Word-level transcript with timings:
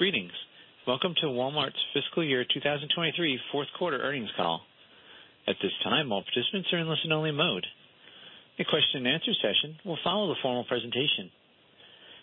Greetings. 0.00 0.32
Welcome 0.88 1.12
to 1.20 1.26
Walmart's 1.28 1.76
fiscal 1.92 2.24
year 2.24 2.42
2023 2.48 3.38
fourth 3.52 3.68
quarter 3.76 4.00
earnings 4.00 4.30
call. 4.34 4.62
At 5.46 5.56
this 5.60 5.76
time, 5.84 6.10
all 6.10 6.24
participants 6.24 6.72
are 6.72 6.78
in 6.78 6.88
listen-only 6.88 7.32
mode. 7.32 7.66
A 8.58 8.64
question 8.64 9.04
and 9.04 9.08
answer 9.08 9.34
session 9.44 9.76
will 9.84 9.98
follow 10.02 10.28
the 10.28 10.40
formal 10.40 10.64
presentation. 10.64 11.28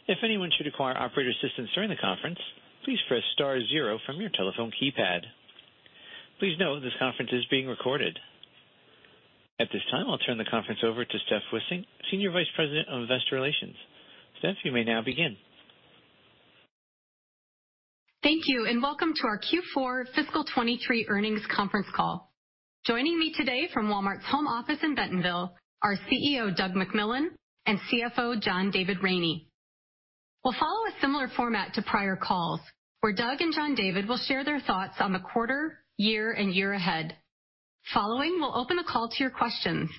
If 0.08 0.18
anyone 0.26 0.50
should 0.58 0.66
require 0.66 0.98
operator 0.98 1.30
assistance 1.30 1.70
during 1.76 1.92
the 1.92 2.02
conference, 2.02 2.40
please 2.84 2.98
press 3.08 3.22
star 3.36 3.62
zero 3.70 4.00
from 4.08 4.20
your 4.20 4.32
telephone 4.34 4.74
keypad. 4.74 5.22
Please 6.40 6.58
note 6.58 6.80
this 6.82 6.98
conference 6.98 7.30
is 7.32 7.46
being 7.52 7.68
recorded. 7.68 8.18
At 9.60 9.70
this 9.72 9.86
time, 9.92 10.10
I'll 10.10 10.18
turn 10.18 10.40
the 10.40 10.50
conference 10.50 10.82
over 10.84 11.06
to 11.06 11.18
Steph 11.28 11.46
Wissink, 11.54 11.86
Senior 12.10 12.32
Vice 12.32 12.50
President 12.56 12.90
of 12.90 13.04
Investor 13.04 13.36
Relations. 13.36 13.76
Steph, 14.40 14.66
you 14.66 14.72
may 14.72 14.84
now 14.84 15.04
begin. 15.06 15.38
Thank 18.24 18.48
you, 18.48 18.66
and 18.66 18.82
welcome 18.82 19.14
to 19.14 19.28
our 19.28 19.38
Q4 19.40 20.06
fiscal 20.16 20.44
2023 20.44 21.06
earnings 21.08 21.44
conference 21.56 21.86
call. 21.96 22.32
Joining 22.84 23.20
me 23.20 23.32
today 23.38 23.70
from 23.72 23.90
Walmart's 23.90 24.26
home 24.26 24.48
office 24.48 24.80
in 24.82 24.96
Bentonville 24.96 25.56
are 25.84 25.96
CEO 26.12 26.54
Doug 26.58 26.72
McMillon 26.72 27.28
and 27.68 27.78
CFO 27.78 28.42
John 28.42 28.72
David 28.72 29.04
Rainey. 29.04 29.48
We'll 30.44 30.56
follow 30.60 30.88
a 30.88 31.00
similar 31.00 31.28
format 31.38 31.76
to 31.76 31.84
prior 31.84 32.16
calls, 32.16 32.60
where 33.02 33.14
Doug 33.14 33.40
and 33.42 33.54
John 33.54 33.76
David 33.76 34.08
will 34.08 34.18
share 34.18 34.44
their 34.44 34.62
thoughts 34.62 34.96
on 35.00 35.14
the 35.14 35.20
quarter, 35.20 35.78
year, 35.98 36.32
and 36.32 36.52
year 36.52 36.74
ahead. 36.74 37.16
Following, 37.94 38.40
we'll 38.40 38.58
open 38.58 38.78
the 38.78 38.84
call 38.84 39.10
to 39.10 39.24
your 39.24 39.30
questions. 39.32 39.92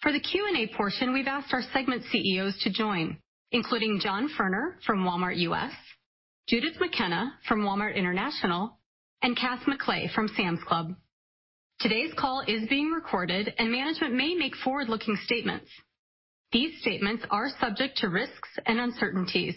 For 0.00 0.12
the 0.12 0.20
Q&A 0.20 0.74
portion, 0.74 1.12
we've 1.12 1.26
asked 1.28 1.52
our 1.52 1.62
segment 1.74 2.04
CEOs 2.10 2.58
to 2.62 2.72
join, 2.72 3.18
including 3.52 4.00
John 4.02 4.30
Furner 4.30 4.76
from 4.86 5.04
Walmart 5.04 5.36
U.S., 5.40 5.72
Judith 6.46 6.78
McKenna 6.78 7.32
from 7.48 7.62
Walmart 7.62 7.96
International, 7.96 8.78
and 9.22 9.34
Kath 9.34 9.60
McLay 9.66 10.12
from 10.12 10.28
Sam's 10.36 10.62
Club. 10.68 10.94
Today's 11.80 12.12
call 12.18 12.44
is 12.46 12.68
being 12.68 12.90
recorded, 12.90 13.54
and 13.58 13.72
management 13.72 14.12
may 14.12 14.34
make 14.34 14.54
forward-looking 14.56 15.16
statements. 15.24 15.70
These 16.52 16.78
statements 16.82 17.24
are 17.30 17.48
subject 17.58 17.96
to 17.98 18.10
risks 18.10 18.50
and 18.66 18.78
uncertainties 18.78 19.54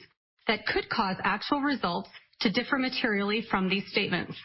that 0.48 0.66
could 0.66 0.90
cause 0.90 1.18
actual 1.26 1.60
results 1.60 2.10
to 2.40 2.52
differ 2.54 2.78
materially 2.78 3.46
from 3.52 3.68
these 3.68 3.86
statements. 3.92 4.38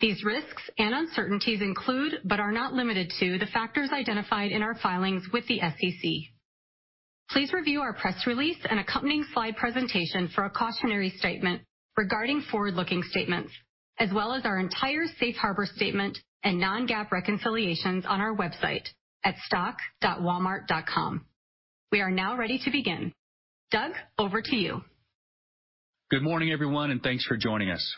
These 0.00 0.22
risks 0.22 0.62
and 0.76 0.94
uncertainties 0.94 1.62
include, 1.62 2.20
but 2.26 2.40
are 2.40 2.52
not 2.52 2.74
limited 2.74 3.10
to, 3.20 3.38
the 3.38 3.46
factors 3.46 3.88
identified 3.90 4.52
in 4.52 4.60
our 4.60 4.74
filings 4.82 5.24
with 5.32 5.46
the 5.46 5.60
SEC. 5.60 6.33
Please 7.30 7.52
review 7.52 7.80
our 7.80 7.94
press 7.94 8.26
release 8.26 8.58
and 8.68 8.78
accompanying 8.78 9.24
slide 9.32 9.56
presentation 9.56 10.28
for 10.34 10.44
a 10.44 10.50
cautionary 10.50 11.10
statement 11.10 11.62
regarding 11.96 12.42
forward-looking 12.50 13.02
statements, 13.10 13.52
as 13.98 14.10
well 14.12 14.34
as 14.34 14.44
our 14.44 14.58
entire 14.58 15.06
safe 15.18 15.36
harbor 15.36 15.66
statement 15.66 16.18
and 16.42 16.58
non-GAAP 16.60 17.10
reconciliations 17.10 18.04
on 18.06 18.20
our 18.20 18.36
website 18.36 18.86
at 19.24 19.34
stock.walmart.com. 19.46 21.24
We 21.90 22.00
are 22.00 22.10
now 22.10 22.36
ready 22.36 22.58
to 22.64 22.70
begin. 22.70 23.12
Doug, 23.70 23.92
over 24.18 24.42
to 24.42 24.56
you. 24.56 24.82
Good 26.10 26.22
morning, 26.22 26.52
everyone, 26.52 26.90
and 26.90 27.02
thanks 27.02 27.24
for 27.24 27.36
joining 27.36 27.70
us. 27.70 27.94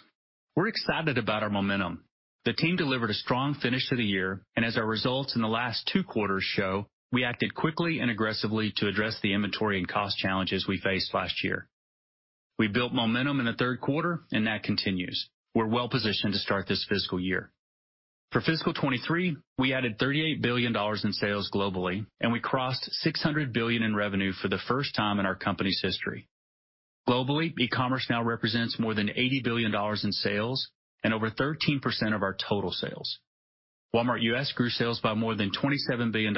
We're 0.55 0.69
excited 0.69 1.19
about 1.19 1.43
our 1.43 1.51
momentum. 1.51 2.05
The 2.45 2.53
team 2.53 2.77
delivered 2.77 3.11
a 3.11 3.15
strong 3.15 3.55
finish 3.61 3.89
to 3.89 3.97
the 3.97 4.05
year, 4.05 4.43
and 4.55 4.65
as 4.65 4.77
our 4.77 4.87
results 4.87 5.35
in 5.35 5.43
the 5.43 5.49
last 5.49 5.91
two 5.93 6.05
quarters 6.05 6.45
show, 6.45 6.87
we 7.13 7.25
acted 7.25 7.55
quickly 7.55 8.01
and 8.01 8.11
aggressively 8.11 8.73
to 8.77 8.89
address 8.89 9.19
the 9.23 9.33
inventory 9.33 9.79
and 9.79 9.89
cost 9.89 10.19
challenges 10.19 10.67
we 10.67 10.81
faced 10.81 11.15
last 11.15 11.45
year. 11.45 11.69
We 12.59 12.69
built 12.69 12.93
momentum 12.93 13.41
in 13.41 13.47
the 13.47 13.53
third 13.53 13.81
quarter, 13.81 14.23
and 14.33 14.47
that 14.47 14.63
continues. 14.63 15.29
We're 15.55 15.67
well-positioned 15.69 16.33
to 16.33 16.39
start 16.39 16.67
this 16.67 16.87
fiscal 16.89 17.21
year. 17.21 17.51
For 18.33 18.41
fiscal 18.41 18.75
2023, 18.75 19.37
we 19.59 19.73
added 19.73 19.99
$38 19.99 20.43
billion 20.43 20.75
in 20.77 21.13
sales 21.13 21.51
globally, 21.55 22.07
and 22.21 22.33
we 22.33 22.41
crossed 22.41 22.85
600 22.91 23.53
billion 23.53 23.83
in 23.83 23.95
revenue 23.95 24.33
for 24.33 24.49
the 24.49 24.59
first 24.67 24.95
time 24.95 25.21
in 25.21 25.27
our 25.27 25.37
company's 25.37 25.81
history. 25.83 26.29
Globally, 27.09 27.55
e-commerce 27.59 28.07
now 28.11 28.23
represents 28.23 28.79
more 28.79 28.95
than 28.95 29.09
$80 29.09 29.45
billion 29.45 29.75
in 30.03 30.13
sales 30.13 30.69
and 31.05 31.15
over 31.15 31.31
13% 31.31 31.81
of 32.15 32.23
our 32.23 32.37
total 32.49 32.73
sales. 32.73 33.19
Walmart 33.95 34.23
U.S. 34.23 34.53
grew 34.53 34.71
sales 34.71 35.01
by 35.01 35.15
more 35.15 35.37
than 35.37 35.53
$27 35.53 36.11
billion. 36.13 36.37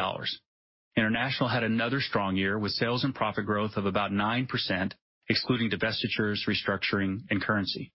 International 0.97 1.49
had 1.49 1.63
another 1.63 2.01
strong 2.01 2.37
year 2.37 2.59
with 2.59 2.73
sales 2.73 3.05
and 3.05 3.15
profit 3.15 3.47
growth 3.47 3.77
of 3.77 3.87
about 3.87 4.11
9%, 4.11 4.93
excluding 5.29 5.71
divestitures, 5.71 6.39
restructuring, 6.49 7.21
and 7.31 7.43
currency. 7.43 7.93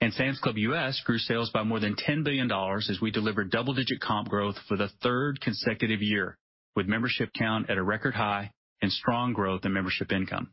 And 0.00 0.12
Sam's 0.12 0.40
Club 0.40 0.58
U.S. 0.58 1.00
grew 1.06 1.18
sales 1.18 1.50
by 1.50 1.62
more 1.62 1.78
than 1.78 1.94
$10 1.94 2.24
billion 2.24 2.50
as 2.50 2.98
we 3.00 3.12
delivered 3.12 3.50
double-digit 3.50 4.00
comp 4.00 4.28
growth 4.28 4.56
for 4.68 4.76
the 4.76 4.88
third 5.00 5.40
consecutive 5.40 6.02
year, 6.02 6.36
with 6.74 6.86
membership 6.86 7.30
count 7.38 7.70
at 7.70 7.78
a 7.78 7.82
record 7.82 8.14
high 8.14 8.50
and 8.82 8.90
strong 8.90 9.32
growth 9.32 9.64
in 9.64 9.72
membership 9.72 10.10
income. 10.10 10.50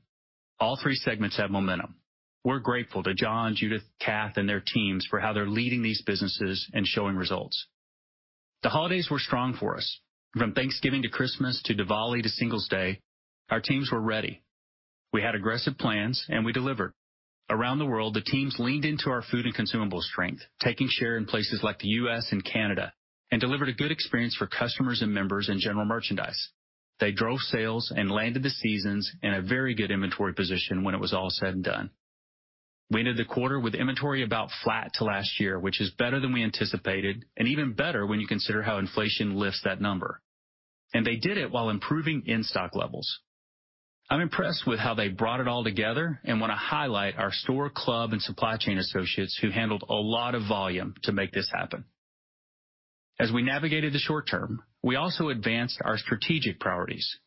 All 0.59 0.77
three 0.81 0.95
segments 0.95 1.37
have 1.37 1.49
momentum. 1.49 1.95
We're 2.43 2.59
grateful 2.59 3.03
to 3.03 3.13
John, 3.13 3.55
Judith, 3.55 3.83
Kath, 3.99 4.37
and 4.37 4.47
their 4.47 4.63
teams 4.65 5.05
for 5.09 5.19
how 5.19 5.33
they're 5.33 5.47
leading 5.47 5.81
these 5.81 6.03
businesses 6.05 6.69
and 6.73 6.85
showing 6.85 7.15
results. 7.15 7.65
The 8.63 8.69
holidays 8.69 9.09
were 9.09 9.19
strong 9.19 9.55
for 9.59 9.77
us. 9.77 9.99
From 10.37 10.53
Thanksgiving 10.53 11.01
to 11.01 11.09
Christmas 11.09 11.59
to 11.65 11.73
Diwali 11.73 12.21
to 12.21 12.29
Singles' 12.29 12.67
Day, 12.67 12.99
our 13.49 13.59
teams 13.59 13.91
were 13.91 13.99
ready. 13.99 14.43
We 15.11 15.23
had 15.23 15.33
aggressive 15.33 15.75
plans, 15.79 16.23
and 16.29 16.45
we 16.45 16.53
delivered. 16.53 16.93
Around 17.49 17.79
the 17.79 17.87
world, 17.87 18.13
the 18.13 18.21
teams 18.21 18.59
leaned 18.59 18.85
into 18.85 19.09
our 19.09 19.23
food 19.23 19.45
and 19.45 19.55
consumable 19.55 20.01
strength, 20.01 20.43
taking 20.61 20.87
share 20.87 21.17
in 21.17 21.25
places 21.25 21.63
like 21.63 21.79
the 21.79 21.87
U.S. 21.87 22.27
and 22.31 22.45
Canada, 22.45 22.93
and 23.31 23.41
delivered 23.41 23.69
a 23.69 23.73
good 23.73 23.91
experience 23.91 24.35
for 24.35 24.45
customers 24.45 25.01
and 25.01 25.11
members 25.11 25.49
in 25.49 25.59
general 25.59 25.85
merchandise. 25.85 26.49
They 26.99 27.11
drove 27.11 27.39
sales 27.39 27.91
and 27.95 28.11
landed 28.11 28.43
the 28.43 28.51
seasons 28.51 29.11
in 29.23 29.33
a 29.33 29.41
very 29.41 29.73
good 29.73 29.89
inventory 29.89 30.35
position 30.35 30.83
when 30.83 30.93
it 30.93 31.01
was 31.01 31.13
all 31.13 31.31
said 31.31 31.55
and 31.55 31.63
done. 31.63 31.89
We 32.91 33.01
ended 33.01 33.17
the 33.17 33.25
quarter 33.25 33.59
with 33.59 33.75
inventory 33.75 34.23
about 34.23 34.49
flat 34.63 34.91
to 34.95 35.03
last 35.03 35.39
year, 35.39 35.59
which 35.59 35.79
is 35.79 35.91
better 35.91 36.19
than 36.19 36.33
we 36.33 36.43
anticipated 36.43 37.25
and 37.37 37.47
even 37.47 37.73
better 37.73 38.05
when 38.05 38.19
you 38.19 38.27
consider 38.27 38.63
how 38.63 38.79
inflation 38.79 39.35
lifts 39.35 39.61
that 39.63 39.79
number. 39.79 40.21
And 40.93 41.05
they 41.05 41.17
did 41.17 41.37
it 41.37 41.51
while 41.51 41.69
improving 41.69 42.23
in-stock 42.25 42.75
levels. 42.75 43.19
I'm 44.09 44.21
impressed 44.21 44.65
with 44.65 44.79
how 44.79 44.95
they 44.95 45.09
brought 45.09 45.39
it 45.39 45.47
all 45.47 45.63
together 45.63 46.19
and 46.23 46.41
want 46.41 46.51
to 46.51 46.57
highlight 46.57 47.19
our 47.19 47.31
store, 47.31 47.69
club, 47.69 48.11
and 48.11 48.21
supply 48.21 48.57
chain 48.57 48.79
associates 48.79 49.37
who 49.39 49.51
handled 49.51 49.83
a 49.87 49.93
lot 49.93 50.33
of 50.33 50.47
volume 50.47 50.95
to 51.03 51.11
make 51.11 51.31
this 51.31 51.49
happen. 51.53 51.85
As 53.19 53.31
we 53.31 53.43
navigated 53.43 53.93
the 53.93 53.99
short 53.99 54.27
term, 54.27 54.63
we 54.81 54.95
also 54.95 55.29
advanced 55.29 55.79
our 55.85 55.99
strategic 55.99 56.59
priorities. 56.59 57.19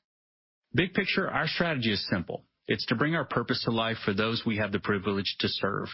Big 0.74 0.92
picture, 0.92 1.30
our 1.30 1.46
strategy 1.46 1.92
is 1.92 2.04
simple. 2.10 2.42
It's 2.68 2.86
to 2.86 2.94
bring 2.94 3.14
our 3.14 3.24
purpose 3.24 3.62
to 3.64 3.70
life 3.70 3.98
for 4.04 4.14
those 4.14 4.42
we 4.46 4.58
have 4.58 4.72
the 4.72 4.78
privilege 4.78 5.36
to 5.40 5.48
serve. 5.48 5.88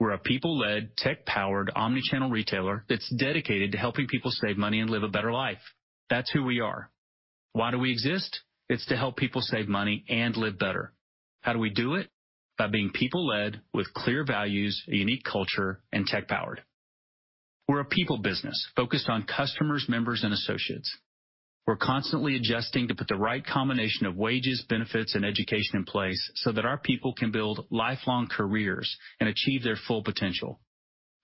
We're 0.00 0.12
a 0.12 0.18
people-led, 0.18 0.96
tech-powered, 0.96 1.70
omni-channel 1.74 2.30
retailer 2.30 2.84
that's 2.88 3.08
dedicated 3.16 3.72
to 3.72 3.78
helping 3.78 4.06
people 4.06 4.30
save 4.30 4.56
money 4.56 4.80
and 4.80 4.90
live 4.90 5.02
a 5.02 5.08
better 5.08 5.32
life. 5.32 5.60
That's 6.10 6.30
who 6.30 6.42
we 6.42 6.60
are. 6.60 6.90
Why 7.52 7.70
do 7.70 7.78
we 7.78 7.92
exist? 7.92 8.40
It's 8.68 8.86
to 8.86 8.96
help 8.96 9.16
people 9.16 9.40
save 9.40 9.68
money 9.68 10.04
and 10.08 10.36
live 10.36 10.58
better. 10.58 10.92
How 11.42 11.52
do 11.52 11.58
we 11.58 11.70
do 11.70 11.94
it? 11.94 12.08
By 12.56 12.68
being 12.68 12.90
people-led 12.92 13.60
with 13.72 13.92
clear 13.94 14.24
values, 14.24 14.82
a 14.90 14.96
unique 14.96 15.24
culture, 15.24 15.82
and 15.92 16.06
tech-powered. 16.06 16.62
We're 17.68 17.80
a 17.80 17.84
people 17.84 18.18
business 18.18 18.68
focused 18.74 19.08
on 19.08 19.24
customers, 19.24 19.86
members, 19.88 20.24
and 20.24 20.32
associates. 20.32 20.90
We're 21.66 21.76
constantly 21.76 22.36
adjusting 22.36 22.88
to 22.88 22.94
put 22.94 23.08
the 23.08 23.16
right 23.16 23.44
combination 23.44 24.06
of 24.06 24.16
wages, 24.16 24.64
benefits, 24.68 25.14
and 25.14 25.24
education 25.24 25.76
in 25.76 25.84
place 25.84 26.30
so 26.34 26.52
that 26.52 26.66
our 26.66 26.76
people 26.76 27.14
can 27.14 27.30
build 27.30 27.66
lifelong 27.70 28.26
careers 28.26 28.94
and 29.18 29.28
achieve 29.28 29.62
their 29.62 29.78
full 29.88 30.02
potential. 30.02 30.60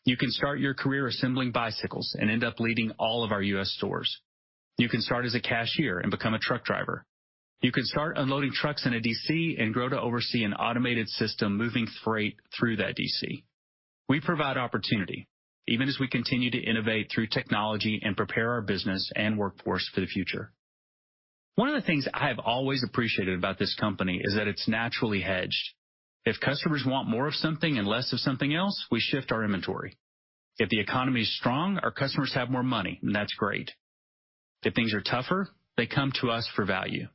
You 0.07 0.17
can 0.17 0.31
start 0.31 0.61
your 0.61 0.73
career 0.73 1.07
assembling 1.07 1.53
bicycles 1.53 2.17
and 2.19 2.31
end 2.31 2.43
up 2.43 2.59
leading 2.59 2.91
all 2.99 3.23
of 3.23 3.33
our 3.33 3.43
U.S. 3.43 3.71
stores. 3.77 4.21
You 4.79 4.89
can 4.89 5.03
start 5.03 5.27
as 5.27 5.35
a 5.35 5.41
cashier 5.41 5.99
and 5.99 6.11
become 6.11 6.33
a 6.33 6.39
truck 6.39 6.65
driver. 6.65 7.05
You 7.61 7.71
can 7.71 7.85
start 7.85 8.17
unloading 8.17 8.53
trucks 8.55 8.87
in 8.87 8.95
a 8.95 9.01
DC 9.01 9.63
and 9.63 9.75
grow 9.75 9.91
to 9.91 10.01
oversee 10.01 10.45
an 10.45 10.55
automated 10.55 11.09
system 11.09 11.59
moving 11.59 11.87
freight 12.03 12.37
through 12.59 12.77
that 12.77 12.97
DC. 12.97 13.45
We 14.09 14.21
provide 14.21 14.57
opportunity 14.57 15.29
even 15.69 15.89
as 15.89 15.99
we 16.01 16.09
continue 16.09 16.51
to 16.51 16.59
innovate 16.59 17.11
through 17.11 17.29
technology 17.29 18.01
and 18.03 18.17
prepare 18.17 18.53
our 18.53 18.63
business 18.63 19.11
and 19.15 19.39
workforce 19.39 19.89
for 19.95 20.01
the 20.01 20.07
future. 20.07 20.53
One 21.55 21.69
of 21.69 21.75
the 21.75 21.87
things 21.87 22.09
I 22.15 22.29
have 22.29 22.39
always 22.39 22.83
appreciated 22.83 23.37
about 23.37 23.59
this 23.59 23.75
company 23.79 24.21
is 24.23 24.35
that 24.35 24.49
it's 24.49 24.69
naturally 24.69 25.21
hedged. 25.21 25.75
If 26.25 26.41
customers 26.41 26.85
want 26.87 27.09
more 27.09 27.27
of 27.27 27.35
something 27.35 27.79
and 27.79 27.87
less 27.87 28.13
of 28.13 28.21
something 28.21 28.55
else, 28.55 28.87
we 28.91 29.01
shift 29.01 29.33
our 29.33 29.45
inventory. 29.45 29.97
If 30.59 30.69
the 30.69 30.81
economy 30.81 31.23
is 31.23 31.37
strong, 31.37 31.79
our 31.83 31.91
customers 31.91 32.35
have 32.35 32.51
more 32.51 32.63
money, 32.63 32.99
and 33.03 33.15
that's 33.15 33.35
great. 33.35 33.71
If 34.63 34.75
things 34.75 34.93
are 34.93 35.01
tougher, 35.01 35.49
they 35.77 35.87
come 35.87 36.13
to 36.21 36.31
us 36.31 36.49
for 36.55 36.65
value. 36.65 37.09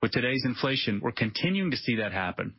With 0.00 0.12
today's 0.12 0.44
inflation, 0.44 1.00
we're 1.02 1.12
continuing 1.12 1.70
to 1.72 1.76
see 1.76 1.96
that 1.96 2.12
happen. 2.12 2.54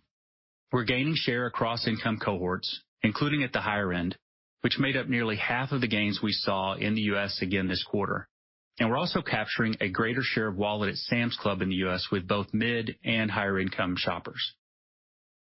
We're 0.72 0.84
gaining 0.84 1.16
share 1.16 1.46
across 1.46 1.88
income 1.88 2.18
cohorts, 2.18 2.82
including 3.02 3.44
at 3.44 3.54
the 3.54 3.62
higher 3.62 3.94
end, 3.94 4.18
which 4.64 4.80
made 4.80 4.96
up 4.96 5.10
nearly 5.10 5.36
half 5.36 5.74
of 5.74 5.82
the 5.82 5.88
gains 5.88 6.22
we 6.24 6.32
saw 6.32 6.74
in 6.74 6.96
the 6.96 7.02
U.S. 7.02 7.40
again 7.42 7.68
this 7.68 7.84
quarter. 7.84 8.30
And 8.80 8.90
we're 8.90 8.98
also 8.98 9.22
capturing 9.22 9.76
a 9.82 9.90
greater 9.90 10.22
share 10.24 10.48
of 10.48 10.56
wallet 10.56 10.90
at 10.90 10.96
Sam's 10.96 11.36
Club 11.36 11.62
in 11.62 11.68
the 11.68 11.76
U.S. 11.76 12.08
with 12.10 12.28
both 12.28 12.48
mid 12.54 12.96
and 13.04 13.30
higher 13.30 13.60
income 13.60 13.96
shoppers. 13.98 14.54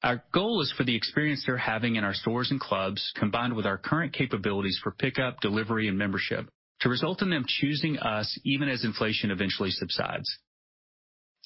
Our 0.03 0.23
goal 0.31 0.61
is 0.61 0.71
for 0.77 0.83
the 0.83 0.95
experience 0.95 1.43
they're 1.45 1.57
having 1.57 1.95
in 1.95 2.03
our 2.03 2.13
stores 2.13 2.51
and 2.51 2.59
clubs, 2.59 3.11
combined 3.15 3.55
with 3.55 3.65
our 3.65 3.79
current 3.79 4.13
capabilities 4.13 4.79
for 4.83 4.91
pickup, 4.91 5.41
delivery, 5.41 5.87
and 5.87 5.97
membership, 5.97 6.47
to 6.81 6.89
result 6.89 7.23
in 7.23 7.31
them 7.31 7.45
choosing 7.47 7.97
us 7.97 8.39
even 8.45 8.69
as 8.69 8.85
inflation 8.85 9.31
eventually 9.31 9.71
subsides. 9.71 10.29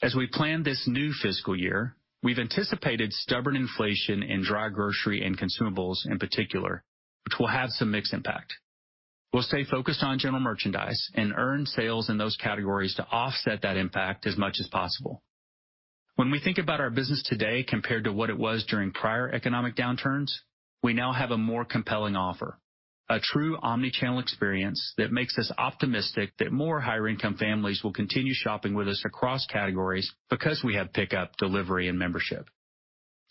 As 0.04 0.14
we 0.14 0.28
plan 0.28 0.64
this 0.64 0.84
new 0.88 1.14
fiscal 1.14 1.56
year, 1.56 1.96
we've 2.22 2.38
anticipated 2.38 3.14
stubborn 3.14 3.56
inflation 3.56 4.24
in 4.24 4.44
dry 4.44 4.68
grocery 4.68 5.26
and 5.26 5.40
consumables 5.40 6.06
in 6.06 6.20
particular, 6.20 6.84
which 7.26 7.40
will 7.40 7.48
have 7.48 7.70
some 7.70 7.92
mix 7.92 8.14
impact. 8.14 8.54
We'll 9.34 9.44
stay 9.44 9.64
focused 9.64 10.04
on 10.04 10.20
general 10.20 10.42
merchandise 10.42 11.10
and 11.14 11.34
earn 11.36 11.66
sales 11.66 12.10
in 12.10 12.18
those 12.18 12.36
categories 12.36 12.96
to 12.96 13.08
offset 13.08 13.62
that 13.62 13.78
impact 13.78 14.28
as 14.28 14.38
much 14.38 14.58
as 14.60 14.68
possible. 14.68 15.24
When 16.16 16.32
we 16.32 16.42
think 16.42 16.58
about 16.58 16.82
our 16.82 16.90
business 16.90 17.24
today 17.26 17.64
compared 17.64 18.04
to 18.04 18.12
what 18.12 18.30
it 18.30 18.38
was 18.38 18.66
during 18.68 18.92
prior 18.92 19.32
economic 19.32 19.76
downturns, 19.76 20.32
we 20.84 20.94
now 20.94 21.14
have 21.14 21.32
a 21.32 21.38
more 21.38 21.64
compelling 21.64 22.18
offer, 22.18 22.60
a 23.10 23.20
true 23.22 23.58
omni-channel 23.62 24.20
experience 24.20 24.94
that 24.98 25.14
makes 25.14 25.38
us 25.38 25.52
optimistic 25.58 26.32
that 26.40 26.52
more 26.52 26.82
higher 26.82 27.08
income 27.08 27.38
families 27.38 27.82
will 27.84 27.94
continue 27.94 28.34
shopping 28.34 28.74
with 28.74 28.90
us 28.90 29.04
across 29.06 29.46
categories 29.46 30.12
because 30.30 30.62
we 30.64 30.76
have 30.76 30.92
pickup, 30.92 31.38
delivery, 31.38 31.88
and 31.88 31.98
membership. 31.98 32.50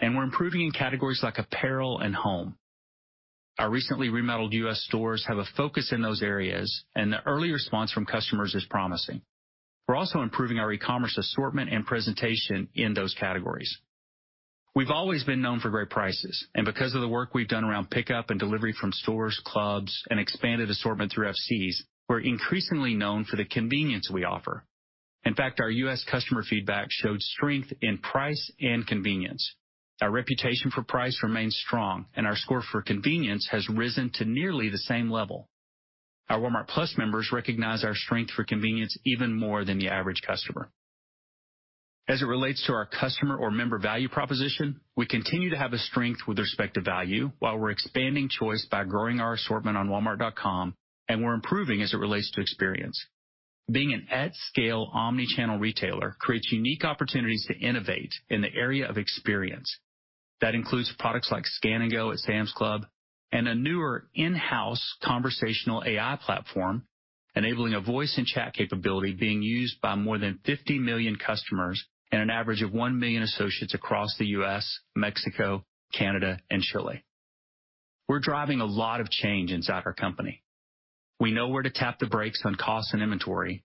And 0.00 0.16
we're 0.16 0.24
improving 0.24 0.62
in 0.62 0.72
categories 0.72 1.20
like 1.22 1.38
apparel 1.38 1.98
and 1.98 2.14
home. 2.14 2.56
Our 3.58 3.70
recently 3.70 4.08
remodeled 4.08 4.52
U.S. 4.54 4.80
stores 4.84 5.24
have 5.28 5.38
a 5.38 5.44
focus 5.56 5.92
in 5.92 6.02
those 6.02 6.22
areas, 6.22 6.84
and 6.94 7.12
the 7.12 7.22
early 7.26 7.50
response 7.50 7.92
from 7.92 8.06
customers 8.06 8.54
is 8.54 8.64
promising. 8.70 9.22
We're 9.86 9.96
also 9.96 10.22
improving 10.22 10.58
our 10.58 10.72
e-commerce 10.72 11.18
assortment 11.18 11.72
and 11.72 11.84
presentation 11.84 12.68
in 12.74 12.94
those 12.94 13.14
categories. 13.18 13.76
We've 14.74 14.90
always 14.90 15.24
been 15.24 15.42
known 15.42 15.58
for 15.58 15.68
great 15.68 15.90
prices, 15.90 16.46
and 16.54 16.64
because 16.64 16.94
of 16.94 17.00
the 17.00 17.08
work 17.08 17.34
we've 17.34 17.48
done 17.48 17.64
around 17.64 17.90
pickup 17.90 18.30
and 18.30 18.38
delivery 18.38 18.72
from 18.72 18.92
stores, 18.92 19.40
clubs, 19.44 20.00
and 20.10 20.20
expanded 20.20 20.70
assortment 20.70 21.12
through 21.12 21.32
FCs, 21.32 21.82
we're 22.08 22.20
increasingly 22.20 22.94
known 22.94 23.24
for 23.24 23.36
the 23.36 23.44
convenience 23.44 24.08
we 24.12 24.24
offer. 24.24 24.64
In 25.24 25.34
fact, 25.34 25.60
our 25.60 25.70
U.S. 25.70 26.04
customer 26.08 26.44
feedback 26.48 26.86
showed 26.90 27.20
strength 27.20 27.72
in 27.82 27.98
price 27.98 28.50
and 28.60 28.86
convenience. 28.86 29.54
Our 30.00 30.10
reputation 30.10 30.70
for 30.70 30.82
price 30.82 31.18
remains 31.22 31.56
strong, 31.66 32.06
and 32.14 32.26
our 32.26 32.36
score 32.36 32.62
for 32.62 32.80
convenience 32.80 33.46
has 33.50 33.68
risen 33.68 34.10
to 34.14 34.24
nearly 34.24 34.70
the 34.70 34.78
same 34.78 35.10
level. 35.10 35.48
Our 36.30 36.38
Walmart+ 36.38 36.96
members 36.96 37.30
recognize 37.32 37.84
our 37.84 37.94
strength 37.94 38.30
for 38.30 38.44
convenience 38.44 38.96
even 39.04 39.34
more 39.34 39.64
than 39.64 39.78
the 39.78 39.88
average 39.88 40.22
customer. 40.26 40.70
As 42.08 42.22
it 42.22 42.26
relates 42.26 42.64
to 42.66 42.72
our 42.72 42.86
customer 42.86 43.36
or 43.36 43.50
member 43.50 43.78
value 43.78 44.08
proposition, 44.08 44.80
we 44.96 45.06
continue 45.06 45.50
to 45.50 45.58
have 45.58 45.74
a 45.74 45.78
strength 45.78 46.20
with 46.26 46.38
respect 46.38 46.74
to 46.74 46.80
value 46.80 47.30
while 47.38 47.58
we're 47.58 47.70
expanding 47.70 48.28
choice 48.28 48.66
by 48.70 48.84
growing 48.84 49.20
our 49.20 49.34
assortment 49.34 49.76
on 49.76 49.88
walmart.com, 49.88 50.74
and 51.08 51.22
we're 51.22 51.34
improving 51.34 51.82
as 51.82 51.92
it 51.92 51.98
relates 51.98 52.30
to 52.32 52.40
experience. 52.40 52.98
Being 53.70 53.92
an 53.92 54.08
at-scale 54.10 54.90
omni-channel 54.92 55.58
retailer 55.58 56.16
creates 56.18 56.50
unique 56.50 56.84
opportunities 56.84 57.46
to 57.46 57.58
innovate 57.58 58.12
in 58.28 58.40
the 58.40 58.52
area 58.54 58.88
of 58.88 58.96
experience. 58.96 59.78
That 60.40 60.54
includes 60.54 60.92
products 60.98 61.30
like 61.30 61.46
Scan 61.46 61.88
& 61.88 61.90
Go 61.90 62.12
at 62.12 62.18
Sam's 62.18 62.52
Club 62.52 62.86
and 63.32 63.46
a 63.46 63.54
newer 63.54 64.08
in-house 64.14 64.96
conversational 65.04 65.82
AI 65.86 66.18
platform, 66.24 66.84
enabling 67.36 67.74
a 67.74 67.80
voice 67.80 68.14
and 68.16 68.26
chat 68.26 68.54
capability 68.54 69.12
being 69.12 69.42
used 69.42 69.80
by 69.80 69.94
more 69.94 70.18
than 70.18 70.40
50 70.44 70.78
million 70.78 71.16
customers 71.16 71.84
and 72.10 72.20
an 72.20 72.30
average 72.30 72.62
of 72.62 72.72
1 72.72 72.98
million 72.98 73.22
associates 73.22 73.74
across 73.74 74.16
the 74.18 74.26
U.S., 74.26 74.80
Mexico, 74.96 75.64
Canada, 75.92 76.38
and 76.50 76.62
Chile. 76.62 77.04
We're 78.08 78.18
driving 78.18 78.60
a 78.60 78.64
lot 78.64 79.00
of 79.00 79.10
change 79.10 79.52
inside 79.52 79.82
our 79.86 79.92
company. 79.92 80.42
We 81.20 81.32
know 81.32 81.48
where 81.48 81.62
to 81.62 81.70
tap 81.70 81.98
the 82.00 82.06
brakes 82.06 82.42
on 82.44 82.56
cost 82.56 82.92
and 82.92 83.02
inventory, 83.02 83.62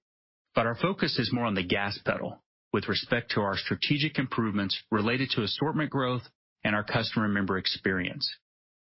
but 0.53 0.67
our 0.67 0.75
focus 0.75 1.17
is 1.17 1.31
more 1.33 1.45
on 1.45 1.55
the 1.55 1.63
gas 1.63 1.97
pedal 2.05 2.43
with 2.71 2.87
respect 2.87 3.31
to 3.31 3.41
our 3.41 3.57
strategic 3.57 4.19
improvements 4.19 4.77
related 4.91 5.29
to 5.31 5.41
assortment 5.41 5.89
growth 5.89 6.21
and 6.65 6.75
our 6.75 6.83
customer 6.83 7.29
member 7.29 7.57
experience. 7.57 8.27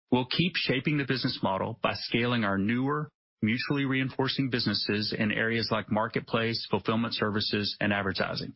We'll 0.10 0.26
keep 0.26 0.54
shaping 0.56 0.98
the 0.98 1.04
business 1.04 1.40
model 1.44 1.78
by 1.84 1.94
scaling 1.96 2.46
our 2.46 2.58
newer, 2.58 3.10
mutually 3.42 3.84
reinforcing 3.84 4.50
businesses 4.50 5.14
in 5.18 5.32
areas 5.32 5.68
like 5.70 5.92
marketplace, 5.92 6.66
fulfillment 6.72 7.14
services, 7.14 7.76
and 7.82 7.92
advertising. 7.92 8.54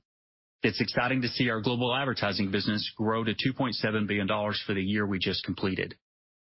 It's 0.63 0.79
exciting 0.81 1.21
to 1.23 1.27
see 1.27 1.49
our 1.49 1.61
global 1.61 1.93
advertising 1.93 2.51
business 2.51 2.89
grow 2.95 3.23
to 3.23 3.33
$2.7 3.33 4.07
billion 4.07 4.27
for 4.65 4.73
the 4.73 4.81
year 4.81 5.05
we 5.05 5.19
just 5.19 5.43
completed. 5.43 5.95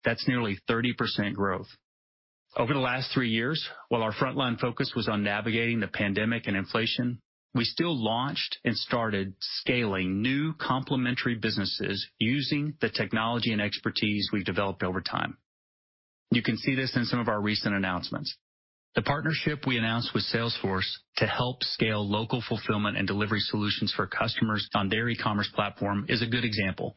That's 0.05 0.27
nearly 0.27 0.59
30% 0.69 1.35
growth. 1.35 1.69
Over 2.57 2.75
the 2.75 2.81
last 2.81 3.13
three 3.15 3.31
years, 3.31 3.67
while 3.89 4.03
our 4.03 4.13
frontline 4.13 4.59
focus 4.59 4.93
was 4.95 5.09
on 5.09 5.23
navigating 5.23 5.81
the 5.81 5.87
pandemic 5.87 6.47
and 6.49 6.57
inflation, 6.57 7.21
we 7.55 7.65
still 7.65 7.95
launched 7.95 8.59
and 8.65 8.77
started 8.77 9.35
scaling 9.41 10.23
new 10.23 10.55
complementary 10.55 11.35
businesses 11.35 12.07
using 12.19 12.75
the 12.81 12.89
technology 12.89 13.53
and 13.53 13.61
expertise 13.61 14.31
we've 14.33 14.45
developed 14.45 14.83
over 14.83 15.01
time. 15.01 15.37
You 16.31 16.43
can 16.43 16.57
see 16.57 16.75
this 16.75 16.97
in 16.97 17.05
some 17.05 17.21
of 17.21 17.29
our 17.29 17.41
recent 17.41 17.75
announcements. 17.75 18.35
The 18.95 19.03
partnership 19.03 19.67
we 19.67 19.79
announced 19.79 20.13
with 20.15 20.25
Salesforce 20.25 20.91
to 21.17 21.27
help 21.27 21.63
scale 21.63 22.07
local 22.07 22.43
fulfillment 22.47 22.97
and 22.97 23.07
delivery 23.07 23.41
solutions 23.41 23.93
for 23.95 24.07
customers 24.07 24.69
on 24.75 24.89
their 24.89 25.09
e-commerce 25.09 25.51
platform 25.55 26.07
is 26.09 26.23
a 26.23 26.27
good 26.27 26.45
example. 26.45 26.95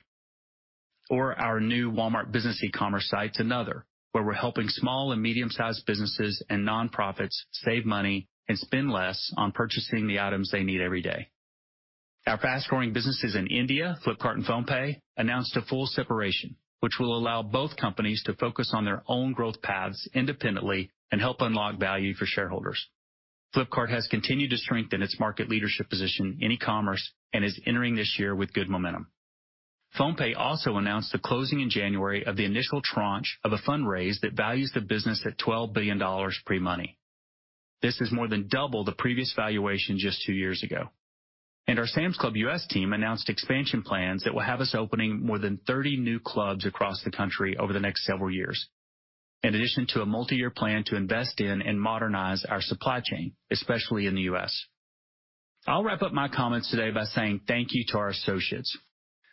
Or 1.09 1.39
our 1.39 1.59
new 1.59 1.91
Walmart 1.91 2.31
Business 2.31 2.61
e-commerce 2.63 3.07
site's 3.09 3.39
another, 3.39 3.85
where 4.11 4.23
we're 4.23 4.33
helping 4.33 4.67
small 4.69 5.11
and 5.11 5.21
medium-sized 5.21 5.85
businesses 5.85 6.41
and 6.49 6.67
nonprofits 6.67 7.35
save 7.51 7.85
money 7.85 8.27
and 8.47 8.57
spend 8.57 8.91
less 8.91 9.33
on 9.37 9.51
purchasing 9.51 10.07
the 10.07 10.19
items 10.19 10.51
they 10.51 10.63
need 10.63 10.81
every 10.81 11.01
day. 11.01 11.29
Our 12.27 12.37
fast-growing 12.37 12.93
businesses 12.93 13.35
in 13.35 13.47
India, 13.47 13.97
Flipkart 14.05 14.33
and 14.33 14.45
PhonePe, 14.45 14.99
announced 15.17 15.55
a 15.55 15.61
full 15.61 15.85
separation, 15.85 16.55
which 16.79 16.97
will 16.99 17.15
allow 17.15 17.43
both 17.43 17.77
companies 17.77 18.23
to 18.23 18.33
focus 18.33 18.71
on 18.73 18.85
their 18.85 19.03
own 19.07 19.33
growth 19.33 19.61
paths 19.61 20.07
independently 20.13 20.91
and 21.11 21.21
help 21.21 21.41
unlock 21.41 21.79
value 21.79 22.13
for 22.15 22.25
shareholders. 22.25 22.83
Flipkart 23.55 23.89
has 23.89 24.07
continued 24.07 24.49
to 24.49 24.57
strengthen 24.57 25.01
its 25.01 25.19
market 25.19 25.49
leadership 25.49 25.89
position 25.89 26.37
in 26.41 26.51
e-commerce 26.51 27.13
and 27.31 27.45
is 27.45 27.59
entering 27.65 27.95
this 27.95 28.15
year 28.17 28.35
with 28.35 28.53
good 28.53 28.69
momentum. 28.69 29.07
PhonePe 29.97 30.35
also 30.35 30.75
announced 30.75 31.11
the 31.11 31.19
closing 31.19 31.61
in 31.61 31.69
January 31.69 32.25
of 32.25 32.35
the 32.35 32.43
initial 32.43 32.81
tranche 32.83 33.39
of 33.43 33.53
a 33.53 33.57
fundraise 33.57 34.19
that 34.21 34.33
values 34.33 34.71
the 34.73 34.81
business 34.81 35.23
at 35.25 35.37
$12 35.37 35.73
billion 35.73 36.01
pre-money. 36.45 36.97
This 37.81 37.99
is 38.01 38.11
more 38.11 38.27
than 38.27 38.47
double 38.47 38.83
the 38.83 38.93
previous 38.93 39.33
valuation 39.35 39.97
just 39.97 40.23
two 40.25 40.33
years 40.33 40.63
ago. 40.63 40.89
And 41.67 41.79
our 41.79 41.87
Sam's 41.87 42.17
Club 42.17 42.35
U.S. 42.35 42.65
team 42.67 42.93
announced 42.93 43.29
expansion 43.29 43.81
plans 43.81 44.23
that 44.23 44.33
will 44.33 44.41
have 44.41 44.61
us 44.61 44.75
opening 44.77 45.25
more 45.25 45.39
than 45.39 45.59
30 45.65 45.97
new 45.97 46.19
clubs 46.19 46.65
across 46.65 47.03
the 47.03 47.11
country 47.11 47.57
over 47.57 47.73
the 47.73 47.79
next 47.79 48.05
several 48.05 48.29
years, 48.29 48.67
in 49.41 49.55
addition 49.55 49.87
to 49.89 50.01
a 50.01 50.05
multi-year 50.05 50.51
plan 50.51 50.83
to 50.85 50.95
invest 50.95 51.41
in 51.41 51.61
and 51.63 51.81
modernize 51.81 52.45
our 52.45 52.61
supply 52.61 53.01
chain, 53.03 53.33
especially 53.51 54.05
in 54.05 54.15
the 54.15 54.21
U.S. 54.21 54.65
I'll 55.67 55.83
wrap 55.83 56.03
up 56.03 56.13
my 56.13 56.27
comments 56.27 56.69
today 56.69 56.91
by 56.91 57.05
saying 57.05 57.41
thank 57.47 57.69
you 57.71 57.83
to 57.87 57.97
our 57.97 58.09
associates. 58.09 58.77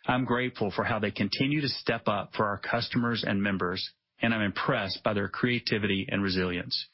I'm 0.07 0.25
grateful 0.25 0.71
for 0.71 0.83
how 0.83 0.97
they 0.97 1.11
continue 1.11 1.61
to 1.61 1.69
step 1.69 2.07
up 2.07 2.31
for 2.35 2.47
our 2.47 2.57
customers 2.57 3.23
and 3.25 3.41
members, 3.41 3.87
and 4.21 4.33
I'm 4.33 4.41
impressed 4.41 5.03
by 5.03 5.13
their 5.13 5.29
creativity 5.29 6.07
and 6.09 6.23
resilience. 6.23 6.87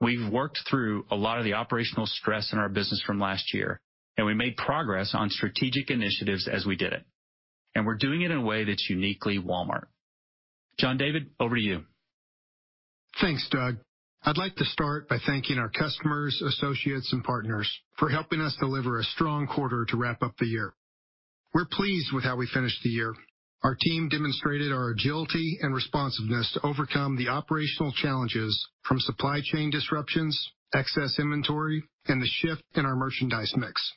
We've 0.00 0.32
worked 0.32 0.60
through 0.68 1.04
a 1.10 1.16
lot 1.16 1.38
of 1.38 1.44
the 1.44 1.54
operational 1.54 2.06
stress 2.06 2.52
in 2.52 2.58
our 2.58 2.68
business 2.68 3.02
from 3.06 3.20
last 3.20 3.52
year, 3.52 3.80
and 4.16 4.26
we 4.26 4.34
made 4.34 4.56
progress 4.56 5.12
on 5.14 5.28
strategic 5.28 5.90
initiatives 5.90 6.48
as 6.48 6.64
we 6.64 6.76
did 6.76 6.92
it. 6.92 7.04
And 7.74 7.86
we're 7.86 7.96
doing 7.96 8.22
it 8.22 8.30
in 8.30 8.38
a 8.38 8.44
way 8.44 8.64
that's 8.64 8.88
uniquely 8.88 9.38
Walmart. 9.38 9.86
John 10.78 10.96
David, 10.96 11.30
over 11.38 11.54
to 11.54 11.60
you. 11.60 11.84
Thanks, 13.20 13.46
Doug. 13.50 13.76
I'd 14.22 14.38
like 14.38 14.56
to 14.56 14.64
start 14.64 15.08
by 15.08 15.18
thanking 15.26 15.58
our 15.58 15.70
customers, 15.70 16.42
associates, 16.46 17.12
and 17.12 17.24
partners 17.24 17.70
for 17.98 18.08
helping 18.08 18.40
us 18.40 18.56
deliver 18.60 18.98
a 18.98 19.04
strong 19.04 19.46
quarter 19.46 19.86
to 19.88 19.96
wrap 19.96 20.22
up 20.22 20.34
the 20.38 20.46
year. 20.46 20.74
We're 21.54 21.66
pleased 21.70 22.12
with 22.12 22.24
how 22.24 22.36
we 22.36 22.46
finished 22.46 22.82
the 22.82 22.90
year. 22.90 23.14
Our 23.62 23.76
team 23.78 24.08
demonstrated 24.08 24.72
our 24.72 24.90
agility 24.90 25.58
and 25.60 25.74
responsiveness 25.74 26.50
to 26.52 26.66
overcome 26.66 27.16
the 27.16 27.28
operational 27.28 27.92
challenges 27.92 28.66
from 28.84 29.00
supply 29.00 29.40
chain 29.44 29.70
disruptions, 29.70 30.50
excess 30.74 31.18
inventory, 31.18 31.82
and 32.06 32.22
the 32.22 32.26
shift 32.26 32.62
in 32.74 32.86
our 32.86 32.96
merchandise 32.96 33.52
mix. 33.56 33.92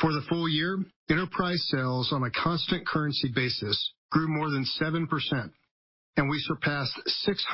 For 0.00 0.12
the 0.12 0.24
full 0.28 0.48
year, 0.48 0.78
enterprise 1.10 1.62
sales 1.70 2.10
on 2.12 2.22
a 2.22 2.30
constant 2.30 2.86
currency 2.86 3.30
basis 3.34 3.92
grew 4.10 4.28
more 4.28 4.50
than 4.50 4.64
7%, 4.80 5.06
and 6.16 6.30
we 6.30 6.38
surpassed 6.40 6.98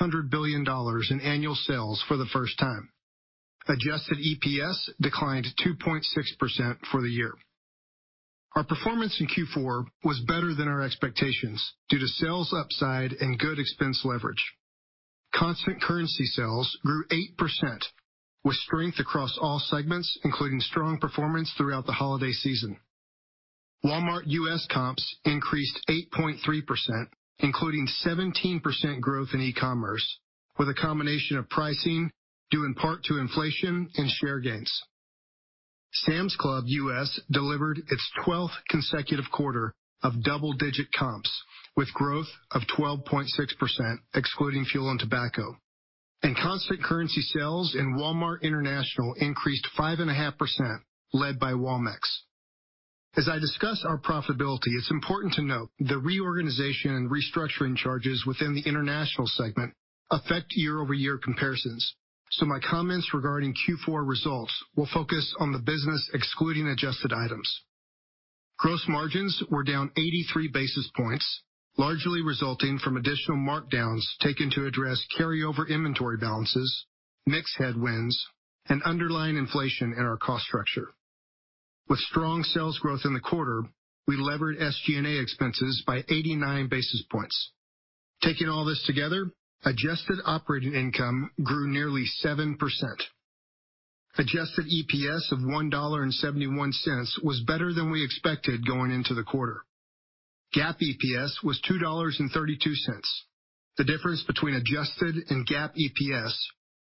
$600 0.00 0.30
billion 0.30 0.64
in 1.10 1.20
annual 1.20 1.54
sales 1.54 2.02
for 2.06 2.16
the 2.16 2.26
first 2.32 2.58
time. 2.58 2.88
Adjusted 3.68 4.18
EPS 4.18 4.90
declined 5.00 5.46
2.6% 5.64 6.76
for 6.90 7.00
the 7.00 7.08
year. 7.08 7.32
Our 8.54 8.64
performance 8.64 9.18
in 9.18 9.28
Q4 9.28 9.86
was 10.04 10.20
better 10.28 10.54
than 10.54 10.68
our 10.68 10.82
expectations 10.82 11.72
due 11.88 11.98
to 11.98 12.06
sales 12.06 12.52
upside 12.52 13.12
and 13.12 13.38
good 13.38 13.58
expense 13.58 14.02
leverage. 14.04 14.52
Constant 15.34 15.80
currency 15.80 16.26
sales 16.26 16.76
grew 16.84 17.04
8%, 17.06 17.82
with 18.44 18.56
strength 18.56 18.98
across 18.98 19.38
all 19.40 19.58
segments, 19.58 20.18
including 20.24 20.60
strong 20.60 20.98
performance 20.98 21.50
throughout 21.56 21.86
the 21.86 21.92
holiday 21.92 22.32
season. 22.32 22.78
Walmart 23.84 24.24
U.S. 24.26 24.66
comps 24.70 25.16
increased 25.24 25.80
8.3%, 25.88 27.06
including 27.38 27.88
17% 28.04 29.00
growth 29.00 29.28
in 29.32 29.40
e-commerce, 29.40 30.18
with 30.58 30.68
a 30.68 30.74
combination 30.74 31.38
of 31.38 31.48
pricing 31.48 32.10
due 32.50 32.64
in 32.64 32.74
part 32.74 33.02
to 33.04 33.18
inflation 33.18 33.88
and 33.96 34.10
share 34.10 34.40
gains. 34.40 34.82
Sam's 35.92 36.34
Club 36.36 36.64
U.S. 36.66 37.20
delivered 37.30 37.78
its 37.78 38.10
12th 38.24 38.54
consecutive 38.68 39.26
quarter 39.30 39.74
of 40.02 40.22
double-digit 40.22 40.86
comps, 40.98 41.30
with 41.76 41.92
growth 41.92 42.28
of 42.50 42.62
12.6%, 42.78 43.26
excluding 44.14 44.64
fuel 44.64 44.90
and 44.90 44.98
tobacco. 44.98 45.56
And 46.22 46.36
constant 46.36 46.82
currency 46.82 47.20
sales 47.20 47.74
in 47.74 47.96
Walmart 47.96 48.42
International 48.42 49.14
increased 49.18 49.66
5.5%, 49.78 50.78
led 51.12 51.38
by 51.38 51.52
Walmex. 51.52 52.00
As 53.14 53.28
I 53.28 53.38
discuss 53.38 53.84
our 53.86 53.98
profitability, 53.98 54.68
it's 54.78 54.90
important 54.90 55.34
to 55.34 55.42
note 55.42 55.68
the 55.78 55.98
reorganization 55.98 56.94
and 56.94 57.10
restructuring 57.10 57.76
charges 57.76 58.24
within 58.26 58.54
the 58.54 58.66
international 58.66 59.26
segment 59.26 59.74
affect 60.10 60.54
year-over-year 60.54 61.18
comparisons. 61.18 61.94
So 62.32 62.46
my 62.46 62.58
comments 62.60 63.12
regarding 63.12 63.54
Q4 63.54 64.08
results 64.08 64.54
will 64.74 64.88
focus 64.92 65.34
on 65.38 65.52
the 65.52 65.58
business 65.58 66.10
excluding 66.14 66.66
adjusted 66.66 67.12
items. 67.12 67.62
Gross 68.58 68.82
margins 68.88 69.42
were 69.50 69.62
down 69.62 69.90
83 69.98 70.48
basis 70.48 70.90
points, 70.96 71.42
largely 71.76 72.22
resulting 72.22 72.78
from 72.78 72.96
additional 72.96 73.36
markdowns 73.36 74.02
taken 74.20 74.50
to 74.52 74.66
address 74.66 75.04
carryover 75.18 75.68
inventory 75.68 76.16
balances, 76.16 76.86
mix 77.26 77.54
headwinds, 77.58 78.18
and 78.66 78.82
underlying 78.84 79.36
inflation 79.36 79.92
in 79.92 80.02
our 80.02 80.16
cost 80.16 80.44
structure. 80.44 80.88
With 81.88 81.98
strong 81.98 82.44
sales 82.44 82.78
growth 82.78 83.02
in 83.04 83.12
the 83.12 83.20
quarter, 83.20 83.64
we 84.06 84.16
levered 84.16 84.58
SG&A 84.58 85.20
expenses 85.20 85.82
by 85.86 85.98
89 86.08 86.68
basis 86.68 87.04
points. 87.10 87.52
Taking 88.22 88.48
all 88.48 88.64
this 88.64 88.82
together, 88.86 89.30
adjusted 89.64 90.18
operating 90.24 90.74
income 90.74 91.30
grew 91.42 91.68
nearly 91.68 92.04
7%. 92.24 92.56
Adjusted 94.18 94.66
EPS 94.66 95.32
of 95.32 95.38
$1.71 95.38 97.24
was 97.24 97.40
better 97.46 97.72
than 97.72 97.90
we 97.90 98.04
expected 98.04 98.66
going 98.66 98.90
into 98.90 99.14
the 99.14 99.22
quarter. 99.22 99.62
GAAP 100.54 100.76
EPS 100.82 101.42
was 101.42 101.60
$2.32. 101.70 103.00
The 103.78 103.84
difference 103.84 104.22
between 104.24 104.54
adjusted 104.54 105.16
and 105.30 105.46
GAAP 105.46 105.72
EPS 105.76 106.34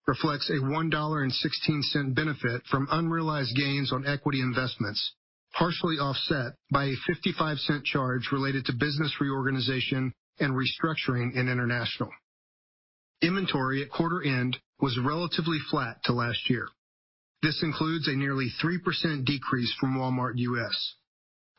reflects 0.06 0.48
a 0.48 0.54
$1.16 0.54 2.14
benefit 2.14 2.62
from 2.70 2.88
unrealized 2.90 3.54
gains 3.54 3.92
on 3.92 4.06
equity 4.06 4.40
investments, 4.40 5.12
partially 5.52 5.96
offset 5.96 6.54
by 6.72 6.84
a 6.84 6.94
$0.55 7.10 7.84
charge 7.84 8.30
related 8.32 8.64
to 8.64 8.72
business 8.72 9.12
reorganization 9.20 10.14
and 10.40 10.54
restructuring 10.54 11.34
in 11.34 11.48
international. 11.48 12.10
Inventory 13.20 13.82
at 13.82 13.90
quarter 13.90 14.22
end 14.22 14.58
was 14.80 14.98
relatively 14.98 15.58
flat 15.70 16.02
to 16.04 16.12
last 16.12 16.48
year. 16.48 16.68
This 17.42 17.62
includes 17.62 18.08
a 18.08 18.16
nearly 18.16 18.48
3% 18.62 19.24
decrease 19.24 19.74
from 19.80 19.96
Walmart 19.96 20.34
U.S. 20.36 20.94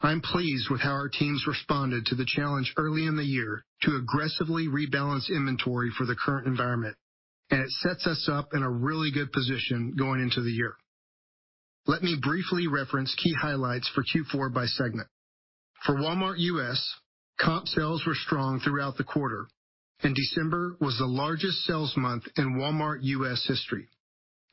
I'm 0.01 0.22
pleased 0.22 0.70
with 0.70 0.80
how 0.80 0.92
our 0.92 1.10
teams 1.10 1.46
responded 1.48 2.06
to 2.06 2.16
the 2.16 2.25
challenge 2.25 2.74
early 2.78 3.06
in 3.06 3.18
the 3.18 3.24
year 3.24 3.66
to 3.82 3.98
aggressively 3.98 4.68
rebalance 4.68 5.30
inventory 5.30 5.92
for 5.98 6.06
the 6.06 6.16
current 6.16 6.48
environment, 6.48 6.96
and 7.50 7.62
it 7.62 7.70
sets 7.70 8.08
us 8.08 8.30
up 8.32 8.54
in 8.54 8.63
a 8.63 8.70
really 8.70 9.12
good 9.12 9.32
position 9.34 9.96
going 9.98 10.22
into 10.22 10.42
the 10.42 10.51
year. 10.51 10.75
Let 11.88 12.04
me 12.04 12.18
briefly 12.22 12.68
reference 12.68 13.13
key 13.16 13.34
highlights 13.34 13.89
for 13.89 14.04
Q4 14.04 14.54
by 14.54 14.66
segment. 14.66 15.08
For 15.86 15.96
Walmart 15.96 16.36
U.S., 16.38 16.96
comp 17.39 17.68
sales 17.68 18.06
were 18.06 18.16
strong 18.16 18.60
throughout 18.60 18.98
the 18.98 19.04
quarter, 19.04 19.48
and 20.01 20.15
December 20.15 20.77
was 20.79 20.98
the 20.98 21.06
largest 21.06 21.58
sales 21.65 21.94
month 21.98 22.24
in 22.38 22.58
Walmart 22.58 23.00
U.S. 23.01 23.46
history. 23.48 23.88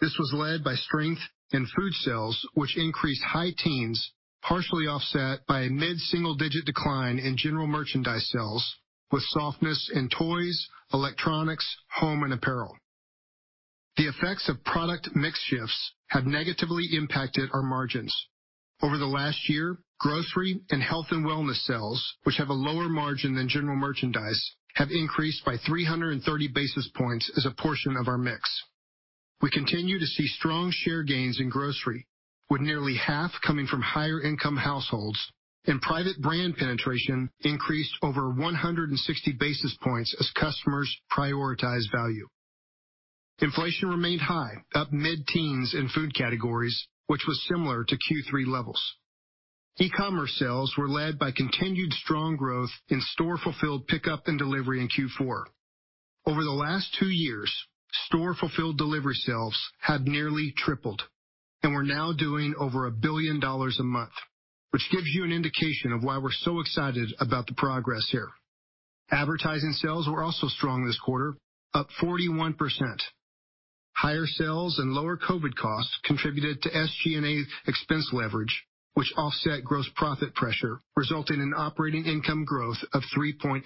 This 0.00 0.16
was 0.18 0.32
led 0.34 0.64
by 0.64 0.74
strength 0.74 1.20
in 1.52 1.66
food 1.76 1.92
sales, 1.94 2.46
which 2.54 2.76
increased 2.76 3.22
high 3.22 3.52
teens, 3.56 4.12
partially 4.42 4.86
offset 4.86 5.46
by 5.46 5.62
a 5.62 5.70
mid-single-digit 5.70 6.64
decline 6.64 7.18
in 7.18 7.36
general 7.36 7.66
merchandise 7.66 8.28
sales, 8.30 8.76
with 9.10 9.22
softness 9.28 9.90
in 9.94 10.08
toys, 10.08 10.68
electronics, 10.92 11.66
home, 11.90 12.24
and 12.24 12.32
apparel. 12.32 12.76
The 13.96 14.08
effects 14.08 14.48
of 14.48 14.62
product 14.64 15.08
mix 15.14 15.40
shifts 15.44 15.92
have 16.08 16.26
negatively 16.26 16.88
impacted 16.92 17.48
our 17.52 17.62
margins. 17.62 18.14
Over 18.82 18.98
the 18.98 19.06
last 19.06 19.48
year, 19.48 19.78
grocery 19.98 20.60
and 20.70 20.82
health 20.82 21.06
and 21.10 21.24
wellness 21.24 21.64
sales, 21.64 22.14
which 22.24 22.36
have 22.36 22.50
a 22.50 22.52
lower 22.52 22.88
margin 22.88 23.34
than 23.34 23.48
general 23.48 23.76
merchandise, 23.76 24.54
have 24.76 24.90
increased 24.90 25.42
by 25.44 25.56
330 25.66 26.48
basis 26.48 26.88
points 26.94 27.30
as 27.36 27.46
a 27.46 27.62
portion 27.62 27.96
of 27.96 28.08
our 28.08 28.18
mix. 28.18 28.42
We 29.40 29.50
continue 29.50 29.98
to 29.98 30.06
see 30.06 30.26
strong 30.26 30.70
share 30.70 31.02
gains 31.02 31.40
in 31.40 31.48
grocery, 31.48 32.06
with 32.50 32.60
nearly 32.60 32.94
half 32.94 33.32
coming 33.44 33.66
from 33.66 33.80
higher 33.80 34.20
income 34.20 34.56
households, 34.56 35.18
and 35.66 35.80
private 35.80 36.20
brand 36.20 36.56
penetration 36.56 37.30
increased 37.40 37.96
over 38.02 38.28
160 38.28 39.32
basis 39.40 39.76
points 39.82 40.14
as 40.20 40.30
customers 40.38 40.94
prioritize 41.10 41.90
value. 41.90 42.28
Inflation 43.40 43.88
remained 43.88 44.20
high, 44.20 44.54
up 44.74 44.92
mid-teens 44.92 45.74
in 45.74 45.88
food 45.88 46.14
categories, 46.14 46.86
which 47.06 47.22
was 47.26 47.46
similar 47.48 47.84
to 47.84 47.96
Q3 47.96 48.46
levels. 48.46 48.80
E-commerce 49.78 50.34
sales 50.38 50.74
were 50.78 50.88
led 50.88 51.18
by 51.18 51.30
continued 51.32 51.92
strong 51.92 52.36
growth 52.36 52.70
in 52.88 52.98
store-fulfilled 53.12 53.86
pickup 53.86 54.26
and 54.26 54.38
delivery 54.38 54.80
in 54.80 54.88
Q4. 54.88 55.44
Over 56.24 56.42
the 56.42 56.50
last 56.50 56.96
two 56.98 57.10
years, 57.10 57.52
store-fulfilled 58.06 58.78
delivery 58.78 59.14
sales 59.14 59.56
have 59.80 60.06
nearly 60.06 60.54
tripled, 60.56 61.02
and 61.62 61.74
we're 61.74 61.82
now 61.82 62.12
doing 62.12 62.54
over 62.58 62.90
$1 62.90 63.02
billion 63.02 63.38
a 63.42 63.82
month, 63.82 64.12
which 64.70 64.88
gives 64.90 65.08
you 65.08 65.24
an 65.24 65.32
indication 65.32 65.92
of 65.92 66.02
why 66.02 66.16
we're 66.16 66.32
so 66.32 66.60
excited 66.60 67.12
about 67.20 67.46
the 67.46 67.54
progress 67.54 68.08
here. 68.10 68.30
Advertising 69.10 69.72
sales 69.72 70.08
were 70.08 70.22
also 70.22 70.48
strong 70.48 70.86
this 70.86 70.98
quarter, 70.98 71.36
up 71.74 71.88
41%. 72.02 72.56
Higher 73.92 74.26
sales 74.26 74.78
and 74.78 74.92
lower 74.94 75.18
COVID 75.18 75.54
costs 75.54 75.98
contributed 76.04 76.62
to 76.62 76.70
SG&A 76.70 77.44
expense 77.68 78.10
leverage, 78.12 78.64
which 78.96 79.12
offset 79.18 79.62
gross 79.62 79.86
profit 79.94 80.34
pressure, 80.34 80.80
resulting 80.96 81.38
in 81.38 81.52
operating 81.54 82.06
income 82.06 82.46
growth 82.46 82.78
of 82.94 83.02
3.8%. 83.14 83.62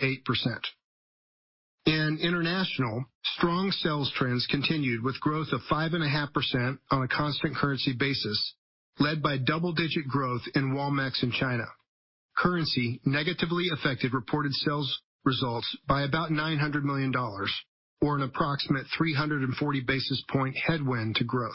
In 1.86 2.18
international, 2.20 3.04
strong 3.36 3.70
sales 3.70 4.12
trends 4.16 4.44
continued 4.50 5.04
with 5.04 5.20
growth 5.20 5.46
of 5.52 5.60
5.5% 5.70 6.78
on 6.90 7.02
a 7.04 7.08
constant 7.08 7.54
currency 7.54 7.92
basis, 7.96 8.54
led 8.98 9.22
by 9.22 9.38
double-digit 9.38 10.08
growth 10.08 10.42
in 10.56 10.74
Walmex 10.74 11.22
in 11.22 11.30
China. 11.30 11.66
Currency 12.36 13.00
negatively 13.04 13.68
affected 13.72 14.12
reported 14.12 14.52
sales 14.52 15.00
results 15.24 15.76
by 15.86 16.02
about 16.02 16.30
$900 16.30 16.82
million, 16.82 17.14
or 18.02 18.16
an 18.16 18.22
approximate 18.22 18.86
340 18.98 19.80
basis 19.86 20.24
point 20.28 20.56
headwind 20.56 21.14
to 21.16 21.24
growth. 21.24 21.54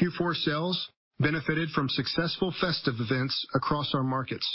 Q4 0.00 0.34
sales 0.36 0.88
benefited 1.18 1.70
from 1.70 1.88
successful 1.88 2.52
festive 2.60 2.94
events 2.98 3.46
across 3.54 3.94
our 3.94 4.02
markets. 4.02 4.46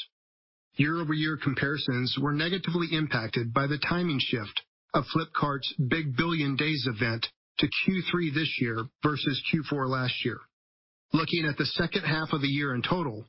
Year-over-year 0.76 1.38
comparisons 1.42 2.18
were 2.22 2.34
negatively 2.34 2.88
impacted 2.92 3.54
by 3.54 3.68
the 3.68 3.80
timing 3.80 4.20
shift 4.20 4.62
of 4.94 5.06
Flipkart's 5.06 5.74
Big 5.88 6.16
Billion 6.16 6.56
Days 6.56 6.88
event 6.88 7.28
to 7.60 7.68
Q3 7.68 8.34
this 8.34 8.58
year 8.62 8.86
versus 9.02 9.42
Q4 9.52 9.88
last 9.90 10.24
year. 10.24 10.40
Looking 11.14 11.46
at 11.46 11.58
the 11.58 11.66
second 11.66 12.04
half 12.04 12.34
of 12.34 12.42
the 12.42 12.48
year 12.48 12.76
in 12.76 12.82
total, 12.82 13.26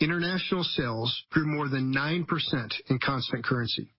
international 0.00 0.64
sales 0.64 1.22
grew 1.30 1.46
more 1.46 1.68
than 1.68 1.92
9% 1.92 2.26
in 2.88 2.98
constant 2.98 3.44
currency. 3.44 3.92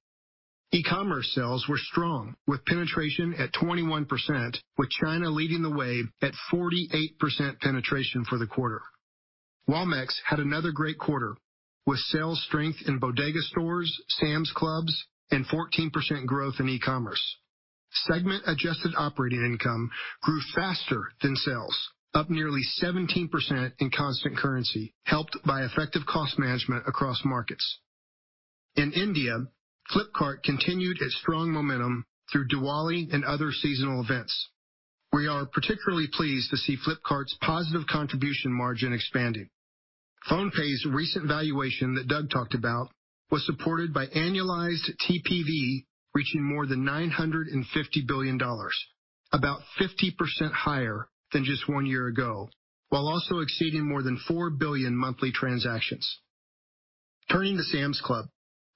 E-commerce 0.73 1.31
sales 1.35 1.67
were 1.69 1.77
strong, 1.77 2.35
with 2.47 2.65
penetration 2.65 3.35
at 3.35 3.53
21%, 3.53 4.57
with 4.79 4.89
China 4.89 5.29
leading 5.29 5.61
the 5.61 5.69
way 5.69 6.01
at 6.23 6.33
48% 6.51 7.59
penetration 7.59 8.25
for 8.25 8.39
the 8.39 8.47
quarter. 8.47 8.81
Walmex 9.69 10.15
had 10.25 10.39
another 10.39 10.71
great 10.71 10.97
quarter, 10.97 11.35
with 11.85 11.99
sales 11.99 12.43
strength 12.47 12.79
in 12.87 12.97
bodega 12.97 13.41
stores, 13.41 13.95
Sam's 14.09 14.51
Clubs, 14.55 15.05
and 15.29 15.45
14% 15.45 16.25
growth 16.25 16.55
in 16.59 16.67
e-commerce. 16.67 17.21
Segment 18.07 18.41
adjusted 18.47 18.93
operating 18.97 19.45
income 19.45 19.91
grew 20.23 20.41
faster 20.55 21.11
than 21.21 21.35
sales, 21.35 21.77
up 22.15 22.31
nearly 22.31 22.61
17% 22.81 23.73
in 23.77 23.91
constant 23.91 24.37
currency, 24.37 24.91
helped 25.03 25.37
by 25.45 25.61
effective 25.63 26.01
cost 26.07 26.39
management 26.39 26.83
across 26.87 27.21
markets. 27.23 27.79
In 28.75 28.91
India, 28.93 29.37
Flipkart 29.91 30.43
continued 30.43 31.01
its 31.01 31.15
strong 31.21 31.51
momentum 31.51 32.05
through 32.31 32.47
Diwali 32.47 33.13
and 33.13 33.23
other 33.25 33.51
seasonal 33.51 34.01
events. 34.01 34.49
We 35.11 35.27
are 35.27 35.45
particularly 35.45 36.07
pleased 36.11 36.49
to 36.49 36.57
see 36.57 36.77
Flipkart's 36.77 37.37
positive 37.41 37.85
contribution 37.87 38.51
margin 38.51 38.93
expanding. 38.93 39.49
PhonePe's 40.29 40.85
recent 40.85 41.27
valuation 41.27 41.95
that 41.95 42.07
Doug 42.07 42.29
talked 42.29 42.55
about 42.55 42.89
was 43.29 43.45
supported 43.45 43.93
by 43.93 44.07
annualized 44.07 44.89
TPV 45.07 45.85
reaching 46.15 46.43
more 46.43 46.65
than 46.65 46.85
$950 46.85 48.07
billion, 48.07 48.39
about 49.31 49.61
50% 49.79 50.51
higher 50.51 51.07
than 51.31 51.43
just 51.43 51.67
one 51.67 51.85
year 51.85 52.07
ago, 52.07 52.49
while 52.89 53.07
also 53.07 53.39
exceeding 53.39 53.87
more 53.87 54.03
than 54.03 54.19
4 54.27 54.51
billion 54.51 54.95
monthly 54.95 55.31
transactions. 55.31 56.19
Turning 57.31 57.57
to 57.57 57.63
Sam's 57.63 58.01
Club, 58.03 58.25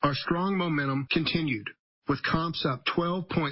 our 0.04 0.14
strong 0.14 0.58
momentum 0.58 1.08
continued 1.12 1.68
with 2.08 2.24
comps 2.24 2.66
up 2.66 2.86
12.6% 2.96 3.52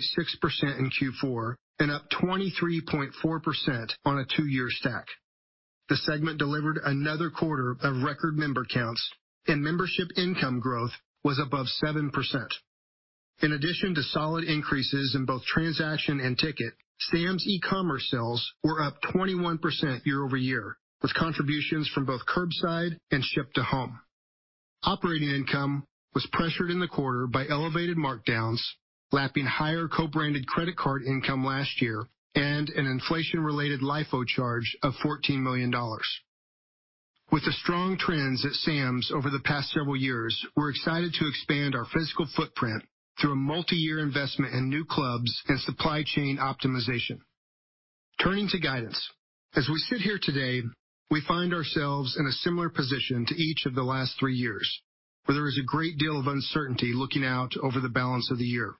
in 0.79 0.89
Q4 0.89 1.55
and 1.79 1.91
up 1.91 2.03
23.4% 2.11 3.89
on 4.05 4.19
a 4.19 4.25
two-year 4.35 4.67
stack. 4.69 5.05
The 5.89 5.97
segment 5.97 6.39
delivered 6.39 6.79
another 6.83 7.29
quarter 7.29 7.75
of 7.81 8.03
record 8.03 8.37
member 8.37 8.65
counts, 8.65 9.07
and 9.47 9.61
membership 9.61 10.07
income 10.17 10.59
growth 10.59 10.93
was 11.23 11.39
above 11.39 11.67
7%. 11.83 12.11
In 13.41 13.51
addition 13.51 13.93
to 13.95 14.03
solid 14.03 14.45
increases 14.45 15.13
in 15.15 15.25
both 15.25 15.43
transaction 15.43 16.19
and 16.21 16.37
ticket, 16.37 16.73
Sam's 16.99 17.45
e-commerce 17.45 18.07
sales 18.09 18.53
were 18.63 18.81
up 18.81 19.01
21% 19.13 20.05
year-over-year, 20.05 20.77
with 21.01 21.13
contributions 21.13 21.89
from 21.93 22.05
both 22.05 22.21
curbside 22.25 22.97
and 23.11 23.23
ship 23.23 23.51
to 23.53 23.63
home. 23.63 23.99
Operating 24.83 25.29
income 25.29 25.85
was 26.15 26.27
pressured 26.31 26.71
in 26.71 26.79
the 26.79 26.87
quarter 26.87 27.27
by 27.27 27.45
elevated 27.47 27.97
markdowns, 27.97 28.61
lapping 29.11 29.45
higher 29.45 29.87
co-branded 29.87 30.47
credit 30.47 30.77
card 30.77 31.03
income 31.03 31.45
last 31.45 31.81
year, 31.81 32.07
and 32.33 32.69
an 32.69 32.87
inflation-related 32.87 33.81
LIFO 33.81 34.25
charge 34.25 34.75
of 34.81 34.93
$14 35.03 35.41
million. 35.41 35.71
With 37.31 37.43
the 37.43 37.51
strong 37.51 37.97
trends 37.97 38.45
at 38.45 38.53
Sam's 38.53 39.11
over 39.13 39.29
the 39.29 39.41
past 39.43 39.71
several 39.71 39.95
years, 39.95 40.45
we're 40.55 40.69
excited 40.69 41.13
to 41.13 41.27
expand 41.27 41.75
our 41.75 41.85
physical 41.93 42.27
footprint 42.35 42.83
through 43.19 43.33
a 43.33 43.35
multi-year 43.35 43.99
investment 43.99 44.53
in 44.53 44.69
new 44.69 44.85
clubs 44.85 45.31
and 45.47 45.59
supply 45.61 46.03
chain 46.05 46.37
optimization. 46.37 47.19
Turning 48.21 48.47
to 48.49 48.59
guidance. 48.59 49.09
As 49.55 49.67
we 49.69 49.77
sit 49.89 50.01
here 50.01 50.19
today, 50.21 50.61
we 51.09 51.21
find 51.27 51.53
ourselves 51.53 52.15
in 52.17 52.25
a 52.25 52.31
similar 52.31 52.69
position 52.69 53.25
to 53.25 53.35
each 53.35 53.65
of 53.65 53.75
the 53.75 53.83
last 53.83 54.15
three 54.19 54.35
years, 54.35 54.81
where 55.25 55.35
there 55.35 55.47
is 55.47 55.59
a 55.59 55.65
great 55.65 55.97
deal 55.97 56.19
of 56.19 56.27
uncertainty 56.27 56.93
looking 56.93 57.25
out 57.25 57.51
over 57.61 57.79
the 57.79 57.89
balance 57.89 58.29
of 58.31 58.37
the 58.37 58.45
year. 58.45 58.75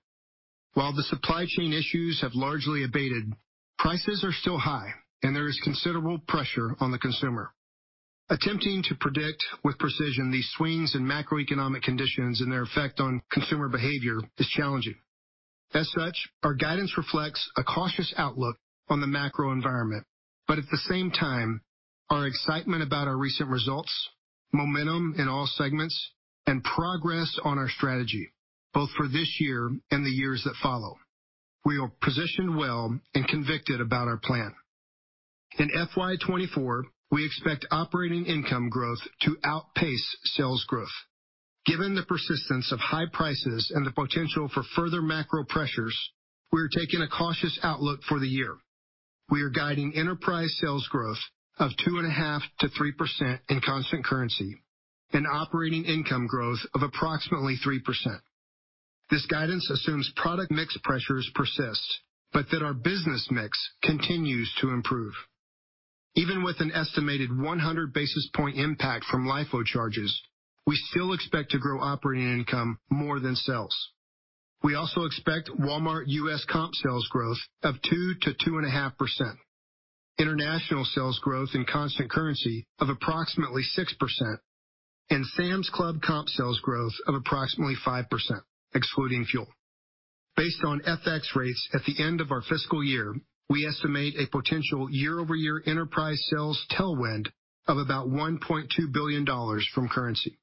While 0.73 0.93
the 0.93 1.03
supply 1.03 1.45
chain 1.47 1.73
issues 1.73 2.21
have 2.21 2.35
largely 2.35 2.83
abated, 2.83 3.33
prices 3.77 4.23
are 4.23 4.33
still 4.33 4.57
high, 4.57 4.89
and 5.23 5.35
there 5.35 5.47
is 5.47 5.59
considerable 5.63 6.19
pressure 6.27 6.75
on 6.79 6.91
the 6.91 6.99
consumer. 6.99 7.51
Attempting 8.29 8.83
to 8.83 8.95
predict 8.95 9.43
with 9.63 9.77
precision 9.77 10.31
these 10.31 10.49
swings 10.57 10.95
in 10.95 11.05
macroeconomic 11.05 11.83
conditions 11.83 12.41
and 12.41 12.51
their 12.51 12.63
effect 12.63 12.99
on 12.99 13.21
consumer 13.31 13.69
behavior 13.69 14.19
is 14.37 14.47
challenging. 14.47 14.95
As 15.73 15.89
such, 15.91 16.27
our 16.43 16.53
guidance 16.53 16.97
reflects 16.97 17.47
a 17.57 17.63
cautious 17.63 18.13
outlook 18.17 18.57
on 18.89 19.01
the 19.01 19.07
macro 19.07 19.51
environment. 19.51 20.05
But 20.47 20.57
at 20.57 20.65
the 20.71 20.81
same 20.89 21.11
time, 21.11 21.61
our 22.09 22.27
excitement 22.27 22.83
about 22.83 23.07
our 23.07 23.17
recent 23.17 23.49
results, 23.49 23.91
momentum 24.51 25.15
in 25.17 25.27
all 25.27 25.47
segments, 25.47 26.11
and 26.47 26.63
progress 26.63 27.37
on 27.43 27.57
our 27.57 27.69
strategy, 27.69 28.31
both 28.73 28.89
for 28.97 29.07
this 29.07 29.37
year 29.39 29.69
and 29.91 30.05
the 30.05 30.09
years 30.09 30.43
that 30.43 30.55
follow. 30.61 30.97
We 31.63 31.79
are 31.79 31.91
positioned 32.01 32.55
well 32.55 32.99
and 33.15 33.27
convicted 33.27 33.81
about 33.81 34.07
our 34.07 34.17
plan. 34.17 34.53
In 35.57 35.69
FY 35.69 36.15
2024, 36.17 36.85
we 37.11 37.25
expect 37.25 37.65
operating 37.71 38.25
income 38.25 38.69
growth 38.69 38.99
to 39.21 39.37
outpace 39.43 40.17
sales 40.25 40.63
growth. 40.67 40.87
Given 41.65 41.95
the 41.95 42.03
persistence 42.03 42.71
of 42.71 42.79
high 42.79 43.07
prices 43.11 43.71
and 43.73 43.85
the 43.85 43.91
potential 43.91 44.49
for 44.53 44.63
further 44.75 45.01
macro 45.01 45.43
pressures, 45.45 45.97
we 46.51 46.61
are 46.61 46.69
taking 46.69 47.01
a 47.01 47.07
cautious 47.07 47.57
outlook 47.63 48.01
for 48.07 48.19
the 48.19 48.27
year. 48.27 48.55
We 49.29 49.41
are 49.41 49.49
guiding 49.49 49.93
enterprise 49.95 50.55
sales 50.61 50.87
growth 50.91 51.17
of 51.57 51.71
2.5%-3% 51.87 53.39
in 53.49 53.61
constant 53.61 54.05
currency 54.05 54.61
and 55.15 55.25
operating 55.25 55.85
income 55.85 56.27
growth 56.27 56.59
of 56.73 56.83
approximately 56.83 57.55
3%. 57.65 57.79
This 59.09 59.25
guidance 59.27 59.69
assumes 59.69 60.11
product 60.15 60.51
mix 60.51 60.77
pressures 60.83 61.29
persist, 61.33 61.99
but 62.33 62.47
that 62.51 62.61
our 62.63 62.73
business 62.73 63.27
mix 63.31 63.57
continues 63.81 64.53
to 64.59 64.69
improve. 64.69 65.13
Even 66.15 66.43
with 66.43 66.59
an 66.59 66.71
estimated 66.71 67.29
100 67.37 67.93
basis 67.93 68.29
point 68.35 68.57
impact 68.57 69.05
from 69.05 69.25
LIFO 69.25 69.65
charges, 69.65 70.21
we 70.67 70.75
still 70.89 71.13
expect 71.13 71.51
to 71.51 71.59
grow 71.59 71.79
operating 71.79 72.31
income 72.31 72.77
more 72.89 73.19
than 73.19 73.35
sales. 73.35 73.75
We 74.63 74.75
also 74.75 75.05
expect 75.05 75.49
Walmart 75.49 76.05
U.S. 76.07 76.43
comp 76.49 76.73
sales 76.75 77.07
growth 77.09 77.37
of 77.63 77.75
2%-2.5%, 77.83 78.91
international 80.17 80.85
sales 80.85 81.19
growth 81.21 81.49
in 81.53 81.65
constant 81.65 82.09
currency 82.09 82.65
of 82.79 82.89
approximately 82.89 83.61
6%, 83.77 84.37
and 85.09 85.25
Sam's 85.25 85.69
Club 85.73 86.01
comp 86.01 86.29
sales 86.29 86.59
growth 86.61 86.93
of 87.07 87.15
approximately 87.15 87.75
5%, 87.85 88.05
excluding 88.73 89.25
fuel. 89.25 89.47
Based 90.35 90.63
on 90.65 90.81
FX 90.81 91.35
rates 91.35 91.69
at 91.73 91.81
the 91.85 92.03
end 92.03 92.21
of 92.21 92.31
our 92.31 92.41
fiscal 92.41 92.83
year, 92.83 93.15
we 93.49 93.65
estimate 93.65 94.15
a 94.17 94.27
potential 94.27 94.89
year-over-year 94.89 95.63
enterprise 95.65 96.21
sales 96.29 96.63
tailwind 96.71 97.27
of 97.67 97.77
about 97.77 98.07
$1.2 98.07 98.67
billion 98.91 99.25
from 99.73 99.87
currency. 99.87 100.37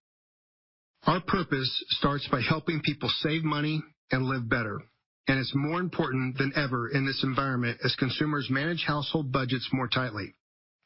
Our 1.04 1.20
purpose 1.20 1.84
starts 1.88 2.28
by 2.28 2.40
helping 2.40 2.80
people 2.80 3.10
save 3.20 3.42
money 3.42 3.82
and 4.12 4.24
live 4.24 4.48
better, 4.48 4.80
and 5.26 5.38
it's 5.38 5.52
more 5.54 5.80
important 5.80 6.38
than 6.38 6.52
ever 6.54 6.88
in 6.88 7.04
this 7.04 7.22
environment 7.24 7.78
as 7.84 7.94
consumers 7.96 8.48
manage 8.50 8.84
household 8.86 9.32
budgets 9.32 9.68
more 9.72 9.88
tightly, 9.88 10.34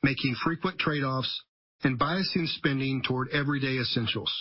making 0.03 0.35
frequent 0.43 0.79
trade-offs 0.79 1.43
and 1.83 1.99
biasing 1.99 2.47
spending 2.47 3.03
toward 3.03 3.29
everyday 3.31 3.79
essentials. 3.79 4.33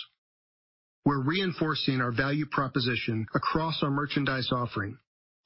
We're 1.04 1.22
reinforcing 1.22 2.00
our 2.00 2.12
value 2.12 2.46
proposition 2.46 3.26
across 3.34 3.82
our 3.82 3.90
merchandise 3.90 4.48
offering, 4.50 4.98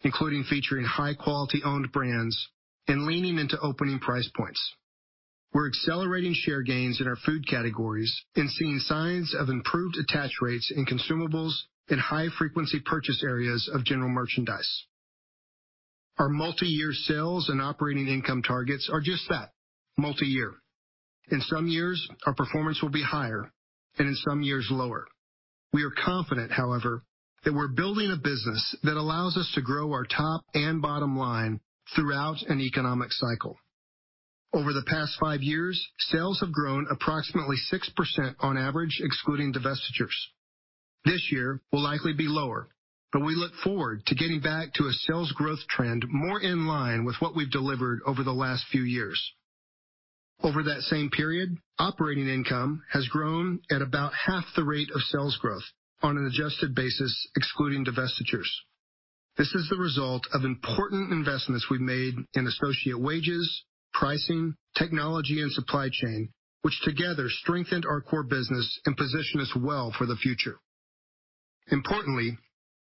including 0.02 0.44
featuring 0.44 0.86
high-quality 0.86 1.62
owned 1.64 1.92
brands 1.92 2.48
and 2.88 3.06
leaning 3.06 3.38
into 3.38 3.58
opening 3.60 3.98
price 3.98 4.30
points. 4.36 4.60
We're 5.52 5.68
accelerating 5.68 6.32
share 6.34 6.62
gains 6.62 7.00
in 7.00 7.08
our 7.08 7.16
food 7.26 7.46
categories 7.46 8.14
and 8.36 8.48
seeing 8.48 8.78
signs 8.78 9.34
of 9.34 9.48
improved 9.48 9.96
attach 9.96 10.30
rates 10.40 10.72
in 10.74 10.86
consumables 10.86 11.52
and 11.88 12.00
high-frequency 12.00 12.80
purchase 12.86 13.22
areas 13.24 13.68
of 13.74 13.84
general 13.84 14.08
merchandise. 14.08 14.84
Our 16.18 16.28
multi-year 16.28 16.92
sales 16.92 17.48
and 17.48 17.60
operating 17.60 18.06
income 18.06 18.42
targets 18.42 18.88
are 18.92 19.00
just 19.00 19.28
that, 19.28 19.50
multi-year. 19.96 20.54
In 21.30 21.40
some 21.42 21.68
years, 21.68 22.08
our 22.26 22.34
performance 22.34 22.82
will 22.82 22.90
be 22.90 23.02
higher, 23.02 23.52
and 23.98 24.08
in 24.08 24.14
some 24.16 24.42
years, 24.42 24.66
lower. 24.70 25.06
We 25.72 25.84
are 25.84 25.90
confident, 25.90 26.50
however, 26.50 27.04
that 27.44 27.54
we're 27.54 27.68
building 27.68 28.10
a 28.10 28.16
business 28.16 28.76
that 28.82 28.96
allows 28.96 29.36
us 29.36 29.50
to 29.54 29.62
grow 29.62 29.92
our 29.92 30.04
top 30.04 30.42
and 30.54 30.82
bottom 30.82 31.16
line 31.16 31.60
throughout 31.94 32.42
an 32.48 32.60
economic 32.60 33.12
cycle. 33.12 33.56
Over 34.52 34.72
the 34.72 34.84
past 34.86 35.16
five 35.20 35.42
years, 35.42 35.80
sales 35.98 36.40
have 36.40 36.52
grown 36.52 36.86
approximately 36.90 37.56
6% 37.72 38.34
on 38.40 38.58
average, 38.58 39.00
excluding 39.02 39.52
divestitures. 39.52 40.16
This 41.04 41.28
year 41.30 41.60
will 41.72 41.82
likely 41.82 42.12
be 42.12 42.26
lower, 42.26 42.68
but 43.12 43.24
we 43.24 43.34
look 43.36 43.52
forward 43.62 44.04
to 44.06 44.14
getting 44.14 44.40
back 44.40 44.74
to 44.74 44.86
a 44.86 44.92
sales 44.92 45.32
growth 45.32 45.60
trend 45.68 46.04
more 46.08 46.40
in 46.40 46.66
line 46.66 47.04
with 47.04 47.16
what 47.20 47.36
we've 47.36 47.50
delivered 47.50 48.00
over 48.06 48.24
the 48.24 48.32
last 48.32 48.64
few 48.70 48.82
years. 48.82 49.20
Over 50.42 50.62
that 50.62 50.82
same 50.82 51.10
period, 51.10 51.56
operating 51.78 52.28
income 52.28 52.82
has 52.92 53.06
grown 53.08 53.60
at 53.70 53.82
about 53.82 54.12
half 54.14 54.44
the 54.56 54.64
rate 54.64 54.90
of 54.94 55.02
sales 55.02 55.36
growth 55.40 55.64
on 56.02 56.16
an 56.16 56.26
adjusted 56.26 56.74
basis, 56.74 57.28
excluding 57.36 57.84
divestitures. 57.84 58.48
This 59.36 59.54
is 59.54 59.68
the 59.68 59.76
result 59.76 60.26
of 60.32 60.44
important 60.44 61.12
investments 61.12 61.66
we've 61.70 61.80
made 61.80 62.14
in 62.34 62.46
associate 62.46 62.98
wages, 62.98 63.64
pricing, 63.92 64.54
technology, 64.78 65.42
and 65.42 65.52
supply 65.52 65.88
chain, 65.92 66.32
which 66.62 66.80
together 66.84 67.28
strengthened 67.28 67.84
our 67.84 68.00
core 68.00 68.24
business 68.24 68.80
and 68.86 68.96
position 68.96 69.40
us 69.40 69.52
well 69.56 69.92
for 69.96 70.06
the 70.06 70.16
future. 70.16 70.58
Importantly, 71.70 72.38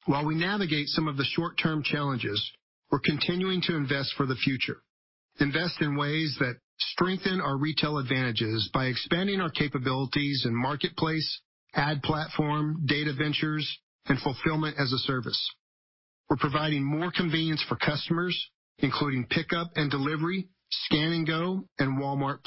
While 0.07 0.25
we 0.27 0.35
navigate 0.35 0.89
some 0.89 1.07
of 1.07 1.17
the 1.17 1.25
short-term 1.25 1.85
challenges, 1.85 2.53
we're 2.91 2.99
continuing 2.99 3.63
to 3.63 3.77
invest 3.77 4.15
for 4.17 4.27
the 4.27 4.35
future. 4.35 4.83
Invest 5.41 5.81
in 5.81 5.97
ways 5.97 6.37
that 6.41 6.57
strengthen 6.79 7.41
our 7.41 7.57
retail 7.57 7.99
advantages 7.99 8.71
by 8.73 8.87
expanding 8.87 9.41
our 9.41 9.51
capabilities 9.51 10.45
in 10.47 10.55
marketplace, 10.55 11.41
ad 11.75 12.03
platform, 12.03 12.85
data 12.87 13.13
ventures, 13.17 13.79
and 14.07 14.19
fulfillment 14.21 14.77
as 14.79 14.93
a 14.93 14.99
service. 14.99 15.41
We're 16.29 16.37
providing 16.37 16.85
more 16.85 17.11
convenience 17.11 17.63
for 17.69 17.77
customers, 17.77 18.39
including 18.79 19.27
pickup 19.27 19.71
and 19.77 19.91
delivery, 19.91 20.49
Scan 20.71 21.25
& 21.25 21.27
Go, 21.27 21.65
and 21.79 21.99
Walmart+. 21.99 22.39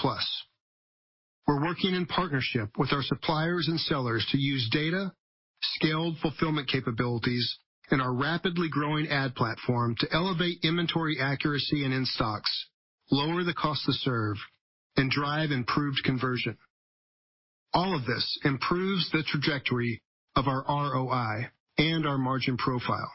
We're 1.48 1.64
working 1.64 1.94
in 1.94 2.06
partnership 2.08 2.70
with 2.78 2.92
our 2.92 3.04
suppliers 3.04 3.68
and 3.68 3.80
sellers 3.80 4.26
to 4.32 4.38
use 4.38 4.68
data, 4.72 5.14
scaled 5.62 6.18
fulfillment 6.20 6.68
capabilities, 6.68 7.58
and 7.92 8.02
our 8.02 8.14
rapidly 8.14 8.68
growing 8.70 9.08
ad 9.08 9.36
platform 9.36 9.96
to 10.00 10.08
elevate 10.12 10.60
inventory 10.64 11.20
accuracy 11.22 11.84
and 11.84 11.94
in-stocks, 11.94 12.68
lower 13.12 13.44
the 13.44 13.54
cost 13.54 13.86
to 13.86 13.94
serve, 13.94 14.38
and 14.98 15.12
drive 15.12 15.52
improved 15.52 16.02
conversion. 16.04 16.58
All 17.74 17.96
of 17.96 18.06
this 18.06 18.40
improves 18.46 19.10
the 19.12 19.24
trajectory 19.24 20.02
of 20.36 20.48
our 20.48 20.64
ROI 20.68 21.50
and 21.78 22.08
our 22.08 22.18
margin 22.18 22.58
profile. 22.58 23.12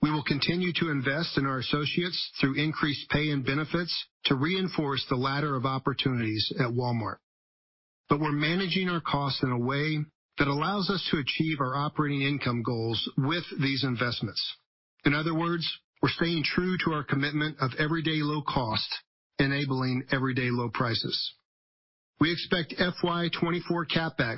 We 0.00 0.10
will 0.10 0.22
continue 0.22 0.72
to 0.74 0.90
invest 0.90 1.38
in 1.38 1.46
our 1.46 1.58
associates 1.58 2.30
through 2.40 2.62
increased 2.62 3.08
pay 3.10 3.30
and 3.30 3.44
benefits 3.44 4.04
to 4.26 4.34
reinforce 4.34 5.04
the 5.08 5.16
ladder 5.16 5.56
of 5.56 5.64
opportunities 5.64 6.52
at 6.60 6.68
Walmart. 6.68 7.16
But 8.08 8.20
we're 8.20 8.32
managing 8.32 8.90
our 8.90 9.00
costs 9.00 9.42
in 9.42 9.50
a 9.50 9.58
way 9.58 9.98
that 10.38 10.48
allows 10.48 10.90
us 10.90 11.06
to 11.10 11.18
achieve 11.18 11.60
our 11.60 11.74
operating 11.74 12.22
income 12.22 12.62
goals 12.62 13.08
with 13.16 13.44
these 13.60 13.82
investments. 13.82 14.42
In 15.04 15.14
other 15.14 15.34
words, 15.34 15.66
we're 16.04 16.10
staying 16.10 16.44
true 16.44 16.76
to 16.84 16.92
our 16.92 17.02
commitment 17.02 17.56
of 17.62 17.70
everyday 17.78 18.20
low 18.20 18.42
cost, 18.42 18.86
enabling 19.38 20.04
everyday 20.12 20.50
low 20.50 20.68
prices. 20.68 21.32
We 22.20 22.30
expect 22.30 22.74
FY 22.76 23.30
2024 23.32 23.86
CapEx 23.86 24.36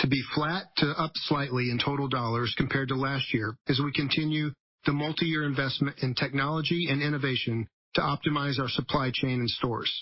to 0.00 0.08
be 0.08 0.20
flat 0.34 0.64
to 0.78 0.86
up 0.98 1.12
slightly 1.14 1.70
in 1.70 1.78
total 1.78 2.08
dollars 2.08 2.52
compared 2.58 2.88
to 2.88 2.96
last 2.96 3.32
year 3.32 3.56
as 3.68 3.78
we 3.78 3.92
continue 3.92 4.50
the 4.84 4.92
multi-year 4.92 5.44
investment 5.44 5.94
in 6.02 6.12
technology 6.16 6.88
and 6.90 7.00
innovation 7.00 7.68
to 7.94 8.00
optimize 8.00 8.58
our 8.58 8.68
supply 8.68 9.12
chain 9.14 9.38
and 9.38 9.50
stores. 9.50 9.92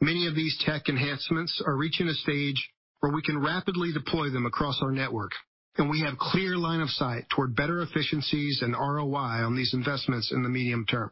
Many 0.00 0.28
of 0.28 0.36
these 0.36 0.56
tech 0.64 0.88
enhancements 0.88 1.60
are 1.66 1.76
reaching 1.76 2.06
a 2.06 2.14
stage 2.14 2.70
where 3.00 3.12
we 3.12 3.22
can 3.22 3.42
rapidly 3.42 3.92
deploy 3.92 4.30
them 4.30 4.46
across 4.46 4.78
our 4.82 4.92
network, 4.92 5.32
and 5.78 5.88
we 5.88 6.00
have 6.02 6.18
clear 6.18 6.56
line 6.56 6.80
of 6.80 6.90
sight 6.90 7.24
toward 7.34 7.56
better 7.56 7.80
efficiencies 7.80 8.60
and 8.62 8.74
ROI 8.74 9.44
on 9.44 9.56
these 9.56 9.72
investments 9.74 10.30
in 10.32 10.42
the 10.42 10.48
medium 10.48 10.84
term. 10.86 11.10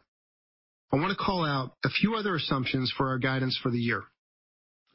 I 0.93 0.97
want 0.97 1.17
to 1.17 1.23
call 1.23 1.45
out 1.45 1.73
a 1.83 1.89
few 1.89 2.15
other 2.15 2.35
assumptions 2.35 2.93
for 2.95 3.07
our 3.07 3.17
guidance 3.17 3.57
for 3.61 3.71
the 3.71 3.79
year. 3.79 4.03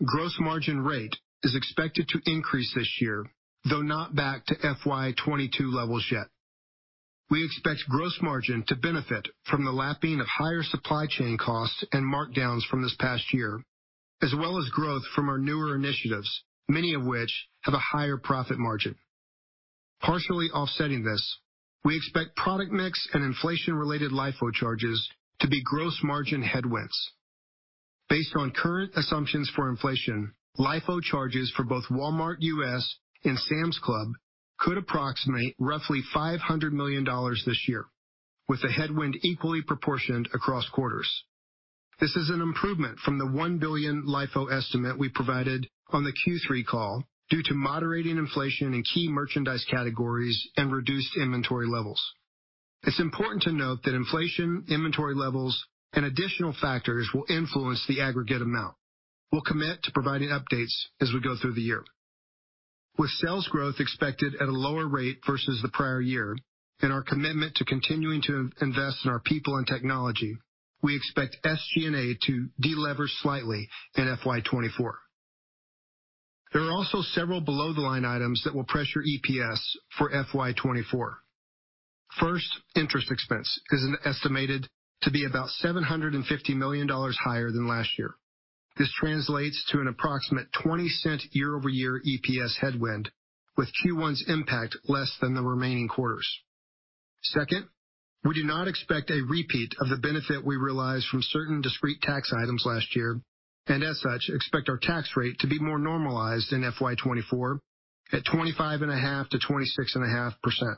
Gross 0.04 0.36
margin 0.38 0.80
rate 0.80 1.16
is 1.42 1.56
expected 1.56 2.08
to 2.08 2.20
increase 2.26 2.72
this 2.74 2.98
year, 3.00 3.24
though 3.68 3.82
not 3.82 4.14
back 4.14 4.44
to 4.46 4.54
FY 4.54 5.12
2022 5.12 5.70
levels 5.70 6.06
yet. 6.12 6.26
We 7.30 7.44
expect 7.44 7.88
gross 7.88 8.16
margin 8.22 8.62
to 8.68 8.76
benefit 8.76 9.26
from 9.50 9.64
the 9.64 9.72
lapping 9.72 10.20
of 10.20 10.26
higher 10.28 10.62
supply 10.62 11.06
chain 11.08 11.38
costs 11.38 11.82
and 11.92 12.04
markdowns 12.04 12.64
from 12.70 12.82
this 12.82 12.94
past 13.00 13.24
year, 13.32 13.62
as 14.22 14.32
well 14.38 14.58
as 14.58 14.68
growth 14.68 15.02
from 15.14 15.28
our 15.28 15.38
newer 15.38 15.74
initiatives, 15.74 16.44
many 16.68 16.94
of 16.94 17.04
which 17.04 17.48
have 17.62 17.74
a 17.74 17.78
higher 17.78 18.16
profit 18.16 18.58
margin. 18.58 18.94
Partially 20.00 20.50
offsetting 20.50 21.02
this, 21.04 21.38
we 21.84 21.96
expect 21.96 22.36
product 22.36 22.72
mix 22.72 23.08
and 23.12 23.24
inflation-related 23.24 24.12
LIFO 24.12 24.52
charges 24.52 25.08
to 25.40 25.48
be 25.48 25.62
gross 25.62 25.98
margin 26.02 26.42
headwinds. 26.42 27.12
Based 28.08 28.34
on 28.36 28.50
current 28.50 28.92
assumptions 28.96 29.50
for 29.54 29.68
inflation, 29.68 30.32
LIFO 30.58 31.02
charges 31.02 31.52
for 31.56 31.64
both 31.64 31.84
Walmart 31.90 32.36
U.S. 32.40 32.96
and 33.24 33.38
Sam's 33.38 33.78
Club 33.82 34.08
could 34.58 34.78
approximate 34.78 35.54
roughly 35.58 36.02
$500 36.14 36.72
million 36.72 37.04
this 37.44 37.64
year, 37.68 37.84
with 38.48 38.62
the 38.62 38.70
headwind 38.70 39.18
equally 39.22 39.62
proportioned 39.62 40.28
across 40.32 40.68
quarters. 40.70 41.10
This 42.00 42.14
is 42.16 42.30
an 42.30 42.40
improvement 42.40 42.98
from 42.98 43.18
the 43.18 43.26
1 43.26 43.58
billion 43.58 44.04
LIFO 44.06 44.52
estimate 44.52 44.98
we 44.98 45.08
provided 45.08 45.68
on 45.90 46.04
the 46.04 46.12
Q3 46.12 46.64
call 46.66 47.04
due 47.30 47.42
to 47.42 47.54
moderating 47.54 48.18
inflation 48.18 48.74
in 48.74 48.82
key 48.82 49.08
merchandise 49.08 49.64
categories 49.70 50.48
and 50.56 50.72
reduced 50.72 51.16
inventory 51.16 51.66
levels. 51.66 52.00
It's 52.84 53.00
important 53.00 53.42
to 53.42 53.52
note 53.52 53.82
that 53.84 53.94
inflation, 53.94 54.64
inventory 54.68 55.14
levels, 55.14 55.64
and 55.92 56.04
additional 56.04 56.54
factors 56.60 57.08
will 57.12 57.24
influence 57.28 57.84
the 57.88 58.00
aggregate 58.00 58.42
amount. 58.42 58.74
We'll 59.32 59.42
commit 59.42 59.82
to 59.82 59.92
providing 59.92 60.28
updates 60.28 60.72
as 61.00 61.10
we 61.12 61.20
go 61.20 61.36
through 61.40 61.54
the 61.54 61.62
year. 61.62 61.82
With 62.98 63.10
sales 63.10 63.48
growth 63.48 63.76
expected 63.80 64.34
at 64.36 64.48
a 64.48 64.52
lower 64.52 64.86
rate 64.86 65.18
versus 65.26 65.60
the 65.62 65.68
prior 65.68 66.00
year 66.00 66.36
and 66.80 66.92
our 66.92 67.02
commitment 67.02 67.56
to 67.56 67.64
continuing 67.64 68.22
to 68.22 68.50
invest 68.60 69.04
in 69.04 69.10
our 69.10 69.20
people 69.20 69.56
and 69.56 69.66
technology, 69.66 70.36
we 70.82 70.94
expect 70.94 71.36
SG&A 71.44 72.16
to 72.26 72.48
delever 72.62 73.08
slightly 73.22 73.68
in 73.96 74.04
FY 74.04 74.40
2024. 74.40 74.98
There 76.52 76.62
are 76.62 76.72
also 76.72 77.02
several 77.02 77.40
below-the-line 77.40 78.04
items 78.04 78.42
that 78.44 78.54
will 78.54 78.64
pressure 78.64 79.00
EPS 79.00 79.58
for 79.98 80.10
FY 80.10 80.52
2024. 80.52 81.18
First, 82.20 82.48
interest 82.76 83.10
expense 83.10 83.60
is 83.70 83.88
estimated 84.04 84.68
to 85.02 85.10
be 85.10 85.24
about 85.24 85.48
$750 85.62 86.56
million 86.56 86.88
higher 86.88 87.50
than 87.50 87.68
last 87.68 87.90
year. 87.98 88.14
This 88.78 88.92
translates 88.98 89.64
to 89.70 89.80
an 89.80 89.88
approximate 89.88 90.48
$0.20 90.52 90.88
year-over-year 91.32 92.02
EPS 92.06 92.56
headwind, 92.60 93.10
with 93.56 93.72
Q1's 93.84 94.24
impact 94.28 94.76
less 94.86 95.14
than 95.20 95.34
the 95.34 95.42
remaining 95.42 95.88
quarters. 95.88 96.28
Second, 97.22 97.66
we 98.24 98.34
do 98.34 98.44
not 98.44 98.68
expect 98.68 99.10
a 99.10 99.22
repeat 99.28 99.74
of 99.80 99.88
the 99.88 99.96
benefit 99.96 100.44
we 100.44 100.56
realized 100.56 101.06
from 101.08 101.22
certain 101.22 101.60
discrete 101.60 102.02
tax 102.02 102.32
items 102.32 102.64
last 102.66 102.94
year, 102.94 103.20
and 103.68 103.82
as 103.82 104.00
such, 104.00 104.28
expect 104.28 104.68
our 104.68 104.78
tax 104.78 105.10
rate 105.16 105.40
to 105.40 105.48
be 105.48 105.58
more 105.58 105.78
normalized 105.78 106.52
in 106.52 106.62
FY 106.62 106.94
2024 106.94 107.60
at 108.12 108.24
25.5%-26.5%, 108.24 110.76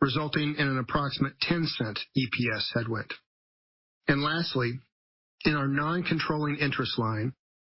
resulting 0.00 0.54
in 0.58 0.68
an 0.68 0.78
approximate 0.78 1.34
$0.10 1.48 1.98
EPS 2.16 2.64
headwind. 2.74 3.12
And 4.08 4.22
lastly, 4.22 4.80
in 5.44 5.54
our 5.54 5.68
non-controlling 5.68 6.56
interest 6.56 6.98
line, 6.98 7.34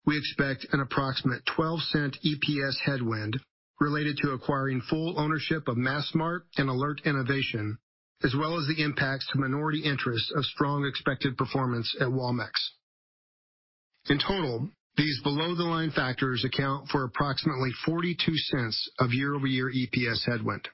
we 0.06 0.16
expect 0.16 0.66
an 0.72 0.80
approximate 0.80 1.44
$0.12 1.46 2.14
EPS 2.24 2.78
headwind 2.84 3.40
related 3.80 4.18
to 4.18 4.30
acquiring 4.30 4.80
full 4.88 5.18
ownership 5.18 5.66
of 5.68 5.76
Massmart 5.76 6.42
and 6.56 6.68
Alert 6.68 7.00
Innovation, 7.04 7.78
as 8.22 8.34
well 8.36 8.58
as 8.58 8.66
the 8.66 8.82
impacts 8.82 9.28
to 9.32 9.38
minority 9.38 9.84
interests 9.84 10.32
of 10.34 10.44
strong 10.44 10.84
expected 10.86 11.36
performance 11.36 11.94
at 12.00 12.08
Walmex. 12.08 12.50
In 14.08 14.18
total, 14.18 14.70
these 14.96 15.20
below-the-line 15.22 15.90
factors 15.90 16.44
account 16.44 16.88
for 16.88 17.04
approximately 17.04 17.70
$0.42 17.86 18.72
of 19.00 19.12
year-over-year 19.12 19.70
EPS 19.70 20.24
headwind. 20.26 20.68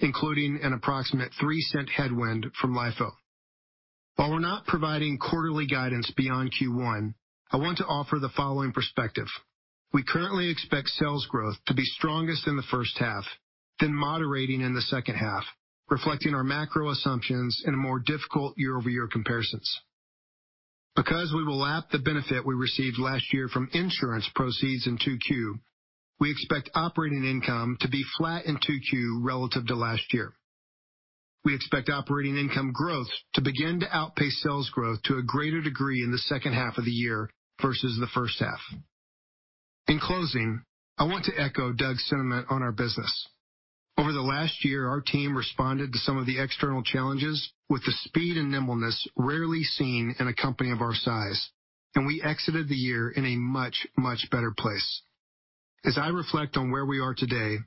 including 0.00 0.60
an 0.62 0.72
approximate 0.72 1.32
$0.03 1.40 1.88
headwind 1.90 2.46
from 2.60 2.74
LIFO. 2.74 3.10
While 4.18 4.32
we're 4.32 4.40
not 4.40 4.66
providing 4.66 5.16
quarterly 5.16 5.66
guidance 5.68 6.10
beyond 6.16 6.52
Q1, 6.60 7.14
I 7.52 7.56
want 7.56 7.78
to 7.78 7.86
offer 7.86 8.18
the 8.18 8.32
following 8.36 8.72
perspective. 8.72 9.28
We 9.92 10.02
currently 10.02 10.50
expect 10.50 10.88
sales 10.88 11.24
growth 11.30 11.54
to 11.68 11.74
be 11.74 11.84
strongest 11.84 12.48
in 12.48 12.56
the 12.56 12.66
first 12.68 12.98
half, 12.98 13.22
then 13.78 13.94
moderating 13.94 14.62
in 14.62 14.74
the 14.74 14.82
second 14.82 15.14
half 15.14 15.44
reflecting 15.88 16.34
our 16.34 16.42
macro 16.42 16.90
assumptions 16.90 17.62
in 17.64 17.76
more 17.78 18.00
difficult 18.00 18.54
year-over-year 18.56 19.08
comparisons. 19.10 19.70
Because 20.96 21.32
we 21.32 21.44
will 21.44 21.60
lap 21.60 21.84
the 21.92 22.00
benefit 22.00 22.44
we 22.44 22.54
received 22.54 22.98
last 22.98 23.32
year 23.32 23.48
from 23.48 23.70
insurance 23.72 24.28
proceeds 24.34 24.88
in 24.88 24.98
2Q, 24.98 25.60
we 26.18 26.32
expect 26.32 26.70
operating 26.74 27.24
income 27.24 27.76
to 27.80 27.88
be 27.88 28.02
flat 28.18 28.46
in 28.46 28.56
2Q 28.56 29.24
relative 29.24 29.66
to 29.68 29.76
last 29.76 30.12
year. 30.12 30.32
We 31.44 31.54
expect 31.54 31.88
operating 31.88 32.36
income 32.36 32.72
growth 32.72 33.08
to 33.34 33.40
begin 33.40 33.80
to 33.80 33.96
outpace 33.96 34.42
sales 34.42 34.70
growth 34.70 35.02
to 35.04 35.18
a 35.18 35.22
greater 35.22 35.60
degree 35.60 36.02
in 36.02 36.10
the 36.10 36.18
second 36.18 36.54
half 36.54 36.78
of 36.78 36.84
the 36.84 36.90
year 36.90 37.30
versus 37.62 37.96
the 37.98 38.08
first 38.08 38.38
half. 38.40 38.60
In 39.86 39.98
closing, 39.98 40.62
I 40.98 41.04
want 41.04 41.24
to 41.24 41.40
echo 41.40 41.72
Doug's 41.72 42.04
sentiment 42.06 42.46
on 42.50 42.62
our 42.62 42.72
business. 42.72 43.28
Over 43.96 44.12
the 44.12 44.20
last 44.20 44.64
year, 44.64 44.88
our 44.88 45.00
team 45.00 45.36
responded 45.36 45.92
to 45.92 45.98
some 45.98 46.18
of 46.18 46.26
the 46.26 46.40
external 46.40 46.82
challenges 46.82 47.52
with 47.68 47.84
the 47.84 47.92
speed 48.04 48.36
and 48.36 48.50
nimbleness 48.50 49.06
rarely 49.16 49.62
seen 49.64 50.14
in 50.20 50.28
a 50.28 50.34
company 50.34 50.70
of 50.70 50.80
our 50.80 50.94
size, 50.94 51.50
and 51.94 52.06
we 52.06 52.22
exited 52.22 52.68
the 52.68 52.76
year 52.76 53.10
in 53.10 53.24
a 53.24 53.36
much, 53.36 53.86
much 53.96 54.28
better 54.30 54.52
place. 54.56 55.02
As 55.84 55.98
I 55.98 56.08
reflect 56.08 56.56
on 56.56 56.70
where 56.70 56.86
we 56.86 57.00
are 57.00 57.14
today, 57.14 57.58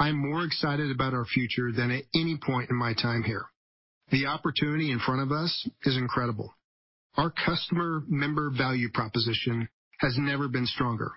I'm 0.00 0.16
more 0.16 0.44
excited 0.44 0.92
about 0.92 1.12
our 1.12 1.24
future 1.24 1.72
than 1.72 1.90
at 1.90 2.04
any 2.14 2.38
point 2.40 2.70
in 2.70 2.76
my 2.76 2.94
time 2.94 3.24
here. 3.24 3.46
The 4.12 4.26
opportunity 4.26 4.92
in 4.92 5.00
front 5.00 5.22
of 5.22 5.32
us 5.32 5.68
is 5.82 5.96
incredible. 5.96 6.54
Our 7.16 7.30
customer 7.30 8.02
member 8.06 8.50
value 8.56 8.90
proposition 8.94 9.68
has 9.98 10.16
never 10.16 10.46
been 10.46 10.66
stronger. 10.66 11.12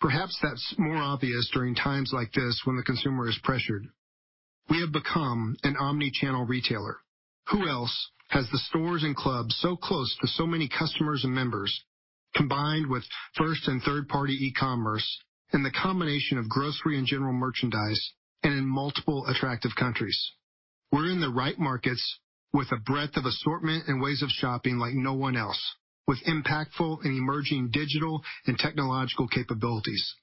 Perhaps 0.00 0.38
that's 0.42 0.74
more 0.76 0.98
obvious 0.98 1.50
during 1.54 1.74
times 1.74 2.12
like 2.12 2.30
this 2.32 2.60
when 2.64 2.76
the 2.76 2.82
consumer 2.82 3.28
is 3.28 3.38
pressured. 3.42 3.86
We 4.68 4.80
have 4.80 4.92
become 4.92 5.56
an 5.64 5.76
omni-channel 5.80 6.44
retailer. 6.44 6.98
Who 7.48 7.66
else 7.66 8.10
has 8.28 8.46
the 8.52 8.58
stores 8.58 9.04
and 9.04 9.16
clubs 9.16 9.56
so 9.60 9.74
close 9.74 10.14
to 10.20 10.28
so 10.28 10.46
many 10.46 10.68
customers 10.68 11.24
and 11.24 11.34
members, 11.34 11.82
combined 12.36 12.88
with 12.88 13.04
first 13.38 13.66
and 13.68 13.82
third-party 13.82 14.34
e-commerce 14.34 15.18
and 15.52 15.64
the 15.64 15.70
combination 15.70 16.36
of 16.36 16.48
grocery 16.48 16.98
and 16.98 17.06
general 17.06 17.32
merchandise 17.32 18.12
and 18.42 18.52
in 18.52 18.66
multiple 18.66 19.26
attractive 19.26 19.72
countries? 19.78 20.18
We're 20.92 21.10
in 21.10 21.20
the 21.20 21.30
right 21.30 21.58
markets 21.58 22.18
with 22.52 22.68
a 22.72 22.80
breadth 22.80 23.16
of 23.16 23.24
assortment 23.24 23.88
and 23.88 24.00
ways 24.00 24.22
of 24.22 24.30
shopping 24.30 24.78
like 24.78 24.94
no 24.94 25.14
one 25.14 25.36
else, 25.36 25.60
with 26.06 26.18
impactful 26.24 27.04
and 27.04 27.16
emerging 27.16 27.70
digital 27.72 28.22
and 28.46 28.58
technological 28.58 29.28
capabilities. 29.28 30.14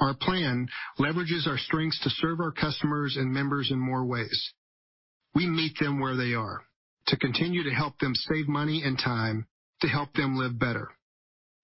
Our 0.00 0.14
plan 0.14 0.68
leverages 0.98 1.46
our 1.46 1.58
strengths 1.58 2.00
to 2.00 2.10
serve 2.10 2.40
our 2.40 2.52
customers 2.52 3.16
and 3.16 3.32
members 3.32 3.70
in 3.70 3.78
more 3.78 4.04
ways. 4.04 4.52
We 5.34 5.46
meet 5.46 5.78
them 5.78 6.00
where 6.00 6.16
they 6.16 6.34
are 6.34 6.62
to 7.06 7.16
continue 7.16 7.64
to 7.64 7.74
help 7.74 7.98
them 7.98 8.14
save 8.14 8.48
money 8.48 8.82
and 8.84 8.98
time 8.98 9.46
to 9.80 9.88
help 9.88 10.12
them 10.14 10.36
live 10.36 10.58
better. 10.58 10.88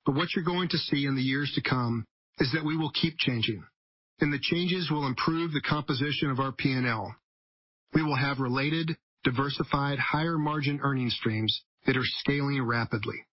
But 0.05 0.15
what 0.15 0.29
you're 0.35 0.45
going 0.45 0.69
to 0.71 0.79
see 0.79 1.05
in 1.05 1.17
the 1.17 1.23
years 1.23 1.53
to 1.55 1.69
come 1.69 2.07
is 2.39 2.51
that 2.53 2.65
we 2.65 2.77
will 2.77 2.91
keep 2.91 3.19
changing, 3.19 3.65
and 4.21 4.33
the 4.33 4.41
changes 4.41 4.91
will 4.91 5.07
improve 5.07 5.53
the 5.53 5.61
composition 5.61 6.31
of 6.31 6.41
our 6.41 6.53
P&L. 6.53 7.15
We 7.95 8.03
will 8.03 8.17
have 8.17 8.41
related, 8.41 8.97
diversified, 9.25 9.99
higher 9.99 10.39
margin 10.39 10.81
earning 10.83 11.11
streams 11.11 11.63
that 11.87 11.97
are 11.97 12.05
scaling 12.05 12.63
rapidly. 12.63 13.27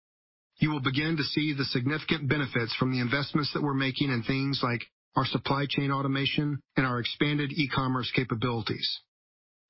You 0.57 0.71
will 0.71 0.81
begin 0.81 1.17
to 1.17 1.23
see 1.23 1.53
the 1.53 1.65
significant 1.65 2.29
benefits 2.29 2.73
from 2.75 2.91
the 2.91 3.01
investments 3.01 3.51
that 3.53 3.63
we're 3.63 3.73
making 3.73 4.09
in 4.09 4.23
things 4.23 4.61
like 4.63 4.81
our 5.15 5.25
supply 5.25 5.65
chain 5.69 5.91
automation 5.91 6.61
and 6.77 6.85
our 6.85 6.99
expanded 6.99 7.51
e-commerce 7.51 8.11
capabilities. 8.15 8.99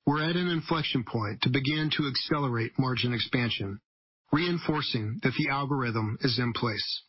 We're 0.06 0.22
at 0.22 0.36
an 0.36 0.48
inflection 0.48 1.04
point 1.04 1.42
to 1.42 1.50
begin 1.50 1.90
to 1.96 2.06
accelerate 2.06 2.78
margin 2.78 3.12
expansion, 3.12 3.80
reinforcing 4.32 5.18
that 5.22 5.32
the 5.36 5.48
algorithm 5.50 6.18
is 6.20 6.38
in 6.38 6.52
place. 6.52 7.02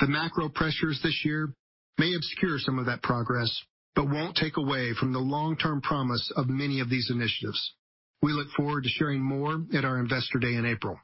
The 0.00 0.08
macro 0.08 0.50
pressures 0.50 1.00
this 1.02 1.22
year 1.24 1.54
may 1.98 2.14
obscure 2.14 2.58
some 2.58 2.78
of 2.78 2.86
that 2.86 3.02
progress, 3.02 3.50
but 3.94 4.08
won't 4.08 4.36
take 4.36 4.56
away 4.56 4.92
from 4.98 5.12
the 5.12 5.18
long-term 5.18 5.80
promise 5.80 6.32
of 6.36 6.48
many 6.48 6.80
of 6.80 6.88
these 6.88 7.10
initiatives. 7.10 7.74
We 8.22 8.32
look 8.32 8.48
forward 8.56 8.84
to 8.84 8.90
sharing 8.90 9.20
more 9.20 9.60
at 9.74 9.84
our 9.84 9.98
Investor 9.98 10.38
Day 10.38 10.54
in 10.54 10.66
April. 10.66 10.98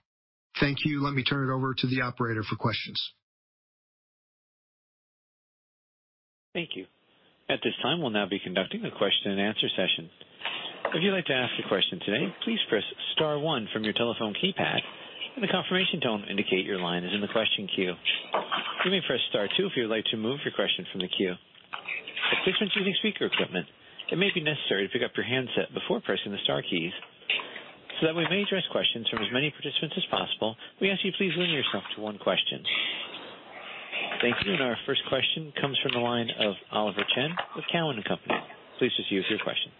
Thank 0.60 0.78
you. 0.84 1.02
Let 1.02 1.14
me 1.14 1.24
turn 1.24 1.48
it 1.48 1.52
over 1.52 1.74
to 1.74 1.86
the 1.86 2.02
operator 2.02 2.42
for 2.42 2.56
questions. 2.56 3.00
Thank 6.54 6.70
you. 6.76 6.86
At 7.50 7.58
this 7.62 7.74
time, 7.82 8.00
we'll 8.00 8.10
now 8.10 8.26
be 8.28 8.38
conducting 8.38 8.84
a 8.84 8.90
question-and-answer 8.96 9.68
session. 9.76 10.08
If 10.94 11.02
you'd 11.02 11.12
like 11.12 11.26
to 11.26 11.34
ask 11.34 11.52
a 11.58 11.68
question 11.68 11.98
today, 12.06 12.32
please 12.44 12.60
press 12.68 12.84
star 13.14 13.38
one 13.38 13.68
from 13.72 13.82
your 13.82 13.92
telephone 13.94 14.32
keypad, 14.32 14.78
and 15.36 15.44
a 15.44 15.48
confirmation 15.50 16.00
tone 16.00 16.22
will 16.22 16.30
indicate 16.30 16.64
your 16.64 16.78
line 16.78 17.04
is 17.04 17.12
in 17.12 17.20
the 17.20 17.28
question 17.28 17.68
queue. 17.74 17.94
You 18.84 18.90
may 18.90 19.00
press 19.06 19.20
star 19.30 19.48
two 19.56 19.66
if 19.66 19.72
you 19.76 19.84
would 19.88 19.94
like 19.94 20.04
to 20.10 20.16
remove 20.16 20.40
your 20.44 20.54
question 20.54 20.86
from 20.92 21.00
the 21.00 21.08
queue. 21.08 21.34
For 21.34 22.36
participants 22.44 22.74
using 22.76 22.94
speaker 23.02 23.26
equipment, 23.26 23.66
it 24.12 24.18
may 24.18 24.30
be 24.34 24.40
necessary 24.40 24.86
to 24.86 24.92
pick 24.92 25.02
up 25.02 25.16
your 25.16 25.26
handset 25.26 25.74
before 25.74 26.00
pressing 26.00 26.30
the 26.30 26.38
star 26.44 26.62
keys. 26.62 26.92
So 28.00 28.06
that 28.06 28.14
we 28.14 28.26
may 28.28 28.42
address 28.42 28.62
questions 28.70 29.06
from 29.10 29.22
as 29.22 29.30
many 29.32 29.50
participants 29.50 29.94
as 29.96 30.06
possible, 30.10 30.56
we 30.80 30.90
ask 30.90 31.04
you 31.04 31.12
please 31.16 31.32
limit 31.36 31.54
yourself 31.54 31.84
to 31.94 32.02
one 32.02 32.18
question. 32.18 32.62
Thank 34.20 34.36
you. 34.46 34.54
And 34.54 34.62
our 34.62 34.76
first 34.86 35.02
question 35.08 35.52
comes 35.60 35.78
from 35.82 35.92
the 35.94 36.02
line 36.02 36.28
of 36.40 36.54
Oliver 36.72 37.04
Chen 37.14 37.30
with 37.54 37.64
Cowen 37.70 37.96
and 37.96 38.04
Company. 38.04 38.34
Please 38.78 38.90
proceed 38.96 39.16
with 39.16 39.30
your 39.30 39.38
question. 39.42 39.70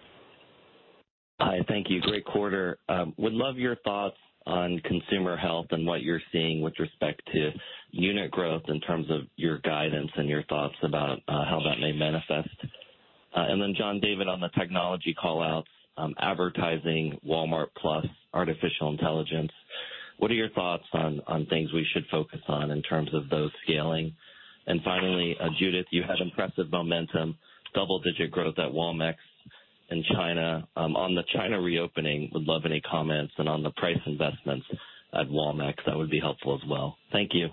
Hi. 1.41 1.59
Thank 1.67 1.91
you. 1.91 2.01
Great 2.01 2.25
quarter. 2.25 2.79
Um, 2.89 3.15
would 3.19 3.33
love 3.33 3.59
your 3.59 3.77
thoughts 3.77 4.17
on 4.47 4.81
consumer 4.85 5.37
health 5.37 5.67
and 5.71 5.87
what 5.87 6.03
you're 6.03 6.21
seeing 6.33 6.61
with 6.61 6.75
respect 6.79 7.23
to 7.33 7.51
unit 7.91 8.31
growth 8.31 8.63
in 8.69 8.81
terms 8.81 9.11
of 9.11 9.23
your 9.37 9.59
guidance 9.59 10.11
and 10.17 10.29
your 10.29 10.43
thoughts 10.45 10.75
about 10.83 11.19
uh, 11.29 11.45
how 11.45 11.61
that 11.65 11.81
may 11.81 11.93
manifest. 11.93 12.51
Uh, 13.35 13.47
and 13.49 13.61
then 13.61 13.75
John 13.77 14.01
David, 14.01 14.29
on 14.29 14.41
the 14.41 14.51
technology 14.59 15.15
call-outs, 15.15 15.69
um, 15.97 16.15
advertising, 16.19 17.19
Walmart+, 17.27 17.69
artificial 18.33 18.91
intelligence, 18.91 19.51
what 20.19 20.31
are 20.31 20.35
your 20.35 20.51
thoughts 20.51 20.85
on 20.93 21.47
things 21.51 21.73
we 21.73 21.87
should 21.93 22.05
focus 22.11 22.41
on 22.47 22.71
in 22.71 22.83
terms 22.83 23.13
of 23.15 23.29
those 23.31 23.51
scaling? 23.65 24.15
And 24.67 24.81
finally, 24.85 25.37
uh, 25.41 25.49
Judith, 25.59 25.87
you 25.91 26.03
had 26.03 26.21
impressive 26.21 26.71
momentum, 26.71 27.37
double-digit 27.75 28.31
growth 28.31 28.59
at 28.59 28.71
Walmex 28.71 29.15
in 29.91 30.05
China. 30.15 30.67
Um, 30.77 30.97
on 30.97 31.15
the 31.15 31.23
China 31.35 31.61
reopening, 31.61 32.31
would 32.33 32.45
love 32.45 32.63
any 32.65 32.81
comments. 32.81 33.33
And 33.39 33.49
on 33.49 33.63
the 33.63 33.71
price 33.71 34.01
investments 34.07 34.67
at 35.13 35.29
Walmex, 35.29 35.77
that 35.87 35.97
would 35.97 36.11
be 36.11 36.21
helpful 36.21 36.55
as 36.55 36.69
well. 36.69 36.97
Thank 37.13 37.31
you. 37.33 37.49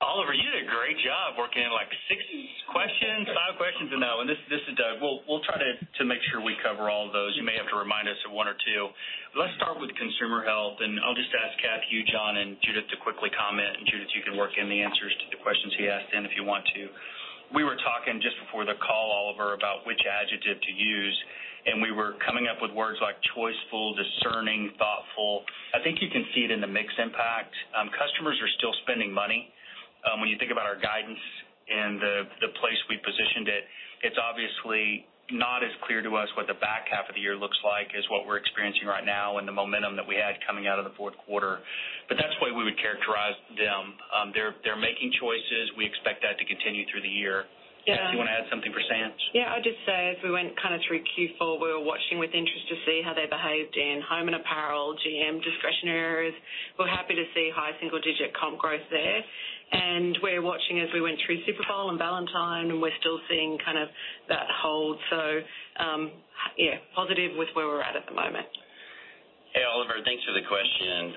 Oliver, 0.00 0.32
you 0.32 0.40
did 0.48 0.64
a 0.64 0.70
great 0.72 0.96
job 1.04 1.36
working 1.36 1.60
in 1.60 1.68
like 1.76 1.92
six 2.08 2.24
questions, 2.72 3.28
five 3.36 3.60
questions 3.60 3.92
in 3.92 4.00
that 4.00 4.16
one. 4.16 4.24
This 4.24 4.40
this 4.48 4.64
is 4.64 4.72
Doug. 4.72 4.96
We'll 4.96 5.20
we'll 5.28 5.44
try 5.44 5.60
to 5.60 6.02
make 6.08 6.24
sure 6.32 6.40
we 6.40 6.56
cover 6.64 6.88
all 6.88 7.04
of 7.04 7.12
those. 7.12 7.36
You 7.36 7.44
may 7.44 7.52
have 7.60 7.68
to 7.68 7.76
remind 7.76 8.08
us 8.08 8.16
of 8.24 8.32
one 8.32 8.48
or 8.48 8.56
two. 8.64 8.88
Let's 9.36 9.52
start 9.60 9.76
with 9.76 9.92
consumer 10.00 10.40
health, 10.40 10.80
and 10.80 10.96
I'll 11.04 11.12
just 11.12 11.28
ask 11.36 11.52
Kath, 11.60 11.84
you, 11.92 12.00
John, 12.08 12.40
and 12.40 12.56
Judith 12.64 12.88
to 12.88 12.96
quickly 13.04 13.28
comment. 13.36 13.76
And 13.76 13.84
Judith, 13.92 14.08
you 14.16 14.24
can 14.24 14.40
work 14.40 14.56
in 14.56 14.72
the 14.72 14.80
answers 14.80 15.12
to 15.20 15.36
the 15.36 15.40
questions 15.44 15.76
he 15.76 15.84
asked 15.84 16.16
in 16.16 16.24
if 16.24 16.32
you 16.32 16.48
want 16.48 16.64
to. 16.80 16.88
We 17.50 17.66
were 17.66 17.74
talking 17.82 18.22
just 18.22 18.38
before 18.46 18.62
the 18.62 18.78
call, 18.78 19.10
Oliver, 19.10 19.58
about 19.58 19.82
which 19.82 19.98
adjective 20.06 20.62
to 20.62 20.72
use, 20.72 21.16
and 21.66 21.82
we 21.82 21.90
were 21.90 22.14
coming 22.22 22.46
up 22.46 22.62
with 22.62 22.70
words 22.70 23.02
like 23.02 23.18
choiceful, 23.34 23.98
discerning, 23.98 24.70
thoughtful. 24.78 25.42
I 25.74 25.82
think 25.82 25.98
you 25.98 26.08
can 26.14 26.24
see 26.30 26.46
it 26.46 26.54
in 26.54 26.62
the 26.62 26.70
mix 26.70 26.94
impact. 26.94 27.50
Um, 27.74 27.90
customers 27.90 28.38
are 28.38 28.52
still 28.54 28.70
spending 28.86 29.10
money. 29.10 29.50
Um, 30.06 30.22
when 30.22 30.30
you 30.30 30.38
think 30.38 30.54
about 30.54 30.64
our 30.64 30.78
guidance 30.78 31.18
and 31.66 31.98
the 32.00 32.50
place 32.62 32.78
we 32.86 33.02
positioned 33.02 33.50
it, 33.50 33.66
it's 34.06 34.16
obviously 34.16 35.04
not 35.32 35.62
as 35.62 35.70
clear 35.86 36.02
to 36.02 36.12
us 36.16 36.28
what 36.36 36.46
the 36.46 36.58
back 36.58 36.86
half 36.90 37.08
of 37.08 37.14
the 37.14 37.20
year 37.20 37.36
looks 37.36 37.58
like 37.64 37.90
as 37.96 38.04
what 38.10 38.26
we're 38.26 38.38
experiencing 38.38 38.86
right 38.86 39.04
now 39.04 39.38
and 39.38 39.46
the 39.46 39.54
momentum 39.54 39.96
that 39.96 40.06
we 40.06 40.16
had 40.16 40.36
coming 40.46 40.66
out 40.66 40.78
of 40.78 40.84
the 40.84 40.94
fourth 40.96 41.16
quarter. 41.26 41.60
But 42.08 42.18
that's 42.18 42.34
the 42.38 42.44
way 42.46 42.52
we 42.52 42.64
would 42.64 42.78
characterize 42.78 43.38
them. 43.56 43.94
Um 44.10 44.26
they're 44.34 44.54
they're 44.64 44.80
making 44.80 45.12
choices. 45.20 45.72
We 45.76 45.86
expect 45.86 46.22
that 46.22 46.38
to 46.38 46.44
continue 46.44 46.84
through 46.90 47.02
the 47.02 47.12
year. 47.12 47.46
Yeah. 47.88 48.12
Do 48.12 48.12
you 48.12 48.18
wanna 48.20 48.36
add 48.36 48.44
something 48.52 48.72
for 48.72 48.82
Sam's? 48.86 49.16
Yeah. 49.32 49.56
I'd 49.56 49.64
just 49.64 49.80
say, 49.88 50.12
as 50.12 50.20
we 50.22 50.30
went 50.30 50.52
kind 50.60 50.76
of 50.76 50.80
through 50.84 51.00
Q4, 51.16 51.60
we 51.60 51.72
were 51.72 51.80
watching 51.80 52.20
with 52.20 52.30
interest 52.36 52.68
to 52.68 52.76
see 52.84 53.00
how 53.00 53.14
they 53.16 53.24
behaved 53.24 53.72
in 53.76 54.04
home 54.04 54.28
and 54.28 54.36
apparel, 54.36 54.94
GM 55.00 55.40
discretionary 55.40 55.98
areas. 55.98 56.36
We're 56.78 56.92
happy 56.92 57.16
to 57.16 57.24
see 57.32 57.48
high 57.54 57.72
single-digit 57.80 58.36
comp 58.36 58.58
growth 58.60 58.84
there. 58.90 59.24
And 59.72 60.18
we're 60.22 60.42
watching 60.42 60.80
as 60.80 60.88
we 60.92 61.00
went 61.00 61.18
through 61.24 61.38
Super 61.46 61.62
Bowl 61.68 61.90
and 61.90 61.98
Valentine, 61.98 62.70
and 62.70 62.82
we're 62.82 62.96
still 62.98 63.20
seeing 63.30 63.58
kind 63.64 63.78
of 63.78 63.88
that 64.28 64.46
hold. 64.62 64.98
So, 65.10 65.40
um, 65.78 66.10
yeah, 66.58 66.82
positive 66.94 67.38
with 67.38 67.48
where 67.54 67.66
we're 67.66 67.82
at 67.82 67.94
at 67.94 68.06
the 68.06 68.14
moment. 68.14 68.46
Hey, 69.54 69.62
Oliver. 69.62 70.02
Thanks 70.04 70.22
for 70.26 70.34
the 70.34 70.46
question. 70.46 71.14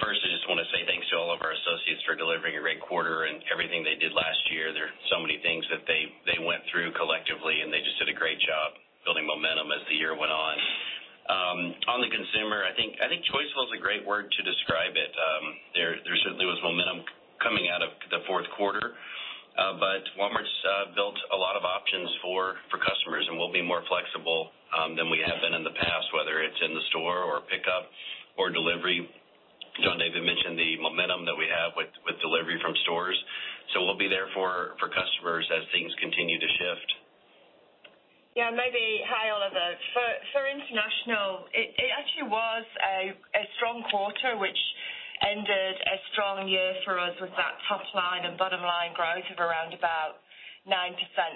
First, 0.00 0.20
I 0.24 0.28
just 0.32 0.48
wanna 0.48 0.64
say 0.72 0.84
thanks 0.88 1.06
to 1.12 1.16
all 1.20 1.30
of 1.30 1.40
our 1.44 1.52
associates 1.52 2.02
for 2.02 2.16
delivering 2.16 2.56
a 2.56 2.60
great 2.60 2.80
quarter 2.80 3.24
and 3.24 3.44
everything 3.52 3.84
they 3.84 3.94
did 3.94 4.12
last 4.12 4.42
year. 4.50 4.72
There 4.72 4.88
are 4.88 4.98
so 5.12 5.20
many 5.20 5.38
things 5.38 5.64
that 5.68 5.86
they 5.86 6.12
they 6.26 6.38
went 6.42 6.64
through 6.72 6.92
collectively, 6.92 7.60
and 7.60 7.72
they 7.72 7.80
just 7.80 7.98
did 7.98 8.08
a 8.08 8.16
great 8.16 8.40
job. 8.40 8.74
building 9.04 9.24
momentum 9.24 9.70
as 9.72 9.80
the 9.88 9.94
year 9.94 10.14
went 10.14 10.32
on. 10.32 10.56
Um, 11.28 11.74
on 11.88 12.00
the 12.00 12.10
consumer, 12.10 12.64
I 12.64 12.72
think 12.74 13.00
I 13.00 13.08
think 13.08 13.24
choiceful 13.28 13.64
is 13.70 13.72
a 13.78 13.80
great 13.80 14.04
word 14.04 14.30
to 14.32 14.42
describe 14.42 14.96
it. 14.96 15.12
Um, 15.14 15.44
there 15.74 15.96
certainly 16.24 16.46
was 16.46 16.58
momentum 16.62 17.04
coming 17.42 17.68
out 17.72 17.82
of 17.82 17.90
the 18.12 18.20
fourth 18.28 18.46
quarter. 18.56 18.94
Uh, 19.58 19.74
but 19.76 20.00
Walmart's 20.16 20.56
uh, 20.64 20.94
built 20.94 21.18
a 21.34 21.36
lot 21.36 21.58
of 21.58 21.66
options 21.66 22.08
for 22.22 22.54
customers, 22.80 23.26
and 23.28 23.36
we'll 23.36 23.52
be 23.52 23.60
more 23.60 23.82
flexible 23.90 24.54
um, 24.72 24.94
than 24.94 25.10
we 25.10 25.18
have 25.20 25.36
been 25.42 25.52
in 25.52 25.66
the 25.66 25.74
past, 25.74 26.06
whether 26.14 26.40
it's 26.40 26.56
in 26.62 26.72
the 26.72 26.84
store 26.94 27.26
or 27.26 27.42
pickup 27.50 27.90
or 28.38 28.48
delivery. 28.48 29.04
John 29.82 29.98
David 29.98 30.22
mentioned 30.22 30.56
the 30.56 30.78
momentum 30.80 31.26
that 31.26 31.36
we 31.36 31.50
have 31.50 31.74
with 31.76 31.90
delivery 32.22 32.56
from 32.62 32.72
stores. 32.86 33.18
So 33.74 33.84
we'll 33.86 33.98
be 34.00 34.10
there 34.10 34.30
for 34.34 34.74
customers 34.78 35.46
as 35.50 35.62
things 35.74 35.92
continue 36.00 36.38
to 36.38 36.50
shift. 36.58 36.90
Yeah, 38.38 38.54
maybe. 38.54 39.02
Hi, 39.10 39.34
Oliver. 39.34 39.74
For 40.30 40.46
international, 40.46 41.50
it 41.50 41.74
actually 41.90 42.30
was 42.30 42.64
a 43.34 43.44
strong 43.58 43.82
quarter, 43.90 44.38
which 44.38 44.58
ended 45.22 45.76
a 45.84 45.96
strong 46.12 46.48
year 46.48 46.74
for 46.84 46.98
us 46.98 47.14
with 47.20 47.32
that 47.36 47.54
top 47.68 47.84
line 47.92 48.24
and 48.24 48.36
bottom 48.40 48.62
line 48.62 48.92
growth 48.96 49.26
of 49.28 49.38
around 49.38 49.76
about 49.76 50.20
9%. 50.68 50.72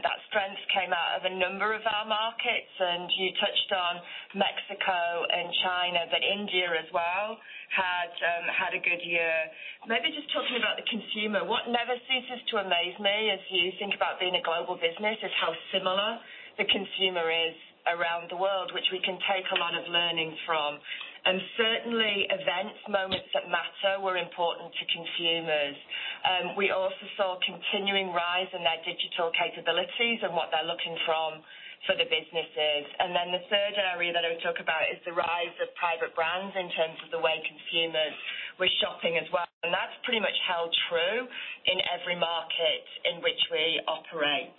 That 0.05 0.19
strength 0.29 0.61
came 0.69 0.93
out 0.93 1.17
of 1.17 1.25
a 1.25 1.33
number 1.33 1.73
of 1.73 1.81
our 1.89 2.05
markets, 2.05 2.75
and 2.77 3.09
you 3.17 3.33
touched 3.41 3.71
on 3.73 3.95
Mexico 4.37 5.25
and 5.33 5.49
China, 5.65 6.01
but 6.13 6.21
India 6.21 6.69
as 6.77 6.89
well 6.93 7.41
had 7.73 8.13
um, 8.13 8.45
a 8.53 8.81
good 8.85 9.01
year. 9.01 9.35
Maybe 9.89 10.13
just 10.13 10.29
talking 10.29 10.61
about 10.61 10.77
the 10.77 10.87
consumer, 10.87 11.41
what 11.49 11.73
never 11.73 11.97
ceases 12.05 12.41
to 12.53 12.61
amaze 12.61 12.97
me 13.01 13.33
as 13.33 13.41
you 13.49 13.73
think 13.81 13.97
about 13.97 14.21
being 14.21 14.37
a 14.37 14.45
global 14.45 14.77
business 14.77 15.17
is 15.25 15.33
how 15.41 15.57
similar 15.73 16.21
the 16.61 16.69
consumer 16.69 17.27
is 17.33 17.57
around 17.89 18.29
the 18.29 18.37
world, 18.37 18.73
which 18.73 18.89
we 18.93 19.01
can 19.05 19.17
take 19.29 19.45
a 19.53 19.59
lot 19.59 19.73
of 19.73 19.85
learning 19.89 20.37
from. 20.45 20.81
And 21.25 21.41
Certainly, 21.57 22.29
events, 22.29 22.81
moments 22.89 23.29
that 23.33 23.49
matter 23.49 23.97
were 24.05 24.21
important 24.21 24.69
to 24.77 24.85
consumers. 24.93 25.77
Um, 26.25 26.45
we 26.57 26.69
also 26.69 27.05
saw 27.17 27.41
continuing 27.41 28.13
rise 28.13 28.49
in 28.53 28.61
their 28.61 28.81
digital 28.85 29.33
capabilities 29.33 30.21
and 30.21 30.37
what 30.37 30.53
they're 30.53 30.69
looking 30.69 30.97
from 31.09 31.41
for 31.89 31.97
the 31.97 32.09
businesses. 32.09 32.85
And 33.01 33.17
then 33.17 33.33
The 33.33 33.45
third 33.49 33.77
area 33.77 34.13
that 34.13 34.25
I 34.25 34.37
would 34.37 34.45
talk 34.45 34.61
about 34.61 34.85
is 34.93 35.01
the 35.05 35.17
rise 35.17 35.57
of 35.61 35.69
private 35.77 36.13
brands 36.17 36.53
in 36.57 36.69
terms 36.77 36.97
of 37.05 37.13
the 37.13 37.21
way 37.21 37.41
consumers 37.45 38.17
were 38.59 38.71
shopping 38.83 39.19
as 39.19 39.27
well. 39.33 39.47
and 39.63 39.73
That's 39.73 39.95
pretty 40.05 40.21
much 40.21 40.37
held 40.47 40.71
true 40.91 41.27
in 41.67 41.79
every 41.97 42.17
market 42.17 42.85
in 43.09 43.25
which 43.25 43.41
we 43.51 43.81
operate. 43.89 44.55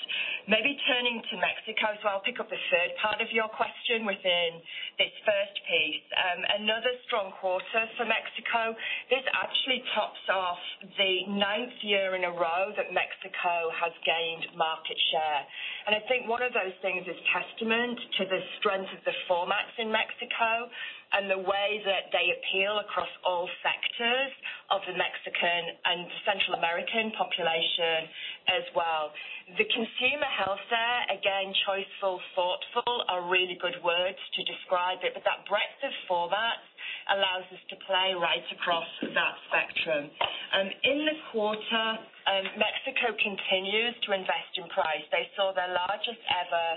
Maybe 0.50 0.78
turning 0.90 1.22
to 1.22 1.34
Mexico, 1.38 1.94
so 2.02 2.06
I'll 2.10 2.26
pick 2.26 2.42
up 2.42 2.50
the 2.50 2.60
third 2.70 2.92
part 3.02 3.22
of 3.22 3.30
your 3.32 3.50
question 3.54 4.06
within 4.06 4.62
this 4.98 5.14
first 5.26 5.56
piece. 5.70 6.06
Um, 6.18 6.40
another 6.66 6.94
strong 7.06 7.34
quarter 7.38 7.82
for 7.98 8.06
Mexico. 8.06 8.74
This 9.10 9.26
actually 9.38 9.82
tops 9.94 10.26
off 10.30 10.62
the 10.98 11.14
ninth 11.38 11.78
year 11.86 12.18
in 12.18 12.26
a 12.26 12.34
row 12.34 12.74
that 12.78 12.90
Mexico 12.94 13.70
has 13.78 13.94
gained 14.06 14.50
market 14.58 14.98
share. 15.14 15.42
and 15.88 15.94
I 15.96 16.02
think 16.10 16.26
one 16.26 16.42
of 16.42 16.54
those 16.54 16.74
things 16.82 17.06
is 17.06 17.18
testament 17.30 17.98
to 18.20 18.24
the 18.26 18.42
strength 18.60 18.90
of 18.94 19.02
the 19.06 19.16
formats 19.30 19.74
in 19.78 19.92
Mexico 19.92 20.70
and 21.14 21.30
the 21.30 21.42
way 21.42 21.82
that 21.86 22.10
they 22.10 22.34
appeal 22.34 22.82
across 22.82 23.12
all 23.26 23.46
sectors 23.62 24.32
of 24.74 24.82
the 24.90 24.96
Mexican 24.98 25.62
and 25.86 26.10
Central 26.26 26.58
American 26.58 27.14
population 27.14 28.10
as 28.50 28.66
well. 28.74 29.14
The 29.58 29.68
consumer 29.70 30.30
health 30.42 30.64
there, 30.74 31.02
again, 31.14 31.54
choiceful, 31.70 32.18
thoughtful 32.34 33.06
are 33.14 33.22
really 33.30 33.58
good 33.62 33.78
words 33.86 34.18
to 34.18 34.42
describe 34.42 35.06
it, 35.06 35.14
but 35.14 35.22
that 35.22 35.46
breadth 35.46 35.82
of 35.86 35.94
formats 36.10 36.66
allows 37.14 37.46
us 37.54 37.62
to 37.70 37.76
play 37.86 38.18
right 38.18 38.46
across 38.50 38.90
that 39.02 39.36
spectrum. 39.46 40.10
Um, 40.56 40.72
in 40.72 41.04
the 41.04 41.18
quarter, 41.36 41.86
um, 42.32 42.46
Mexico 42.56 43.12
continues 43.20 43.92
to 44.08 44.16
invest 44.16 44.56
in 44.56 44.72
price. 44.72 45.04
They 45.12 45.28
saw 45.36 45.52
their 45.52 45.68
largest 45.68 46.24
ever 46.32 46.68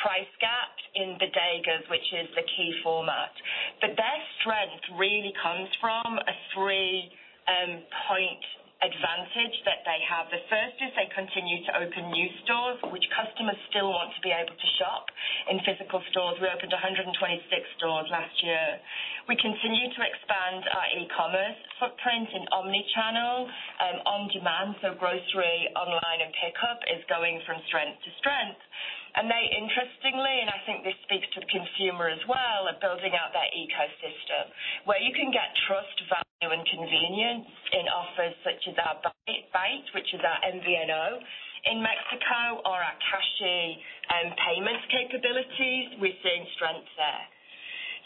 price 0.00 0.32
gap 0.40 0.72
in 0.96 1.20
bodegas, 1.20 1.84
which 1.92 2.08
is 2.16 2.32
the 2.32 2.48
key 2.56 2.72
format. 2.80 3.30
But 3.84 3.92
their 3.92 4.20
strength 4.40 4.84
really 4.96 5.36
comes 5.44 5.68
from 5.84 6.16
a 6.16 6.34
three 6.56 7.12
um, 7.44 7.84
point 8.08 8.44
advantage 8.84 9.56
that 9.64 9.80
they 9.88 10.00
have. 10.04 10.28
The 10.28 10.42
first 10.52 10.76
is 10.84 10.92
they 10.92 11.08
continue 11.16 11.64
to 11.64 11.72
open 11.80 12.12
new 12.12 12.28
stores, 12.44 12.76
which 12.92 13.04
customers 13.16 13.56
still 13.72 13.88
want 13.88 14.12
to 14.12 14.20
be 14.20 14.28
able 14.28 14.52
to 14.52 14.68
shop 14.76 15.08
in 15.48 15.56
physical 15.64 16.04
stores. 16.12 16.36
We 16.44 16.48
opened 16.52 16.76
126 16.76 17.16
stores 17.80 18.08
last 18.12 18.36
year. 18.44 18.76
We 19.32 19.34
continue 19.40 19.88
to 19.96 20.00
expand 20.04 20.68
our 20.68 20.88
e-commerce 20.92 21.58
footprint 21.80 22.28
in 22.36 22.44
omni-channel, 22.52 23.34
um, 23.80 23.96
on-demand, 24.04 24.76
so 24.84 24.92
grocery, 24.94 25.72
online, 25.72 26.20
and 26.20 26.32
pickup 26.36 26.80
is 26.92 27.00
going 27.08 27.40
from 27.48 27.56
strength 27.66 28.04
to 28.04 28.10
strength. 28.20 28.60
And 29.16 29.32
They, 29.32 29.48
interestingly, 29.48 30.44
and 30.44 30.52
I 30.52 30.60
think 30.68 30.84
this 30.84 30.96
speaks 31.08 31.24
to 31.32 31.40
the 31.40 31.48
consumer 31.48 32.12
as 32.12 32.20
well, 32.28 32.68
are 32.68 32.76
building 32.84 33.16
out 33.16 33.32
their 33.32 33.48
ecosystem, 33.48 34.52
where 34.84 35.00
you 35.00 35.08
can 35.16 35.32
get 35.32 35.56
trust, 35.64 35.96
value, 36.12 36.52
and 36.52 36.60
convenience 36.68 37.48
in 37.72 37.88
offers 37.88 38.36
such 38.44 38.60
as 38.68 38.76
our 38.76 39.00
Bait, 39.24 39.84
which 39.96 40.12
is 40.12 40.20
our 40.20 40.40
MVNO 40.52 41.06
in 41.72 41.80
Mexico, 41.80 42.60
or 42.68 42.76
our 42.76 42.96
Cashi 43.08 43.80
um, 44.12 44.36
payments 44.36 44.84
capabilities. 44.92 45.96
We're 45.96 46.20
seeing 46.20 46.44
strength 46.60 46.92
there. 47.00 47.24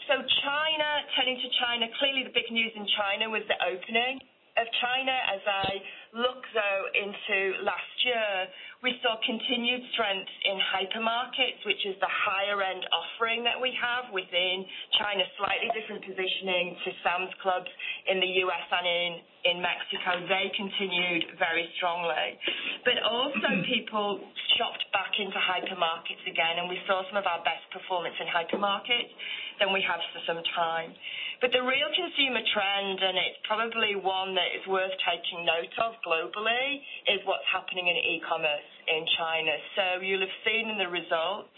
So 0.07 0.15
China, 0.47 0.87
turning 1.19 1.37
to 1.37 1.49
China, 1.59 1.91
clearly 1.99 2.23
the 2.23 2.33
big 2.33 2.47
news 2.49 2.71
in 2.73 2.87
China 2.95 3.29
was 3.29 3.43
the 3.51 3.59
opening 3.67 4.23
of 4.57 4.65
China. 4.79 5.13
As 5.29 5.43
I 5.43 5.67
look, 6.13 6.43
though, 6.51 6.83
into 6.91 7.63
last 7.63 7.95
year, 8.03 8.47
we 8.83 8.97
saw 9.05 9.15
continued 9.23 9.85
strength 9.93 10.31
in 10.43 10.57
hypermarkets, 10.73 11.61
which 11.69 11.85
is 11.85 11.95
the 12.01 12.09
higher-end 12.09 12.83
offering 12.89 13.45
that 13.45 13.55
we 13.55 13.71
have 13.77 14.09
within 14.11 14.65
China, 14.97 15.21
slightly 15.37 15.69
different 15.77 16.01
positioning 16.01 16.75
to 16.83 16.89
Sam's 17.05 17.33
Clubs 17.39 17.69
in 18.09 18.19
the 18.19 18.31
U.S. 18.49 18.65
and 18.73 19.21
in 19.45 19.57
Mexico. 19.61 20.17
They 20.25 20.49
continued 20.57 21.37
very 21.37 21.69
strongly. 21.77 22.37
But 22.83 22.97
also 23.05 23.49
people 23.73 24.25
shopped 24.57 24.83
back 24.91 25.13
into 25.15 25.37
hypermarkets 25.37 26.25
again, 26.25 26.59
and 26.59 26.67
we 26.67 26.81
saw 26.89 27.05
some 27.07 27.21
of 27.21 27.25
our 27.29 27.41
best 27.45 27.63
performance 27.69 28.17
in 28.19 28.27
hypermarkets 28.27 29.13
than 29.61 29.69
we 29.69 29.81
have 29.85 30.01
for 30.09 30.21
some 30.25 30.41
time. 30.57 30.97
But 31.41 31.49
the 31.53 31.65
real 31.65 31.89
consumer 31.93 32.41
trend, 32.53 33.01
and 33.01 33.17
it's 33.17 33.41
probably 33.49 33.97
one 33.97 34.37
that 34.37 34.49
is 34.53 34.65
worth 34.69 34.93
taking 35.05 35.41
note 35.41 35.73
of 35.81 35.97
globally, 36.05 36.81
is 37.09 37.21
what's 37.25 37.45
happening 37.49 37.87
in 37.87 37.95
e-commerce 37.97 38.69
in 38.87 39.05
China. 39.17 39.53
So 39.77 39.85
you'll 40.01 40.25
have 40.25 40.39
seen 40.45 40.69
in 40.69 40.77
the 40.77 40.89
results 40.89 41.53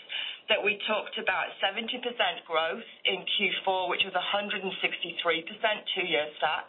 that 0.51 0.59
we 0.59 0.75
talked 0.87 1.15
about 1.15 1.47
70% 1.63 2.03
growth 2.43 2.87
in 3.07 3.23
Q4, 3.39 3.87
which 3.87 4.03
was 4.03 4.13
163% 4.13 4.67
two-year 4.67 6.27
stack 6.37 6.67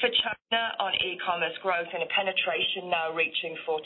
for 0.00 0.08
China 0.08 0.62
on 0.80 0.92
e-commerce 1.02 1.56
growth 1.60 1.88
and 1.92 2.02
a 2.02 2.10
penetration 2.14 2.88
now 2.88 3.12
reaching 3.12 3.56
48%. 3.68 3.82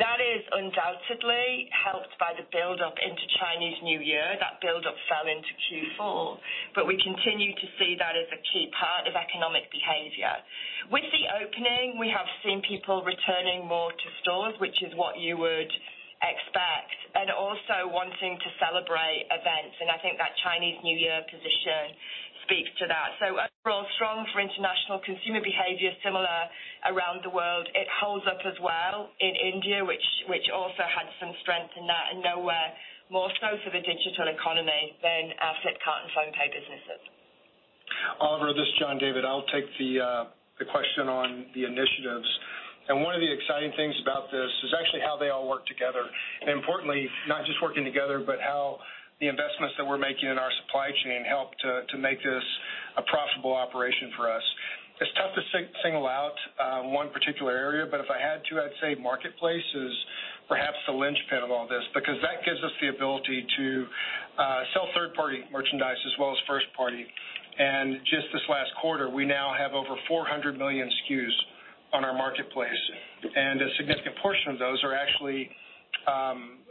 That 0.00 0.24
is 0.24 0.40
undoubtedly 0.48 1.68
helped 1.68 2.16
by 2.16 2.32
the 2.32 2.48
build-up 2.48 2.96
into 2.96 3.24
Chinese 3.36 3.76
New 3.84 4.00
Year. 4.00 4.40
That 4.40 4.56
build-up 4.64 4.96
fell 5.04 5.28
into 5.28 5.52
Q4, 5.68 6.40
but 6.72 6.88
we 6.88 6.96
continue 6.96 7.52
to 7.52 7.66
see 7.76 8.00
that 8.00 8.16
as 8.16 8.28
a 8.32 8.40
key 8.52 8.72
part 8.72 9.04
of 9.04 9.12
economic 9.12 9.68
behavior. 9.68 10.32
With 10.88 11.04
the 11.12 11.24
opening, 11.44 12.00
we 12.00 12.08
have 12.08 12.24
seen 12.40 12.64
people 12.64 13.04
returning 13.04 13.68
more 13.68 13.92
to 13.92 14.08
stores, 14.24 14.56
which 14.64 14.80
is 14.80 14.96
what 14.96 15.20
you 15.20 15.36
would 15.36 15.72
expect, 16.22 16.96
and 17.18 17.28
also 17.34 17.90
wanting 17.90 18.38
to 18.40 18.48
celebrate 18.62 19.28
events. 19.28 19.76
And 19.82 19.90
I 19.90 19.98
think 20.00 20.16
that 20.16 20.32
Chinese 20.40 20.78
New 20.80 20.96
Year 20.96 21.20
position 21.28 21.92
speaks 22.44 22.70
to 22.82 22.86
that. 22.88 23.08
So 23.22 23.38
overall, 23.38 23.86
strong 23.96 24.26
for 24.32 24.40
international 24.42 25.00
consumer 25.02 25.40
behavior, 25.42 25.94
similar 26.02 26.50
around 26.86 27.22
the 27.22 27.32
world. 27.32 27.68
It 27.74 27.88
holds 28.02 28.26
up 28.26 28.42
as 28.44 28.58
well 28.62 29.10
in 29.20 29.34
India, 29.34 29.84
which 29.84 30.04
which 30.28 30.46
also 30.52 30.84
had 30.84 31.06
some 31.18 31.32
strength 31.42 31.74
in 31.78 31.86
that, 31.86 32.04
and 32.14 32.22
nowhere 32.22 32.70
more 33.10 33.28
so 33.38 33.48
for 33.60 33.70
the 33.70 33.82
digital 33.84 34.32
economy 34.32 34.96
than 35.04 35.36
our 35.38 35.54
Flipkart 35.60 36.00
and 36.08 36.10
PhonePe 36.16 36.48
businesses. 36.48 37.02
Oliver, 38.20 38.56
this 38.56 38.64
is 38.64 38.74
John 38.80 38.96
David. 38.96 39.24
I'll 39.24 39.46
take 39.52 39.68
the 39.76 39.90
uh, 40.00 40.24
the 40.58 40.66
question 40.66 41.08
on 41.08 41.46
the 41.54 41.64
initiatives. 41.64 42.28
And 42.88 42.98
one 42.98 43.14
of 43.14 43.22
the 43.22 43.30
exciting 43.30 43.70
things 43.78 43.94
about 44.02 44.26
this 44.34 44.50
is 44.66 44.74
actually 44.74 45.06
how 45.06 45.14
they 45.14 45.30
all 45.30 45.46
work 45.46 45.62
together. 45.70 46.02
And 46.42 46.50
importantly, 46.50 47.06
not 47.28 47.46
just 47.46 47.62
working 47.62 47.84
together, 47.84 48.18
but 48.26 48.42
how 48.42 48.82
the 49.22 49.30
investments 49.30 49.78
that 49.78 49.86
we're 49.86 50.02
making 50.02 50.26
in 50.26 50.34
our 50.34 50.50
supply 50.66 50.90
chain 51.06 51.22
help 51.22 51.54
to 51.62 51.96
make 51.96 52.18
this 52.26 52.42
a 52.98 53.02
profitable 53.06 53.54
operation 53.54 54.10
for 54.18 54.26
us. 54.26 54.42
it's 54.98 55.14
tough 55.14 55.30
to 55.38 55.42
single 55.86 56.10
out 56.10 56.34
uh, 56.58 56.82
one 56.90 57.06
particular 57.14 57.54
area, 57.54 57.86
but 57.86 58.02
if 58.02 58.10
I 58.10 58.18
had 58.18 58.42
to, 58.50 58.58
I'd 58.58 58.74
say 58.82 58.98
marketplace 58.98 59.62
is 59.78 59.94
perhaps 60.50 60.74
the 60.90 60.94
linchpin 60.98 61.46
of 61.46 61.54
all 61.54 61.70
this 61.70 61.86
because 61.94 62.18
that 62.18 62.42
gives 62.42 62.58
us 62.66 62.74
the 62.82 62.90
ability 62.90 63.46
to 63.46 63.66
uh, 64.42 64.60
sell 64.74 64.90
third-party 64.90 65.46
merchandise 65.54 66.02
as 66.02 66.14
well 66.18 66.34
as 66.34 66.38
first-party. 66.50 67.06
And 67.06 68.02
just 68.10 68.26
this 68.34 68.42
last 68.50 68.74
quarter, 68.82 69.06
we 69.06 69.22
now 69.24 69.54
have 69.54 69.70
over 69.70 69.94
400 70.10 70.58
million 70.58 70.90
SKUs 71.06 71.36
on 71.94 72.02
our 72.04 72.16
marketplace, 72.16 72.82
and 73.22 73.62
a 73.62 73.70
significant 73.78 74.18
portion 74.18 74.50
of 74.50 74.58
those 74.58 74.82
are 74.82 74.98
actually 74.98 75.46
um, 76.10 76.61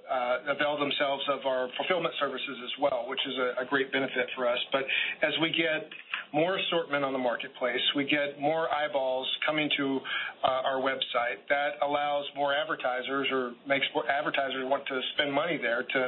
avail 0.48 0.78
themselves 0.78 1.24
of 1.32 1.46
our 1.46 1.70
fulfillment 1.78 2.14
services 2.20 2.58
as 2.64 2.74
well, 2.82 3.06
which 3.08 3.20
is 3.26 3.34
a 3.62 3.66
great 3.66 3.92
benefit 3.92 4.28
for 4.36 4.48
us. 4.48 4.60
But 4.72 4.84
As 5.22 5.34
we 5.42 5.50
get 5.50 5.90
more 6.34 6.58
assortment 6.58 7.04
on 7.04 7.14
the 7.14 7.20
marketplace, 7.20 7.82
we 7.96 8.06
get 8.06 8.40
more 8.40 8.68
eyeballs 8.74 9.28
coming 9.46 9.70
to 9.78 10.00
uh, 10.44 10.68
our 10.70 10.80
website. 10.80 11.44
That 11.50 11.76
allows 11.82 12.26
more 12.36 12.54
advertisers 12.54 13.28
or 13.32 13.52
makes 13.68 13.86
more 13.94 14.08
advertisers 14.10 14.64
want 14.68 14.86
to 14.88 15.00
spend 15.16 15.32
money 15.34 15.60
there 15.62 15.84
to 15.84 16.02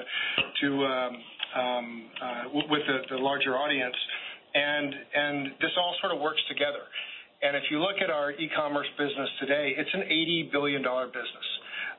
to 0.62 0.86
um, 0.86 1.14
um, 1.56 2.04
uh, 2.22 2.44
with 2.54 2.82
the 3.10 3.18
larger 3.18 3.56
audience. 3.56 3.96
And 4.56 4.94
and 5.16 5.48
This 5.60 5.72
all 5.78 5.96
sort 6.02 6.14
of 6.14 6.22
works 6.22 6.42
together. 6.48 6.84
And 7.44 7.58
If 7.58 7.64
you 7.72 7.80
look 7.80 8.00
at 8.02 8.10
our 8.10 8.32
e-commerce 8.32 8.88
business 8.98 9.30
today, 9.42 9.76
it's 9.76 9.90
an 9.94 10.04
$80 10.08 10.52
billion 10.52 10.82
business. 11.12 11.48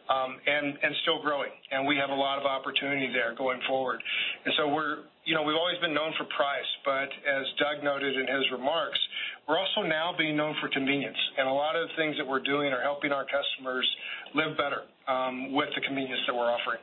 Um, 0.04 0.36
and 0.44 0.76
still 1.00 1.22
growing. 1.22 1.48
and 1.72 1.88
We 1.88 1.96
have 1.96 2.10
a 2.10 2.14
lot 2.14 2.36
of 2.38 2.44
opportunity 2.44 3.08
there 3.08 3.34
going 3.34 3.60
forward. 3.66 4.02
And 4.44 4.52
so 4.58 4.68
We're, 4.68 5.08
you 5.24 5.34
know, 5.34 5.42
we've 5.42 5.56
always 5.56 5.80
been 5.80 5.94
known 5.94 6.12
for 6.18 6.28
price, 6.36 6.68
but 6.84 7.08
as 7.24 7.44
Doug 7.56 7.82
noted 7.82 8.12
in 8.12 8.28
his 8.28 8.44
remarks, 8.52 9.00
we're 9.48 9.58
also 9.58 9.80
now 9.80 10.12
being 10.16 10.36
known 10.36 10.54
for 10.60 10.68
convenience. 10.68 11.16
And 11.38 11.48
A 11.48 11.52
lot 11.52 11.76
of 11.76 11.88
the 11.88 11.94
things 11.96 12.16
that 12.18 12.26
we're 12.26 12.44
doing 12.44 12.72
are 12.72 12.82
helping 12.82 13.12
our 13.12 13.24
customers 13.24 13.88
live 14.34 14.56
better 14.56 14.84
um, 15.08 15.52
with 15.52 15.68
the 15.74 15.80
convenience 15.80 16.20
that 16.26 16.34
we're 16.34 16.52
offering. 16.52 16.80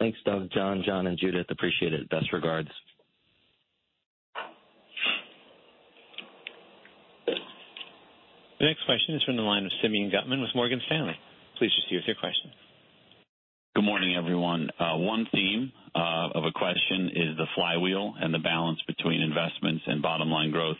Thanks, 0.00 0.18
Doug, 0.24 0.50
John, 0.52 0.82
John, 0.84 1.06
and 1.06 1.16
Judith. 1.16 1.46
Appreciate 1.48 1.92
it. 1.92 2.10
Best 2.10 2.32
regards. 2.32 2.68
The 8.62 8.68
next 8.68 8.86
question 8.86 9.16
is 9.16 9.22
from 9.24 9.34
the 9.34 9.42
line 9.42 9.66
of 9.66 9.72
Simeon 9.82 10.08
Gutman 10.08 10.40
with 10.40 10.50
Morgan 10.54 10.80
Stanley. 10.86 11.18
Please 11.58 11.72
proceed 11.74 11.96
with 11.96 12.06
your 12.06 12.14
question. 12.14 12.52
Good 13.74 13.82
morning, 13.82 14.14
everyone. 14.14 14.70
Uh, 14.78 14.98
one 14.98 15.26
theme 15.32 15.72
uh, 15.96 16.28
of 16.38 16.44
a 16.44 16.52
question 16.54 17.10
is 17.10 17.36
the 17.36 17.46
flywheel 17.56 18.14
and 18.20 18.32
the 18.32 18.38
balance 18.38 18.78
between 18.86 19.20
investments 19.20 19.82
and 19.88 20.00
bottom-line 20.00 20.52
growth. 20.52 20.76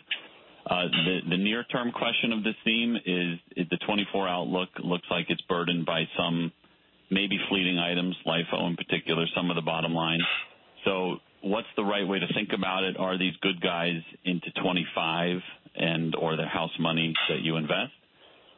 Uh, 0.65 0.87
the 1.29 1.35
near-term 1.35 1.91
question 1.91 2.31
of 2.31 2.45
this 2.45 2.55
theme 2.63 2.95
is 2.95 3.35
the 3.57 3.75
2024 3.83 4.29
outlook 4.29 4.69
looks 4.81 5.07
like 5.11 5.25
it's 5.27 5.43
burdened 5.49 5.85
by 5.85 6.05
some 6.17 6.53
maybe 7.11 7.37
fleeting 7.49 7.79
items, 7.79 8.15
LIFO 8.25 8.65
in 8.65 8.77
particular, 8.77 9.25
some 9.35 9.49
of 9.49 9.57
the 9.57 9.61
bottom 9.61 9.93
line. 9.93 10.21
What's 11.43 11.67
the 11.75 11.83
right 11.83 12.07
way 12.07 12.19
to 12.19 12.27
think 12.33 12.49
about 12.55 12.83
it? 12.83 12.95
Are 12.97 13.17
these 13.17 13.33
good 13.41 13.61
guys 13.61 13.99
into 14.23 14.47
25 14.63 15.37
and 15.75 16.15
or 16.15 16.37
the 16.37 16.45
house 16.45 16.71
money 16.79 17.13
that 17.29 17.41
you 17.41 17.57
invest? 17.57 17.91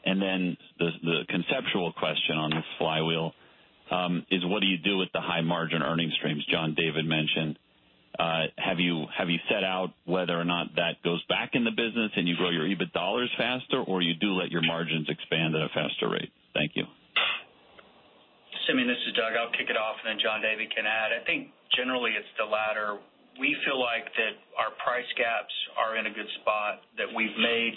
And 0.05 0.21
then 0.21 0.57
the, 0.77 0.89
the 1.01 1.19
conceptual 1.27 1.91
question 1.93 2.37
on 2.37 2.51
this 2.51 2.65
flywheel 2.77 3.33
um, 3.89 4.25
is 4.29 4.45
what 4.45 4.61
do 4.61 4.67
you 4.67 4.77
do 4.77 4.97
with 4.97 5.09
the 5.13 5.21
high 5.21 5.41
margin 5.41 5.81
earning 5.81 6.11
streams 6.17 6.45
John 6.45 6.75
David 6.77 7.05
mentioned? 7.05 7.57
Uh, 8.17 8.47
have 8.57 8.79
you 8.79 9.05
have 9.17 9.29
you 9.29 9.39
set 9.49 9.63
out 9.63 9.91
whether 10.05 10.39
or 10.39 10.45
not 10.45 10.67
that 10.77 11.01
goes 11.03 11.21
back 11.27 11.51
in 11.51 11.65
the 11.65 11.71
business 11.71 12.11
and 12.15 12.27
you 12.27 12.35
grow 12.37 12.49
your 12.49 12.63
EBIT 12.63 12.93
dollars 12.93 13.29
faster, 13.37 13.81
or 13.81 14.01
you 14.01 14.13
do 14.13 14.31
let 14.39 14.51
your 14.51 14.61
margins 14.61 15.09
expand 15.09 15.53
at 15.53 15.61
a 15.61 15.69
faster 15.73 16.07
rate? 16.07 16.31
Thank 16.53 16.71
you. 16.75 16.85
Simeon, 18.67 18.87
this 18.87 18.97
is 19.05 19.13
Doug. 19.13 19.35
I'll 19.35 19.51
kick 19.51 19.69
it 19.69 19.75
off, 19.75 19.97
and 19.99 20.15
then 20.15 20.19
John 20.23 20.41
David 20.41 20.73
can 20.73 20.85
add. 20.87 21.11
I 21.11 21.25
think 21.25 21.49
generally 21.73 22.13
it's 22.13 22.29
the 22.37 22.45
latter 22.45 23.01
we 23.39 23.55
feel 23.67 23.79
like 23.79 24.07
that 24.15 24.33
our 24.55 24.71
price 24.79 25.07
gaps 25.19 25.51
are 25.75 25.99
in 25.99 26.07
a 26.07 26.13
good 26.13 26.27
spot, 26.41 26.83
that 26.95 27.07
we've 27.11 27.35
made 27.35 27.75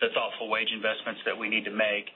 the 0.00 0.12
thoughtful 0.12 0.48
wage 0.48 0.68
investments 0.72 1.20
that 1.24 1.36
we 1.36 1.48
need 1.48 1.64
to 1.64 1.72
make. 1.72 2.08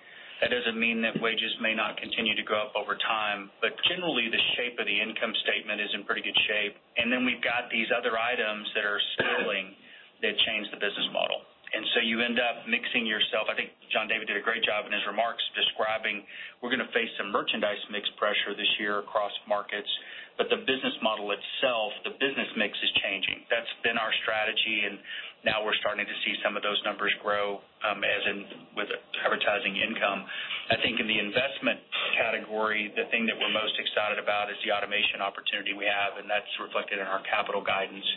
That 0.42 0.50
doesn't 0.52 0.76
mean 0.76 1.00
that 1.06 1.16
wages 1.22 1.52
may 1.62 1.72
not 1.72 1.96
continue 1.96 2.34
to 2.36 2.44
go 2.44 2.58
up 2.58 2.76
over 2.76 2.98
time, 3.00 3.48
but 3.64 3.72
generally 3.88 4.28
the 4.28 4.42
shape 4.56 4.76
of 4.76 4.84
the 4.84 4.98
income 4.98 5.32
statement 5.46 5.80
is 5.80 5.88
in 5.94 6.04
pretty 6.04 6.20
good 6.20 6.36
shape. 6.44 6.76
And 7.00 7.08
then 7.08 7.24
we've 7.24 7.40
got 7.40 7.72
these 7.72 7.88
other 7.94 8.18
items 8.18 8.68
that 8.76 8.84
are 8.84 9.00
scaling 9.16 9.72
that 10.20 10.34
change 10.44 10.68
the 10.74 10.80
business 10.80 11.08
model. 11.14 11.40
And 11.74 11.82
so 11.90 11.98
you 12.06 12.22
end 12.22 12.38
up 12.38 12.70
mixing 12.70 13.02
yourself. 13.02 13.50
I 13.50 13.58
think 13.58 13.74
John 13.90 14.06
David 14.06 14.30
did 14.30 14.38
a 14.38 14.44
great 14.46 14.62
job 14.62 14.86
in 14.86 14.94
his 14.94 15.02
remarks 15.10 15.42
describing 15.58 16.22
we're 16.62 16.70
going 16.70 16.86
to 16.86 16.92
face 16.94 17.10
some 17.18 17.34
merchandise 17.34 17.82
mix 17.90 18.06
pressure 18.14 18.54
this 18.54 18.70
year 18.78 19.02
across 19.02 19.34
markets, 19.50 19.90
but 20.38 20.46
the 20.54 20.62
business 20.62 20.94
model 21.02 21.34
itself, 21.34 21.90
the 22.06 22.14
business 22.22 22.46
mix 22.54 22.78
is 22.78 22.90
changing. 23.02 23.42
That's 23.50 23.70
been 23.82 23.98
our 23.98 24.14
strategy, 24.22 24.86
and 24.86 25.02
now 25.44 25.60
we're 25.60 25.76
starting 25.84 26.08
to 26.08 26.16
see 26.24 26.32
some 26.40 26.56
of 26.56 26.64
those 26.64 26.80
numbers 26.88 27.12
grow 27.20 27.60
um, 27.84 28.00
as 28.00 28.22
in 28.32 28.38
with 28.80 28.88
advertising 29.20 29.76
income. 29.76 30.24
I 30.72 30.80
think 30.80 30.96
in 30.96 31.04
the 31.04 31.20
investment 31.20 31.84
category, 32.16 32.88
the 32.96 33.04
thing 33.12 33.28
that 33.28 33.36
we're 33.36 33.52
most 33.52 33.76
excited 33.76 34.16
about 34.16 34.48
is 34.48 34.56
the 34.64 34.72
automation 34.72 35.20
opportunity 35.20 35.76
we 35.76 35.84
have, 35.84 36.16
and 36.16 36.24
that's 36.24 36.48
reflected 36.56 36.96
in 36.96 37.04
our 37.04 37.20
capital 37.28 37.60
guidance. 37.60 38.08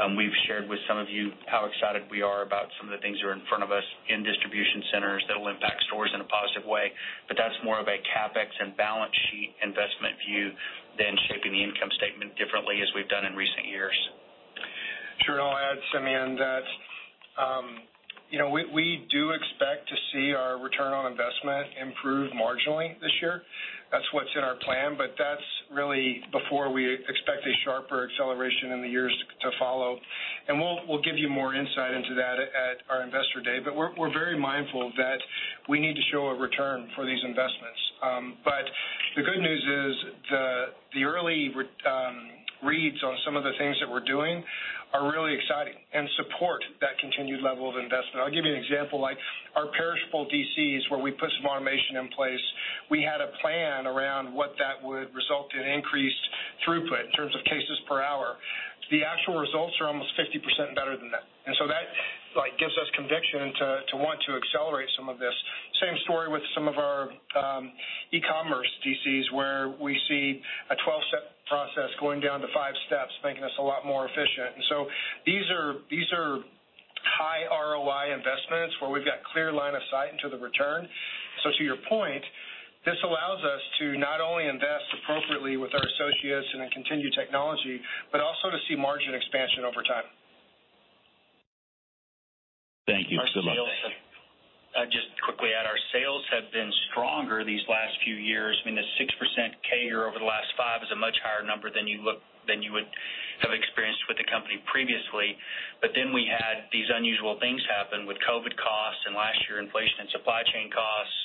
Um, 0.00 0.16
we've 0.16 0.32
shared 0.48 0.64
with 0.64 0.80
some 0.88 0.96
of 0.96 1.12
you 1.12 1.36
how 1.44 1.68
excited 1.68 2.08
we 2.08 2.24
are 2.24 2.40
about 2.40 2.72
some 2.80 2.88
of 2.88 2.96
the 2.96 3.02
things 3.04 3.20
that 3.20 3.28
are 3.28 3.36
in 3.36 3.44
front 3.52 3.60
of 3.60 3.68
us 3.68 3.84
in 4.08 4.24
distribution 4.24 4.80
centers 4.88 5.20
that 5.28 5.36
will 5.36 5.52
impact 5.52 5.84
stores 5.92 6.08
in 6.16 6.24
a 6.24 6.28
positive 6.32 6.64
way. 6.64 6.88
But 7.28 7.36
That's 7.36 7.52
more 7.60 7.76
of 7.76 7.84
a 7.84 8.00
CapEx 8.08 8.48
and 8.56 8.72
balance 8.80 9.12
sheet 9.28 9.52
investment 9.60 10.16
view 10.24 10.56
than 10.96 11.12
shaping 11.28 11.52
the 11.52 11.60
income 11.60 11.92
statement 12.00 12.32
differently 12.40 12.80
as 12.80 12.88
we've 12.96 13.08
done 13.12 13.28
in 13.28 13.36
recent 13.36 13.68
years. 13.68 13.96
Sure. 15.26 15.38
And 15.38 15.42
I'll 15.44 15.56
add, 15.56 15.78
Simeon, 15.92 16.36
that 16.36 16.64
um, 17.40 17.66
you 18.30 18.38
know 18.38 18.50
we 18.50 18.64
we 18.72 19.06
do 19.10 19.30
expect 19.30 19.88
to 19.88 19.96
see 20.12 20.32
our 20.32 20.58
return 20.62 20.92
on 20.92 21.10
investment 21.10 21.66
improve 21.80 22.32
marginally 22.32 22.98
this 23.00 23.12
year. 23.20 23.42
That's 23.90 24.06
what's 24.14 24.30
in 24.38 24.44
our 24.46 24.54
plan, 24.62 24.94
but 24.96 25.18
that's 25.18 25.42
really 25.74 26.22
before 26.30 26.70
we 26.70 26.86
expect 26.94 27.42
a 27.42 27.54
sharper 27.66 28.06
acceleration 28.06 28.70
in 28.70 28.82
the 28.82 28.88
years 28.88 29.10
to 29.42 29.50
follow. 29.58 29.98
And 30.46 30.60
We'll 30.60 30.78
we'll 30.86 31.02
give 31.02 31.18
you 31.18 31.28
more 31.28 31.54
insight 31.54 31.92
into 31.94 32.14
that 32.14 32.38
at 32.38 32.76
our 32.88 33.02
Investor 33.02 33.42
Day. 33.42 33.58
But 33.64 33.74
We're 33.74 34.12
very 34.14 34.38
mindful 34.38 34.92
that 34.96 35.18
we 35.68 35.80
need 35.80 35.94
to 35.96 36.02
show 36.12 36.28
a 36.30 36.38
return 36.38 36.88
for 36.94 37.04
these 37.04 37.18
investments. 37.24 37.80
Um, 38.02 38.38
but 38.44 38.62
The 39.16 39.22
good 39.26 39.42
news 39.42 39.58
is 39.62 39.94
the 40.30 40.46
the 40.94 41.02
early 41.04 41.50
um, 41.86 42.16
reads 42.62 43.02
on 43.02 43.16
some 43.24 43.36
of 43.36 43.44
the 43.44 43.52
things 43.58 43.76
that 43.80 43.88
we're 43.88 44.04
doing 44.04 44.44
are 44.92 45.06
really 45.06 45.34
exciting 45.38 45.78
and 45.94 46.08
support 46.18 46.58
that 46.82 46.98
continued 46.98 47.40
level 47.42 47.70
of 47.70 47.78
investment. 47.78 48.26
I'll 48.26 48.34
give 48.34 48.42
you 48.42 48.50
an 48.50 48.58
example, 48.58 48.98
like 48.98 49.16
our 49.54 49.70
perishable 49.70 50.26
DCs, 50.26 50.90
where 50.90 50.98
we 50.98 51.14
put 51.14 51.30
some 51.38 51.46
automation 51.46 51.96
in 52.02 52.08
place. 52.10 52.42
We 52.90 53.06
had 53.06 53.22
a 53.22 53.30
plan 53.38 53.86
around 53.86 54.34
what 54.34 54.58
that 54.58 54.82
would 54.82 55.14
result 55.14 55.54
in 55.54 55.62
increased 55.62 56.24
throughput 56.66 57.06
in 57.06 57.12
terms 57.14 57.34
of 57.38 57.44
cases 57.46 57.78
per 57.86 58.02
hour. 58.02 58.34
The 58.90 59.06
actual 59.06 59.38
results 59.38 59.78
are 59.78 59.86
almost 59.86 60.10
50% 60.18 60.74
better 60.74 60.98
than 60.98 61.14
that. 61.14 61.22
And 61.46 61.54
so 61.54 61.70
that 61.70 61.86
like 62.36 62.54
gives 62.58 62.74
us 62.78 62.86
conviction 62.94 63.52
to, 63.58 63.68
to 63.90 63.94
want 63.98 64.22
to 64.26 64.38
accelerate 64.38 64.88
some 64.96 65.08
of 65.08 65.18
this. 65.18 65.34
Same 65.82 65.96
story 66.04 66.30
with 66.30 66.42
some 66.54 66.68
of 66.68 66.78
our 66.78 67.10
um, 67.34 67.72
e-commerce 68.12 68.68
DCs 68.86 69.32
where 69.34 69.74
we 69.80 69.98
see 70.08 70.40
a 70.70 70.76
12-step 70.78 71.24
process 71.50 71.90
going 71.98 72.20
down 72.22 72.40
to 72.40 72.46
five 72.54 72.74
steps, 72.86 73.10
making 73.24 73.42
us 73.42 73.54
a 73.58 73.62
lot 73.62 73.84
more 73.84 74.06
efficient. 74.06 74.54
And 74.54 74.64
so 74.70 74.86
these 75.26 75.46
are 75.50 75.82
these 75.90 76.06
are 76.14 76.38
high 77.18 77.48
ROI 77.50 78.14
investments 78.14 78.76
where 78.78 78.90
we've 78.90 79.04
got 79.04 79.24
clear 79.32 79.50
line 79.50 79.74
of 79.74 79.82
sight 79.90 80.14
into 80.14 80.30
the 80.30 80.38
return. 80.38 80.86
So 81.42 81.50
to 81.58 81.62
your 81.64 81.80
point, 81.88 82.22
this 82.84 82.96
allows 83.04 83.42
us 83.44 83.62
to 83.80 83.98
not 83.98 84.20
only 84.20 84.46
invest 84.48 84.88
appropriately 85.02 85.56
with 85.56 85.74
our 85.74 85.84
associates 85.84 86.48
and 86.54 86.62
in 86.64 86.70
continued 86.70 87.12
technology, 87.12 87.80
but 88.12 88.20
also 88.20 88.48
to 88.48 88.56
see 88.68 88.76
margin 88.76 89.12
expansion 89.12 89.64
over 89.68 89.82
time. 89.84 90.08
Thank 92.90 93.10
you. 93.10 93.18
Good 93.34 93.46
luck. 93.46 93.56
Uh, 94.70 94.86
just 94.86 95.10
quickly 95.26 95.50
add, 95.50 95.66
our 95.66 95.78
sales 95.90 96.22
have 96.30 96.46
been 96.54 96.70
stronger 96.90 97.42
these 97.42 97.62
last 97.66 97.90
few 98.06 98.14
years. 98.14 98.54
I 98.62 98.70
mean, 98.70 98.78
the 98.78 98.86
6% 99.02 99.66
CAGR 99.66 100.06
over 100.06 100.22
the 100.22 100.30
last 100.30 100.46
five 100.54 100.78
is 100.78 100.90
a 100.94 100.98
much 100.98 101.18
higher 101.26 101.42
number 101.42 101.74
than 101.74 101.90
you 101.90 102.06
look 102.06 102.22
than 102.46 102.62
you 102.62 102.72
would 102.72 102.88
have 103.42 103.52
experienced 103.52 104.00
with 104.08 104.16
the 104.16 104.24
company 104.30 104.62
previously. 104.70 105.36
But 105.82 105.92
then 105.92 106.14
we 106.14 106.24
had 106.24 106.70
these 106.72 106.88
unusual 106.88 107.36
things 107.38 107.60
happen 107.68 108.06
with 108.06 108.16
COVID 108.24 108.54
costs 108.56 109.02
and 109.06 109.12
last 109.12 109.38
year 109.48 109.60
inflation 109.60 110.06
and 110.06 110.10
supply 110.10 110.42
chain 110.48 110.70
costs. 110.72 111.18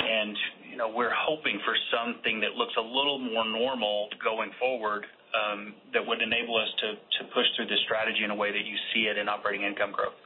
And, 0.00 0.36
you 0.72 0.76
know, 0.76 0.88
we're 0.88 1.12
hoping 1.12 1.60
for 1.64 1.76
something 1.92 2.40
that 2.40 2.56
looks 2.56 2.72
a 2.76 2.84
little 2.84 3.18
more 3.18 3.44
normal 3.44 4.08
going 4.22 4.52
forward 4.60 5.04
um, 5.36 5.74
that 5.92 6.00
would 6.00 6.22
enable 6.22 6.56
us 6.56 6.70
to, 6.80 6.88
to 6.96 7.20
push 7.32 7.44
through 7.56 7.68
this 7.68 7.80
strategy 7.84 8.24
in 8.24 8.30
a 8.30 8.38
way 8.38 8.52
that 8.52 8.64
you 8.64 8.76
see 8.92 9.08
it 9.08 9.18
in 9.18 9.28
operating 9.28 9.66
income 9.66 9.92
growth. 9.92 10.16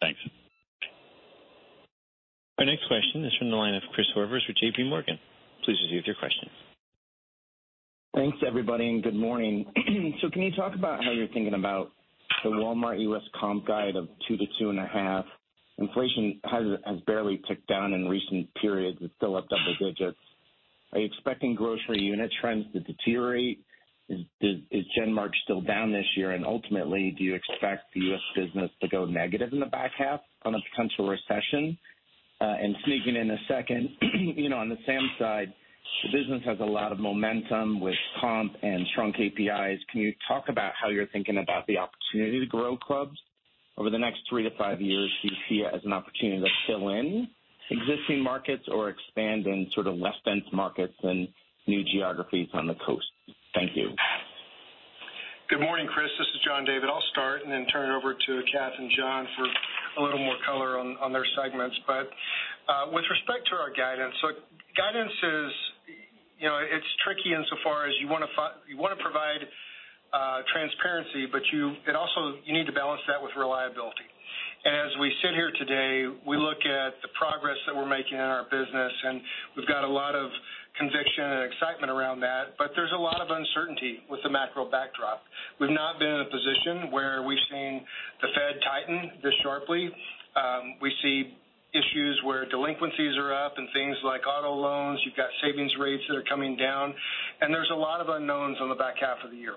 Thanks. 0.00 0.18
Our 2.58 2.66
next 2.66 2.86
question 2.88 3.24
is 3.24 3.32
from 3.38 3.50
the 3.50 3.56
line 3.56 3.74
of 3.74 3.82
Chris 3.94 4.06
Horvers 4.16 4.46
with 4.46 4.56
J.P. 4.56 4.84
Morgan. 4.84 5.18
Please 5.64 5.76
proceed 5.78 5.96
with 5.96 6.06
your 6.06 6.16
question. 6.16 6.48
Thanks, 8.14 8.38
everybody, 8.46 8.88
and 8.88 9.02
good 9.02 9.14
morning. 9.14 9.66
so, 10.20 10.30
Can 10.30 10.42
you 10.42 10.52
talk 10.52 10.74
about 10.74 11.04
how 11.04 11.12
you're 11.12 11.28
thinking 11.28 11.54
about 11.54 11.92
the 12.42 12.50
Walmart 12.50 13.00
U.S. 13.00 13.22
comp 13.38 13.66
guide 13.66 13.96
of 13.96 14.08
2 14.28 14.36
to 14.36 14.44
25 14.60 15.24
Inflation 15.80 16.38
has 16.44 16.64
has 16.84 17.00
barely 17.06 17.40
ticked 17.48 17.66
down 17.66 17.94
in 17.94 18.06
recent 18.06 18.46
periods. 18.60 18.98
It's 19.00 19.14
still 19.16 19.34
up 19.34 19.48
double 19.48 19.74
digits. 19.80 20.18
Are 20.92 20.98
you 20.98 21.06
expecting 21.06 21.54
grocery 21.54 22.00
unit 22.00 22.30
trends 22.40 22.66
to 22.74 22.80
deteriorate? 22.80 23.64
Is 24.10 24.84
GenMark 24.98 25.30
still 25.44 25.60
down 25.60 25.92
this 25.92 26.06
year? 26.16 26.32
And 26.32 26.44
Ultimately, 26.44 27.14
do 27.16 27.24
you 27.24 27.34
expect 27.34 27.94
the 27.94 28.00
U.S. 28.00 28.20
business 28.34 28.70
to 28.82 28.88
go 28.88 29.04
negative 29.04 29.52
in 29.52 29.60
the 29.60 29.66
back 29.66 29.92
half 29.96 30.20
on 30.44 30.54
a 30.54 30.58
potential 30.70 31.08
recession? 31.08 31.78
Uh, 32.40 32.56
and 32.60 32.74
Sneaking 32.84 33.16
in 33.16 33.30
a 33.30 33.36
second, 33.48 33.90
you 34.36 34.48
know, 34.48 34.56
on 34.56 34.68
the 34.68 34.78
SAM 34.86 35.10
side, 35.18 35.52
the 36.02 36.18
business 36.18 36.42
has 36.44 36.58
a 36.60 36.64
lot 36.64 36.92
of 36.92 36.98
momentum 36.98 37.80
with 37.80 37.94
comp 38.20 38.54
and 38.62 38.86
strong 38.92 39.12
KPIs. 39.12 39.78
Can 39.92 40.00
you 40.00 40.12
talk 40.26 40.44
about 40.48 40.72
how 40.80 40.88
you're 40.88 41.06
thinking 41.08 41.38
about 41.38 41.66
the 41.66 41.76
opportunity 41.78 42.40
to 42.40 42.46
grow 42.46 42.76
clubs 42.76 43.18
over 43.76 43.90
the 43.90 43.98
next 43.98 44.20
three 44.28 44.42
to 44.42 44.50
five 44.56 44.80
years? 44.80 45.10
Do 45.22 45.28
you 45.28 45.36
see 45.48 45.54
it 45.66 45.74
as 45.74 45.82
an 45.84 45.92
opportunity 45.92 46.40
to 46.40 46.48
fill 46.66 46.88
in 46.88 47.28
existing 47.70 48.22
markets 48.22 48.64
or 48.68 48.88
expand 48.88 49.46
in 49.46 49.68
sort 49.74 49.86
of 49.86 49.94
less 49.96 50.14
dense 50.24 50.44
markets 50.52 50.94
and 51.02 51.28
new 51.66 51.82
geographies 51.84 52.48
on 52.52 52.66
the 52.66 52.74
coast? 52.86 53.06
Thank 53.54 53.74
you. 53.74 53.90
Good 55.50 55.58
morning, 55.58 55.90
Chris. 55.90 56.06
This 56.14 56.30
is 56.30 56.40
John 56.46 56.62
David. 56.64 56.86
I'll 56.86 57.02
start 57.10 57.42
and 57.42 57.50
then 57.50 57.66
turn 57.74 57.90
it 57.90 57.94
over 57.94 58.14
to 58.14 58.32
Kath 58.54 58.70
and 58.78 58.86
John 58.94 59.26
for 59.34 59.46
a 59.98 60.00
little 60.06 60.22
more 60.22 60.38
color 60.46 60.78
on 60.78 60.94
on 61.02 61.10
their 61.12 61.26
segments. 61.34 61.74
But 61.86 62.06
uh, 62.70 62.94
With 62.94 63.02
respect 63.10 63.50
to 63.50 63.58
our 63.58 63.74
guidance, 63.74 64.14
so 64.22 64.30
guidance 64.78 65.10
is, 65.10 65.50
you 66.38 66.46
know, 66.46 66.62
it's 66.62 66.86
tricky 67.02 67.34
insofar 67.34 67.90
as 67.90 67.94
you 67.98 68.06
wanna 68.06 68.30
you 68.70 68.78
want 68.78 68.94
to 68.94 69.02
provide 69.02 69.42
uh, 70.14 70.46
transparency, 70.54 71.26
but 71.26 71.42
you 71.50 71.74
it 71.90 71.98
also 71.98 72.38
you 72.46 72.54
need 72.54 72.70
to 72.70 72.76
balance 72.76 73.02
that 73.10 73.18
with 73.18 73.34
reliability. 73.34 74.06
And 74.62 74.76
as 74.76 74.92
we 75.00 75.10
sit 75.24 75.34
here 75.34 75.50
today, 75.58 76.06
we 76.28 76.36
look 76.36 76.60
at 76.62 77.00
the 77.02 77.08
progress 77.18 77.56
that 77.66 77.74
we're 77.74 77.88
making 77.88 78.20
in 78.20 78.28
our 78.28 78.44
business, 78.52 78.92
and 79.02 79.18
we've 79.56 79.66
got 79.66 79.82
a 79.82 79.88
lot 79.88 80.14
of 80.14 80.28
conviction 80.80 81.24
and 81.28 81.52
excitement 81.52 81.92
around 81.92 82.24
that, 82.24 82.56
but 82.56 82.72
there's 82.74 82.92
a 82.96 82.98
lot 82.98 83.20
of 83.20 83.28
uncertainty 83.28 84.00
with 84.08 84.20
the 84.24 84.32
macro 84.32 84.64
backdrop. 84.64 85.20
We've 85.60 85.70
not 85.70 86.00
been 86.00 86.08
in 86.08 86.20
a 86.24 86.30
position 86.32 86.90
where 86.90 87.22
we've 87.22 87.44
seen 87.52 87.84
the 88.24 88.28
Fed 88.32 88.56
tighten 88.64 89.20
this 89.22 89.36
sharply. 89.44 89.92
Um, 90.32 90.80
we 90.80 90.90
see 91.04 91.36
issues 91.72 92.20
where 92.24 92.48
delinquencies 92.48 93.16
are 93.16 93.32
up 93.32 93.54
and 93.56 93.68
things 93.72 93.96
like 94.04 94.22
auto 94.26 94.54
loans. 94.54 95.00
You've 95.04 95.16
got 95.16 95.28
savings 95.42 95.72
rates 95.78 96.02
that 96.08 96.16
are 96.16 96.28
coming 96.28 96.56
down, 96.56 96.94
and 97.40 97.54
there's 97.54 97.70
a 97.72 97.78
lot 97.78 98.00
of 98.00 98.08
unknowns 98.08 98.58
on 98.60 98.68
the 98.68 98.74
back 98.74 98.96
half 99.00 99.18
of 99.24 99.30
the 99.30 99.36
year. 99.36 99.54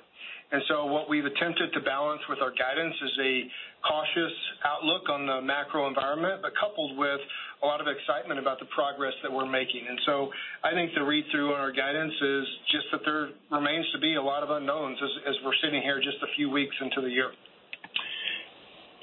And 0.51 0.61
so 0.69 0.85
what 0.85 1.09
we've 1.09 1.25
attempted 1.25 1.73
to 1.73 1.81
balance 1.81 2.21
with 2.29 2.37
our 2.37 2.53
guidance 2.53 2.93
is 3.01 3.13
a 3.25 3.33
cautious 3.81 4.35
outlook 4.63 5.09
on 5.09 5.25
the 5.25 5.41
macro 5.41 5.87
environment, 5.87 6.45
but 6.45 6.53
coupled 6.61 6.95
with 6.95 7.19
a 7.63 7.65
lot 7.65 7.81
of 7.81 7.87
excitement 7.87 8.39
about 8.39 8.59
the 8.59 8.69
progress 8.69 9.13
that 9.23 9.33
we're 9.33 9.49
making. 9.49 9.81
And 9.89 9.97
so 10.05 10.29
I 10.63 10.71
think 10.77 10.93
the 10.93 11.01
read-through 11.01 11.53
on 11.53 11.59
our 11.59 11.71
guidance 11.71 12.13
is 12.13 12.45
just 12.69 12.85
that 12.91 13.01
there 13.03 13.29
remains 13.49 13.89
to 13.93 13.99
be 13.99 14.13
a 14.13 14.21
lot 14.21 14.43
of 14.43 14.51
unknowns 14.51 14.99
as, 15.01 15.33
as 15.33 15.35
we're 15.43 15.57
sitting 15.63 15.81
here 15.81 15.97
just 15.97 16.21
a 16.21 16.29
few 16.35 16.51
weeks 16.51 16.75
into 16.81 17.01
the 17.01 17.09
year. 17.09 17.31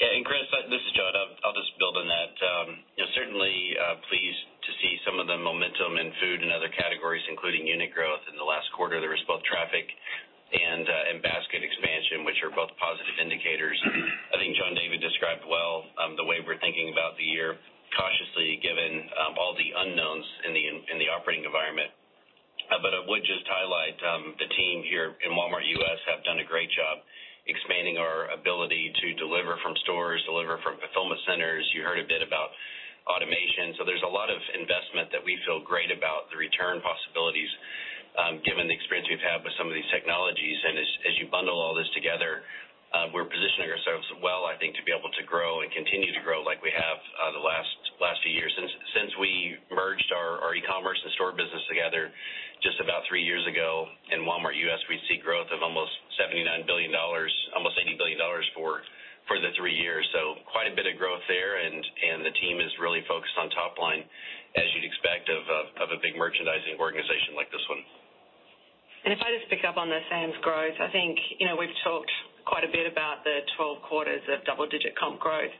Yeah, 0.01 0.16
and 0.16 0.24
Chris, 0.24 0.48
this 0.72 0.80
is 0.80 0.92
John. 0.96 1.12
I'll, 1.44 1.53
just 1.53 1.76
build 1.76 1.92
on 1.92 2.09
that. 2.09 2.32
Um, 2.40 2.68
you 2.96 3.05
know, 3.05 3.11
certainly 3.12 3.76
uh, 3.76 4.01
pleased 4.09 4.42
to 4.64 4.70
see 4.80 4.96
some 5.05 5.20
of 5.20 5.28
the 5.28 5.36
momentum 5.36 6.01
in 6.01 6.09
food 6.24 6.40
and 6.40 6.48
other 6.57 6.72
categories, 6.72 7.20
including 7.28 7.68
unit 7.68 7.92
growth. 7.92 8.24
In 8.32 8.40
the 8.40 8.48
last 8.48 8.64
quarter, 8.72 8.96
there 8.96 9.12
was 9.12 9.20
both 9.28 9.44
traffic 9.44 9.84
and 10.57 10.88
uh, 10.88 11.20
basket 11.20 11.61
expansion, 11.61 12.24
which 12.24 12.40
are 12.40 12.48
both 12.48 12.72
positive 12.80 13.12
indicators. 13.20 13.76
I 14.32 14.40
think 14.40 14.57
John 14.57 14.72
David 14.72 15.05
described 15.05 15.44
well 15.44 15.84
um, 16.01 16.16
the 16.16 16.24
way 16.24 16.40
we're 16.40 16.59
thinking 16.64 16.96
about 16.96 17.20
the 17.20 17.28
year, 17.28 17.61
cautiously 17.92 18.57
given 18.64 19.05
um, 19.20 19.36
all 19.36 19.53
the 19.53 19.68
unknowns 19.84 20.24
in 20.48 20.57
the 20.57 20.64
in 20.64 20.96
the 20.96 21.12
operating 21.12 21.44
environment. 21.44 21.92
Uh, 22.72 22.80
but 22.80 22.96
I 22.96 23.05
would 23.05 23.20
just 23.28 23.44
highlight 23.44 24.01
um, 24.01 24.32
the 24.40 24.48
team 24.48 24.80
here 24.88 25.12
in 25.28 25.36
Walmart 25.36 25.68
U.S. 25.68 26.01
have 26.09 26.24
done 26.24 26.40
a 26.40 26.46
great 26.48 26.72
job 26.72 27.05
expanding 27.49 27.97
our 27.97 28.28
ability 28.32 28.93
to 29.01 29.07
deliver 29.16 29.57
from 29.64 29.72
stores, 29.84 30.20
deliver 30.28 30.61
from 30.61 30.76
fulfillment 30.80 31.20
centers. 31.24 31.64
You 31.72 31.82
heard 31.82 32.01
a 32.01 32.09
bit 32.09 32.20
about 32.20 32.53
automation. 33.09 33.74
So 33.78 33.88
There's 33.88 34.05
a 34.05 34.12
lot 34.12 34.28
of 34.28 34.38
investment 34.55 35.09
that 35.12 35.24
we 35.24 35.38
feel 35.49 35.64
great 35.64 35.88
about 35.88 36.28
the 36.28 36.36
return 36.36 36.80
possibilities 36.84 37.49
um, 38.18 38.43
given 38.43 38.66
the 38.66 38.74
experience 38.74 39.07
we've 39.09 39.22
had 39.22 39.41
with 39.47 39.55
some 39.57 39.70
of 39.70 39.74
these 39.74 39.86
technologies. 39.95 40.59
and 40.66 40.76
As 40.78 41.14
you 41.18 41.30
bundle 41.32 41.57
all 41.57 41.72
this 41.72 41.88
together, 41.97 42.45
we're 43.14 43.26
positioning 43.30 43.70
ourselves 43.70 44.07
well, 44.18 44.51
I 44.51 44.59
think, 44.59 44.74
to 44.74 44.82
be 44.82 44.91
able 44.91 45.11
to 45.14 45.22
grow 45.22 45.62
and 45.62 45.70
continue 45.70 46.11
to 46.11 46.22
grow 46.26 46.43
like 46.43 46.59
we 46.59 46.74
have 46.74 46.99
uh, 47.22 47.30
the 47.30 47.43
last 48.03 48.18
few 48.26 48.34
years. 48.34 48.51
Since 48.59 48.72
since 48.99 49.12
we 49.22 49.55
merged 49.70 50.11
our 50.11 50.51
e-commerce 50.59 50.99
and 50.99 51.12
store 51.14 51.30
business 51.30 51.62
together 51.70 52.11
just 52.66 52.82
about 52.82 53.07
three 53.07 53.22
years 53.22 53.47
ago 53.47 53.86
in 54.11 54.26
Walmart 54.26 54.59
U.S., 54.59 54.82
we 54.91 54.99
see 55.07 55.22
growth 55.22 55.49
of 55.55 55.62
almost 55.62 55.95
$79 56.20 56.66
billion, 56.68 56.93
almost 56.93 57.78
$80 57.78 57.97
billion 57.97 58.18
for 58.59 58.82
for 59.30 59.38
the 59.38 59.55
three 59.55 59.78
years. 59.78 60.03
So 60.11 60.43
Quite 60.51 60.66
a 60.66 60.74
bit 60.74 60.91
of 60.91 60.99
growth 60.99 61.22
there, 61.30 61.62
and 61.62 61.78
and 61.78 62.26
the 62.26 62.34
team 62.43 62.59
is 62.59 62.74
really 62.82 63.07
focused 63.07 63.38
on 63.38 63.55
top 63.55 63.78
line, 63.78 64.03
as 64.59 64.66
you'd 64.74 64.84
expect 64.84 65.30
of 65.30 65.47
of 65.78 65.88
a 65.95 65.99
big 66.03 66.18
merchandising 66.18 66.74
organization 66.82 67.38
like 67.38 67.47
this 67.55 67.62
one. 67.70 67.86
And 69.07 69.14
If 69.14 69.22
I 69.22 69.30
just 69.32 69.49
pick 69.49 69.64
up 69.64 69.78
on 69.78 69.88
the 69.88 70.03
Sam's 70.11 70.36
growth, 70.45 70.76
I 70.76 70.91
think, 70.93 71.16
we've 71.38 71.78
talked 71.86 72.12
quite 72.45 72.64
a 72.64 72.72
bit 72.72 72.91
about 72.91 73.24
the 73.24 73.41
12 73.57 73.82
quarters 73.82 74.22
of 74.32 74.45
double-digit 74.45 74.97
comp 74.97 75.20
growth. 75.20 75.53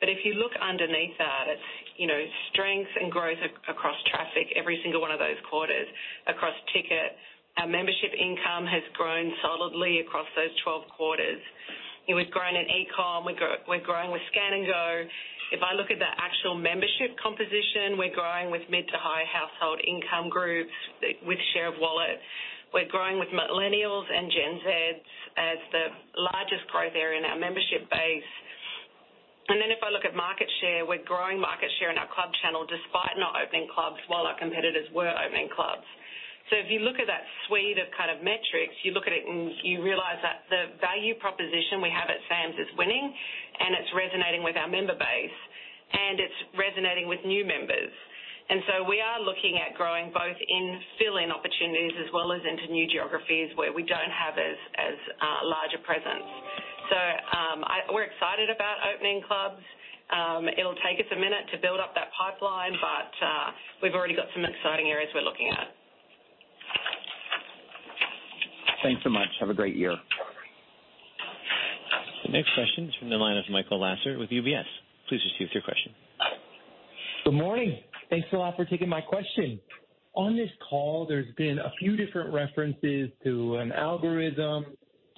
But 0.00 0.08
If 0.12 0.24
you 0.28 0.34
look 0.36 0.52
underneath 0.60 1.16
that, 1.16 1.48
it's, 1.48 1.68
you 1.96 2.06
know, 2.06 2.20
strength 2.52 2.90
and 3.00 3.10
growth 3.10 3.40
across 3.68 3.96
traffic 4.12 4.52
every 4.54 4.78
single 4.84 5.00
one 5.00 5.10
of 5.10 5.18
those 5.18 5.40
quarters, 5.48 5.88
across 6.28 6.52
ticket. 6.72 7.16
Our 7.56 7.66
membership 7.66 8.12
income 8.12 8.68
has 8.68 8.84
grown 8.92 9.32
solidly 9.40 10.00
across 10.04 10.28
those 10.36 10.52
12 10.64 10.84
quarters. 10.92 11.40
We've 12.06 12.30
grown 12.30 12.54
in 12.54 12.68
e-com, 12.68 13.24
we're 13.24 13.80
growing 13.80 14.12
with 14.12 14.22
Scan 14.30 14.52
and 14.52 14.66
Go. 14.68 15.08
If 15.50 15.62
I 15.62 15.74
look 15.74 15.90
at 15.90 15.98
the 15.98 16.12
actual 16.18 16.54
membership 16.58 17.16
composition, 17.22 17.96
we're 17.98 18.14
growing 18.14 18.50
with 18.50 18.62
mid 18.68 18.86
to 18.88 18.98
high 18.98 19.24
household 19.30 19.80
income 19.82 20.28
groups 20.28 20.70
with 21.24 21.38
share 21.54 21.68
of 21.72 21.78
wallet. 21.78 22.20
We're 22.74 22.90
growing 22.90 23.18
with 23.18 23.28
millennials 23.30 24.06
and 24.10 24.26
Gen 24.30 24.54
Z 24.60 24.66
as 25.36 25.58
the 25.70 25.86
largest 26.18 26.66
growth 26.72 26.94
area 26.98 27.18
in 27.18 27.24
our 27.24 27.38
membership 27.38 27.88
base. 27.90 28.32
And 29.48 29.62
then 29.62 29.70
if 29.70 29.78
I 29.86 29.94
look 29.94 30.02
at 30.02 30.18
market 30.18 30.50
share, 30.60 30.82
we're 30.82 31.06
growing 31.06 31.38
market 31.38 31.70
share 31.78 31.94
in 31.94 31.98
our 31.98 32.10
club 32.10 32.34
channel 32.42 32.66
despite 32.66 33.14
not 33.14 33.38
opening 33.38 33.70
clubs 33.70 34.02
while 34.10 34.26
our 34.26 34.34
competitors 34.36 34.90
were 34.90 35.08
opening 35.14 35.46
clubs. 35.54 35.86
So 36.50 36.54
if 36.58 36.70
you 36.70 36.82
look 36.82 36.98
at 37.02 37.10
that 37.10 37.26
suite 37.46 37.78
of 37.78 37.90
kind 37.94 38.10
of 38.10 38.22
metrics, 38.22 38.74
you 38.86 38.94
look 38.94 39.06
at 39.06 39.14
it 39.14 39.26
and 39.26 39.50
you 39.66 39.82
realize 39.82 40.18
that 40.22 40.46
the 40.50 40.78
value 40.78 41.14
proposition 41.18 41.82
we 41.82 41.90
have 41.90 42.06
at 42.06 42.22
Sam's 42.30 42.58
is 42.58 42.70
winning 42.78 43.02
and 43.02 43.74
it's 43.78 43.90
resonating 43.94 44.46
with 44.46 44.54
our 44.54 44.70
member 44.70 44.94
base 44.94 45.38
and 45.90 46.18
it's 46.18 46.38
resonating 46.54 47.06
with 47.06 47.18
new 47.26 47.42
members. 47.46 47.94
And 48.46 48.62
so 48.70 48.74
we 48.86 49.02
are 49.02 49.18
looking 49.18 49.58
at 49.58 49.74
growing 49.74 50.14
both 50.14 50.38
in 50.38 50.64
fill-in 51.02 51.34
opportunities 51.34 51.98
as 51.98 52.06
well 52.14 52.30
as 52.30 52.38
into 52.46 52.70
new 52.70 52.86
geographies 52.86 53.50
where 53.58 53.74
we 53.74 53.82
don't 53.82 54.12
have 54.14 54.38
as, 54.38 54.58
as 54.78 54.96
uh, 55.18 55.50
large 55.50 55.74
a 55.74 55.82
presence. 55.82 56.30
So 56.86 56.98
um, 57.34 57.66
I, 57.66 57.90
we're 57.90 58.06
excited 58.06 58.46
about 58.46 58.78
opening 58.86 59.18
clubs. 59.26 59.62
Um, 60.14 60.46
it'll 60.46 60.78
take 60.86 61.02
us 61.02 61.10
a 61.10 61.18
minute 61.18 61.50
to 61.50 61.58
build 61.58 61.82
up 61.82 61.90
that 61.98 62.14
pipeline, 62.14 62.78
but 62.78 63.10
uh, 63.18 63.46
we've 63.82 63.98
already 63.98 64.14
got 64.14 64.30
some 64.30 64.46
exciting 64.46 64.94
areas 64.94 65.10
we're 65.10 65.26
looking 65.26 65.50
at. 65.50 65.74
Thanks 68.86 69.02
so 69.02 69.10
much. 69.10 69.26
Have 69.40 69.50
a 69.50 69.58
great 69.58 69.74
year. 69.74 69.96
The 72.26 72.32
next 72.32 72.54
question 72.54 72.86
is 72.86 72.94
from 73.00 73.10
the 73.10 73.16
line 73.16 73.36
of 73.36 73.44
Michael 73.50 73.80
Lasser 73.80 74.18
with 74.18 74.30
UBS. 74.30 74.66
Please 75.08 75.18
proceed 75.26 75.50
with 75.50 75.54
your 75.54 75.62
question. 75.62 75.90
Good 77.24 77.34
morning. 77.34 77.78
Thanks 78.10 78.28
a 78.32 78.36
lot 78.36 78.56
for 78.56 78.64
taking 78.64 78.88
my 78.88 79.00
question. 79.00 79.60
On 80.14 80.36
this 80.36 80.50
call, 80.70 81.06
there's 81.06 81.32
been 81.36 81.58
a 81.58 81.70
few 81.78 81.96
different 81.96 82.32
references 82.32 83.10
to 83.24 83.56
an 83.56 83.72
algorithm, 83.72 84.64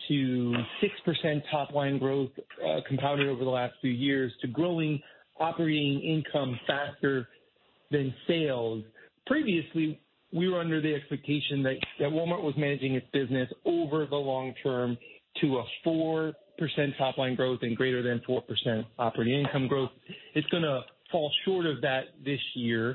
to 0.09 0.55
6% 0.83 1.43
top 1.51 1.73
line 1.73 1.99
growth 1.99 2.31
uh, 2.65 2.81
compounded 2.87 3.29
over 3.29 3.45
the 3.45 3.51
last 3.51 3.75
few 3.81 3.91
years, 3.91 4.33
to 4.41 4.49
growing 4.49 5.01
operating 5.39 6.01
income 6.01 6.59
faster 6.67 7.29
than 7.91 8.15
sales. 8.27 8.85
Previously, 9.27 10.01
we 10.33 10.49
were 10.49 10.61
under 10.61 10.81
the 10.81 10.95
expectation 10.95 11.63
that 11.63 11.77
that 12.01 12.11
Walmart 12.11 12.43
was 12.43 12.55
managing 12.57 12.95
its 12.95 13.07
business 13.13 13.49
over 13.65 14.07
the 14.07 14.17
long 14.17 14.55
term 14.63 14.97
to 15.41 15.59
a 15.59 15.65
4% 15.87 16.33
top 16.99 17.19
line 17.19 17.35
growth 17.35 17.61
and 17.63 17.77
greater 17.77 18.03
than 18.03 18.21
4% 18.29 18.85
operating 18.99 19.41
income 19.41 19.69
growth. 19.69 19.91
It's 20.35 20.47
gonna 20.49 20.83
fall 21.11 21.33
short 21.45 21.67
of 21.67 21.81
that 21.83 22.03
this 22.25 22.41
year. 22.55 22.93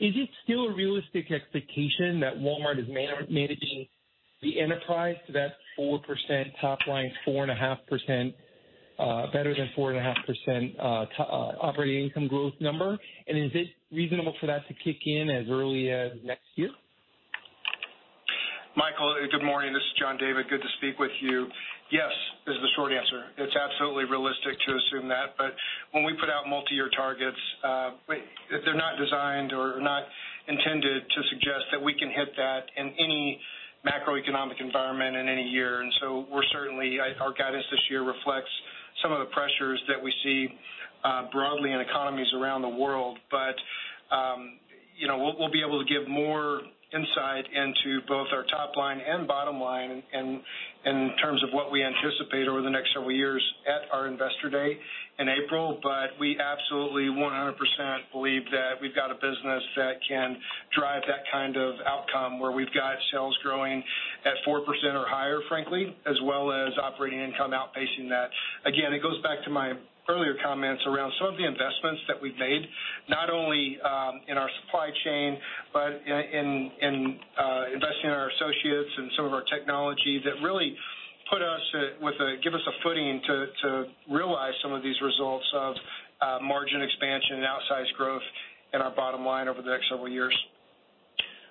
Is 0.00 0.14
it 0.14 0.28
still 0.44 0.66
a 0.66 0.74
realistic 0.74 1.30
expectation 1.30 2.20
that 2.20 2.36
Walmart 2.36 2.78
is 2.78 2.86
managing 2.88 3.86
the 4.42 4.60
enterprise 4.60 5.16
to 5.26 5.32
that 5.32 5.54
4% 5.78 6.00
top 6.60 6.78
line, 6.86 7.10
4.5%, 7.26 8.34
uh, 8.98 9.32
better 9.32 9.54
than 9.54 9.68
4.5% 9.76 10.78
uh, 10.78 10.82
uh, 10.82 11.24
operating 11.60 12.04
income 12.04 12.28
growth 12.28 12.54
number? 12.60 12.96
And 13.26 13.38
is 13.38 13.50
it 13.54 13.68
reasonable 13.92 14.34
for 14.40 14.46
that 14.46 14.66
to 14.68 14.74
kick 14.74 14.98
in 15.06 15.28
as 15.30 15.46
early 15.50 15.90
as 15.90 16.12
next 16.24 16.46
year? 16.54 16.70
Michael, 18.76 19.16
good 19.32 19.44
morning. 19.44 19.72
This 19.72 19.82
is 19.82 19.98
John 19.98 20.16
David. 20.18 20.46
Good 20.48 20.62
to 20.62 20.68
speak 20.78 21.00
with 21.00 21.10
you. 21.20 21.48
Yes 21.90 22.12
is 22.46 22.56
the 22.60 22.68
short 22.76 22.92
answer. 22.92 23.24
It's 23.36 23.56
absolutely 23.56 24.04
realistic 24.04 24.56
to 24.56 24.70
assume 24.76 25.08
that. 25.08 25.36
But 25.36 25.52
when 25.92 26.04
we 26.04 26.12
put 26.20 26.28
out 26.28 26.48
multi-year 26.48 26.88
targets, 26.96 27.36
uh, 27.64 27.90
they're 28.08 28.76
not 28.76 28.96
designed 28.96 29.52
or 29.52 29.80
not 29.80 30.04
intended 30.48 31.04
to 31.08 31.20
suggest 31.28 31.68
that 31.72 31.80
we 31.80 31.92
can 31.92 32.08
hit 32.08 32.32
that 32.36 32.64
in 32.76 32.92
any 32.98 33.40
macroeconomic 33.84 34.60
environment 34.60 35.16
in 35.16 35.28
any 35.28 35.44
year. 35.44 35.82
And 35.82 35.92
so 36.00 36.26
we're 36.32 36.46
certainly 36.52 36.98
our 37.00 37.32
guidance 37.32 37.64
this 37.70 37.80
year 37.90 38.02
reflects 38.02 38.50
some 39.02 39.12
of 39.12 39.20
the 39.20 39.30
pressures 39.32 39.80
that 39.88 40.02
we 40.02 40.12
see 40.24 40.48
broadly 41.32 41.72
in 41.72 41.80
economies 41.80 42.28
around 42.34 42.62
the 42.62 42.68
world. 42.68 43.18
But, 43.30 43.56
um, 44.14 44.58
you 44.96 45.06
know, 45.06 45.34
we'll 45.38 45.52
be 45.52 45.62
able 45.66 45.84
to 45.84 45.88
give 45.88 46.08
more 46.08 46.62
insight 46.94 47.44
into 47.52 48.00
both 48.08 48.28
our 48.32 48.44
top 48.44 48.74
line 48.76 48.98
and 49.06 49.28
bottom 49.28 49.60
line 49.60 50.02
and 50.12 50.40
in 50.86 51.10
terms 51.20 51.42
of 51.42 51.50
what 51.52 51.70
we 51.70 51.84
anticipate 51.84 52.48
over 52.48 52.62
the 52.62 52.70
next 52.70 52.94
several 52.94 53.12
years 53.12 53.42
at 53.66 53.92
our 53.92 54.06
Investor 54.06 54.48
Day 54.48 54.78
in 55.18 55.28
April. 55.28 55.78
But 55.82 56.18
we 56.18 56.38
absolutely 56.40 57.12
100% 57.12 57.52
believe 58.12 58.42
that 58.52 58.80
we've 58.80 58.94
got 58.94 59.10
a 59.10 59.14
business 59.14 59.62
that 59.76 60.00
can 60.08 60.36
drive 60.78 61.02
that 61.08 61.28
kind 61.30 61.56
of 61.56 61.74
outcome 61.84 62.40
where 62.40 62.52
we've 62.52 62.72
got 62.72 62.96
sales 63.12 63.36
growing 63.42 63.82
at 64.24 64.34
4% 64.46 64.60
or 64.94 65.04
higher, 65.08 65.40
frankly, 65.48 65.94
as 66.06 66.16
well 66.24 66.52
as 66.52 66.72
operating 66.80 67.20
income 67.20 67.50
outpacing 67.50 68.08
that. 68.08 68.30
Again, 68.64 68.94
it 68.94 69.02
goes 69.02 69.20
back 69.22 69.44
to 69.44 69.50
my 69.50 69.74
earlier 70.08 70.34
comments 70.42 70.82
around 70.86 71.12
some 71.20 71.28
of 71.28 71.36
the 71.36 71.46
investments 71.46 72.00
that 72.08 72.16
we've 72.20 72.36
made, 72.38 72.62
not 73.08 73.30
only 73.30 73.78
um, 73.84 74.20
in 74.28 74.38
our 74.38 74.48
supply 74.64 74.88
chain, 75.04 75.38
but 75.72 76.00
in 76.06 77.18
uh, 77.36 77.74
investing 77.74 78.08
in 78.08 78.16
our 78.16 78.30
associates 78.30 78.92
and 78.96 79.10
some 79.16 79.26
of 79.26 79.32
our 79.32 79.44
technology 79.52 80.20
that 80.24 80.40
really 80.42 80.74
put 81.30 81.42
us 81.42 81.60
uh 81.74 82.00
with 82.00 82.14
a 82.20 82.40
give 82.42 82.54
us 82.54 82.64
a 82.66 82.74
footing 82.82 83.20
to 83.28 83.84
realize 84.10 84.54
some 84.62 84.72
of 84.72 84.82
these 84.82 84.96
results 85.02 85.44
of 85.54 85.74
uh, 86.20 86.38
margin 86.42 86.80
expansion 86.80 87.36
and 87.36 87.44
outsized 87.44 87.92
growth 87.96 88.24
in 88.72 88.80
our 88.80 88.94
bottom 88.94 89.24
line 89.24 89.46
over 89.48 89.60
the 89.62 89.70
next 89.70 89.88
several 89.90 90.08
years. 90.08 90.34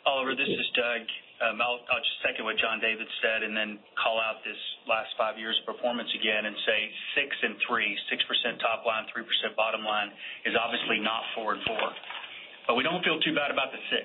Oliver, 0.05 0.35
this 0.35 0.47
is 0.47 0.65
Doug. 0.75 1.05
Um, 1.37 1.61
I'll 1.61 1.77
I'll 1.93 2.01
just 2.01 2.17
second 2.25 2.49
what 2.49 2.57
John 2.57 2.81
David 2.81 3.05
said 3.21 3.45
and 3.45 3.53
then 3.53 3.77
call 3.93 4.17
out 4.17 4.41
this 4.41 4.57
last 4.89 5.13
five 5.21 5.37
years 5.37 5.53
performance 5.69 6.09
again 6.17 6.49
and 6.49 6.55
say 6.65 6.79
6 7.13 7.45
and 7.45 7.55
3, 7.61 8.57
6% 8.57 8.65
top 8.65 8.81
line, 8.89 9.05
3% 9.13 9.21
bottom 9.53 9.85
line 9.85 10.09
is 10.49 10.57
obviously 10.57 10.97
not 10.97 11.21
4 11.37 11.61
and 11.61 11.63
4. 11.69 11.77
But 12.67 12.75
We 12.75 12.83
don't 12.83 13.05
feel 13.05 13.21
too 13.21 13.37
bad 13.37 13.53
about 13.53 13.69
the 13.69 13.77
6, 13.79 14.01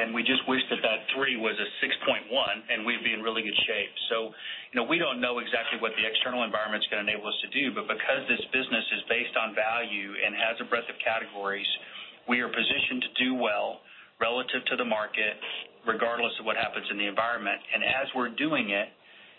and 0.00 0.16
we 0.16 0.24
just 0.24 0.42
wish 0.48 0.64
that 0.72 0.80
that 0.80 1.06
3 1.12 1.36
was 1.36 1.54
a 1.60 1.68
6.1, 1.84 2.24
and 2.72 2.88
we'd 2.88 3.04
be 3.04 3.12
in 3.12 3.20
really 3.20 3.44
good 3.44 3.60
shape. 3.68 3.92
So, 4.08 4.32
you 4.72 4.76
know, 4.80 4.88
we 4.88 4.96
don't 4.96 5.20
know 5.20 5.38
exactly 5.38 5.76
what 5.78 5.92
the 6.00 6.08
external 6.08 6.42
environment's 6.42 6.88
gonna 6.88 7.04
enable 7.04 7.28
us 7.28 7.38
to 7.44 7.50
do, 7.52 7.76
but 7.76 7.84
because 7.84 8.24
this 8.32 8.42
business 8.50 8.86
is 8.96 9.04
based 9.12 9.36
on 9.36 9.54
value 9.54 10.16
and 10.24 10.32
has 10.34 10.56
a 10.58 10.66
breadth 10.66 10.88
of 10.88 10.96
categories, 11.04 11.68
we 12.26 12.40
are 12.40 12.48
positioned 12.48 13.04
to 13.04 13.12
do 13.22 13.34
well 13.36 13.84
relative 14.18 14.64
to 14.72 14.76
the 14.76 14.84
market, 14.84 15.36
regardless 15.86 16.34
of 16.40 16.44
what 16.44 16.56
happens 16.56 16.86
in 16.90 16.98
the 16.98 17.06
environment. 17.06 17.62
And 17.72 17.82
as 17.82 18.10
we're 18.14 18.34
doing 18.34 18.70
it, 18.70 18.88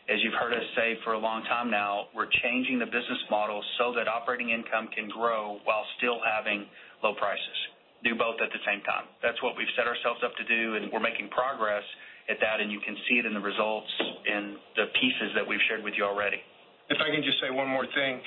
as 0.08 0.24
you've 0.24 0.40
heard 0.40 0.56
us 0.56 0.64
say 0.76 0.96
for 1.04 1.14
a 1.14 1.20
long 1.20 1.44
time 1.52 1.68
now, 1.68 2.08
we're 2.16 2.32
changing 2.42 2.80
the 2.80 2.88
business 2.88 3.20
model 3.30 3.60
so 3.78 3.92
that 4.00 4.08
operating 4.08 4.56
income 4.56 4.88
can 4.96 5.12
grow 5.12 5.60
while 5.68 5.84
still 6.00 6.24
having 6.24 6.64
low 7.04 7.12
prices. 7.20 7.60
Do 8.08 8.16
both 8.16 8.40
at 8.40 8.48
the 8.56 8.64
same 8.64 8.80
time. 8.88 9.12
That's 9.20 9.42
what 9.44 9.60
we've 9.60 9.70
set 9.76 9.84
ourselves 9.84 10.24
up 10.24 10.32
to 10.40 10.46
do, 10.48 10.80
and 10.80 10.88
we're 10.96 11.04
making 11.04 11.28
progress 11.28 11.84
at 12.32 12.40
that, 12.40 12.64
and 12.64 12.72
you 12.72 12.80
can 12.80 12.96
see 13.10 13.20
it 13.20 13.26
in 13.28 13.36
the 13.36 13.44
results 13.44 13.92
in 14.24 14.56
the 14.80 14.88
pieces 14.96 15.36
that 15.36 15.44
we've 15.44 15.64
shared 15.68 15.84
with 15.84 15.96
you 16.00 16.08
already. 16.08 16.40
If 16.88 17.04
I 17.04 17.12
can 17.12 17.20
just 17.20 17.44
say 17.44 17.52
one 17.52 17.68
more 17.68 17.88
thing. 17.92 18.24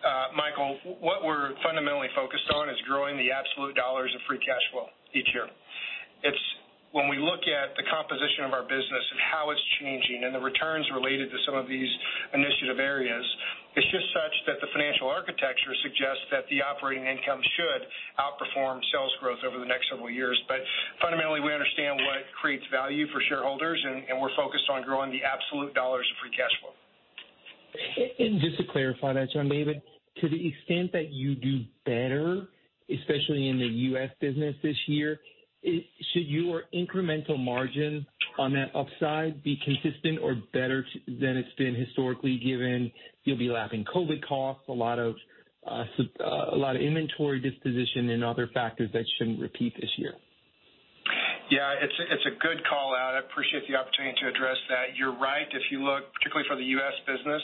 Uh, 0.00 0.32
Michael, 0.32 0.78
what 1.02 1.26
we're 1.26 1.52
fundamentally 1.60 2.08
focused 2.14 2.48
on 2.54 2.70
is 2.70 2.78
growing 2.86 3.18
the 3.18 3.28
absolute 3.34 3.74
dollars 3.74 4.14
of 4.14 4.20
free 4.24 4.38
cash 4.38 4.64
flow 4.72 4.88
each 5.12 5.28
year. 5.34 5.50
It's 6.22 6.44
when 6.92 7.08
we 7.12 7.20
look 7.20 7.44
at 7.44 7.76
the 7.76 7.84
composition 7.92 8.48
of 8.48 8.56
our 8.56 8.64
business 8.64 9.04
and 9.12 9.20
how 9.28 9.52
it's 9.52 9.60
changing 9.80 10.24
and 10.24 10.32
the 10.32 10.40
returns 10.40 10.88
related 10.96 11.28
to 11.28 11.38
some 11.44 11.52
of 11.52 11.68
these 11.68 11.90
initiative 12.32 12.80
areas, 12.80 13.24
it's 13.76 13.86
just 13.92 14.08
such 14.16 14.34
that 14.48 14.56
the 14.64 14.72
financial 14.72 15.06
architecture 15.12 15.76
suggests 15.84 16.24
that 16.32 16.48
the 16.48 16.64
operating 16.64 17.04
income 17.04 17.44
should 17.60 17.82
outperform 18.16 18.80
sales 18.88 19.12
growth 19.20 19.38
over 19.44 19.60
the 19.60 19.68
next 19.68 19.92
several 19.92 20.08
years. 20.08 20.40
But 20.48 20.64
fundamentally, 21.04 21.44
we 21.44 21.52
understand 21.52 22.00
what 22.00 22.24
creates 22.40 22.64
value 22.72 23.04
for 23.12 23.20
shareholders, 23.28 23.78
and 23.84 24.16
we're 24.16 24.34
focused 24.34 24.66
on 24.72 24.82
growing 24.82 25.12
the 25.12 25.20
absolute 25.20 25.76
dollars 25.76 26.08
of 26.08 26.16
free 26.24 26.32
cash 26.32 26.54
flow. 26.64 26.72
And 28.18 28.40
just 28.40 28.56
to 28.58 28.64
clarify 28.72 29.12
that, 29.12 29.28
John 29.36 29.48
David, 29.52 29.84
to 30.24 30.28
the 30.28 30.40
extent 30.40 30.90
that 30.96 31.12
you 31.12 31.36
do 31.36 31.68
better, 31.84 32.48
especially 32.88 33.52
in 33.52 33.60
the 33.60 33.68
U.S. 33.92 34.08
business 34.20 34.56
this 34.64 34.76
year, 34.88 35.20
should 35.62 36.26
your 36.26 36.62
incremental 36.74 37.38
margin 37.38 38.06
on 38.38 38.52
that 38.52 38.74
upside 38.74 39.42
be 39.42 39.58
consistent 39.64 40.20
or 40.22 40.36
better 40.52 40.84
than 41.06 41.36
it's 41.36 41.54
been 41.58 41.74
historically, 41.74 42.38
given 42.38 42.90
you'll 43.24 43.38
be 43.38 43.48
lapping 43.48 43.84
COVID 43.84 44.24
costs, 44.26 44.62
a 44.68 44.72
lot 44.72 44.98
of 44.98 45.14
uh, 45.66 45.84
a 46.52 46.56
lot 46.56 46.76
of 46.76 46.82
inventory 46.82 47.40
disposition 47.40 48.10
and 48.10 48.24
other 48.24 48.48
factors 48.54 48.88
that 48.92 49.04
shouldn't 49.18 49.40
repeat 49.40 49.74
this 49.80 49.90
year? 49.98 50.14
Yeah, 51.50 51.80
it's 51.80 51.96
it's 51.98 52.26
a 52.28 52.36
good 52.40 52.60
call-out. 52.68 53.16
I 53.16 53.20
appreciate 53.24 53.64
the 53.68 53.76
opportunity 53.76 54.16
to 54.20 54.28
address 54.28 54.56
that. 54.68 54.96
You're 54.96 55.16
right. 55.16 55.48
If 55.48 55.72
you 55.72 55.82
look 55.82 56.12
particularly 56.12 56.46
for 56.48 56.56
the 56.56 56.68
U.S. 56.76 56.92
business, 57.08 57.42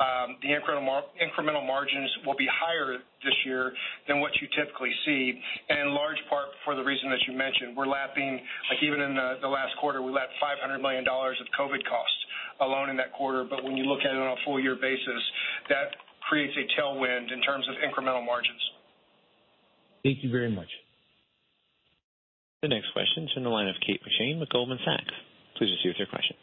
Um, 0.00 0.40
the 0.40 0.48
incremental 0.56 1.66
margins 1.66 2.08
will 2.24 2.36
be 2.36 2.48
higher 2.48 2.96
this 3.20 3.36
year 3.44 3.72
than 4.08 4.20
what 4.20 4.32
you 4.40 4.48
typically 4.56 4.92
see, 5.04 5.36
and 5.68 5.88
in 5.88 5.94
large 5.94 6.16
part 6.32 6.48
for 6.64 6.74
the 6.74 6.80
reason 6.80 7.10
that 7.12 7.20
you 7.28 7.36
mentioned. 7.36 7.76
We're 7.76 7.86
lapping, 7.86 8.40
like 8.72 8.80
even 8.80 9.04
in 9.04 9.12
the 9.14 9.48
last 9.48 9.76
quarter, 9.76 10.00
we 10.00 10.10
lapped 10.10 10.32
$500 10.40 10.80
million 10.80 11.04
of 11.04 11.46
COVID 11.52 11.84
costs 11.84 12.20
alone 12.64 12.88
in 12.88 12.96
that 12.96 13.12
quarter. 13.12 13.44
But 13.44 13.62
when 13.62 13.76
you 13.76 13.84
look 13.84 14.00
at 14.00 14.12
it 14.12 14.16
on 14.16 14.32
a 14.32 14.40
full 14.44 14.58
year 14.58 14.76
basis, 14.80 15.22
that 15.68 15.92
creates 16.28 16.56
a 16.56 16.64
tailwind 16.80 17.28
in 17.32 17.42
terms 17.42 17.68
of 17.68 17.76
incremental 17.84 18.24
margins. 18.24 18.60
Thank 20.02 20.24
you 20.24 20.30
very 20.30 20.50
much. 20.50 20.68
The 22.62 22.68
next 22.68 22.92
question 22.92 23.24
is 23.24 23.30
from 23.32 23.44
the 23.44 23.50
line 23.50 23.68
of 23.68 23.76
Kate 23.86 24.00
McShane 24.00 24.40
with 24.40 24.48
Goldman 24.48 24.78
Sachs. 24.84 25.12
Please 25.56 25.68
proceed 25.76 25.88
with 25.92 25.98
your 25.98 26.08
question. 26.08 26.36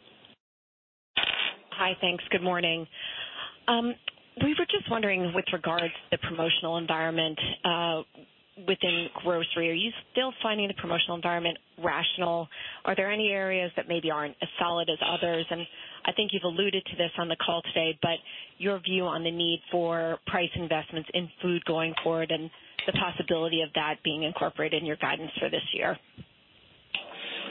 Hi. 1.74 1.96
Thanks. 2.00 2.24
Good 2.30 2.42
morning. 2.42 2.86
Um, 3.68 3.94
we 4.42 4.54
were 4.58 4.66
just 4.66 4.90
wondering 4.90 5.32
with 5.34 5.44
regards 5.52 5.84
to 5.84 6.16
the 6.16 6.18
promotional 6.18 6.78
environment 6.78 7.38
uh, 7.64 8.02
within 8.66 9.08
grocery, 9.22 9.70
are 9.70 9.74
you 9.74 9.90
still 10.12 10.32
finding 10.42 10.66
the 10.68 10.74
promotional 10.74 11.16
environment 11.16 11.58
rational? 11.82 12.48
Are 12.84 12.96
there 12.96 13.10
any 13.10 13.28
areas 13.28 13.70
that 13.76 13.88
maybe 13.88 14.10
aren't 14.10 14.34
as 14.42 14.48
solid 14.58 14.88
as 14.90 14.98
others? 15.06 15.46
And 15.50 15.60
I 16.06 16.12
think 16.12 16.30
you've 16.32 16.44
alluded 16.44 16.84
to 16.84 16.96
this 16.96 17.10
on 17.18 17.28
the 17.28 17.36
call 17.36 17.62
today, 17.62 17.98
but 18.02 18.18
your 18.58 18.80
view 18.80 19.04
on 19.04 19.22
the 19.22 19.30
need 19.30 19.60
for 19.70 20.18
price 20.26 20.50
investments 20.56 21.08
in 21.14 21.28
food 21.42 21.64
going 21.66 21.94
forward 22.02 22.30
and 22.30 22.50
the 22.86 22.92
possibility 22.92 23.62
of 23.62 23.68
that 23.74 23.96
being 24.02 24.22
incorporated 24.22 24.80
in 24.80 24.86
your 24.86 24.96
guidance 24.96 25.30
for 25.38 25.50
this 25.50 25.62
year. 25.74 25.96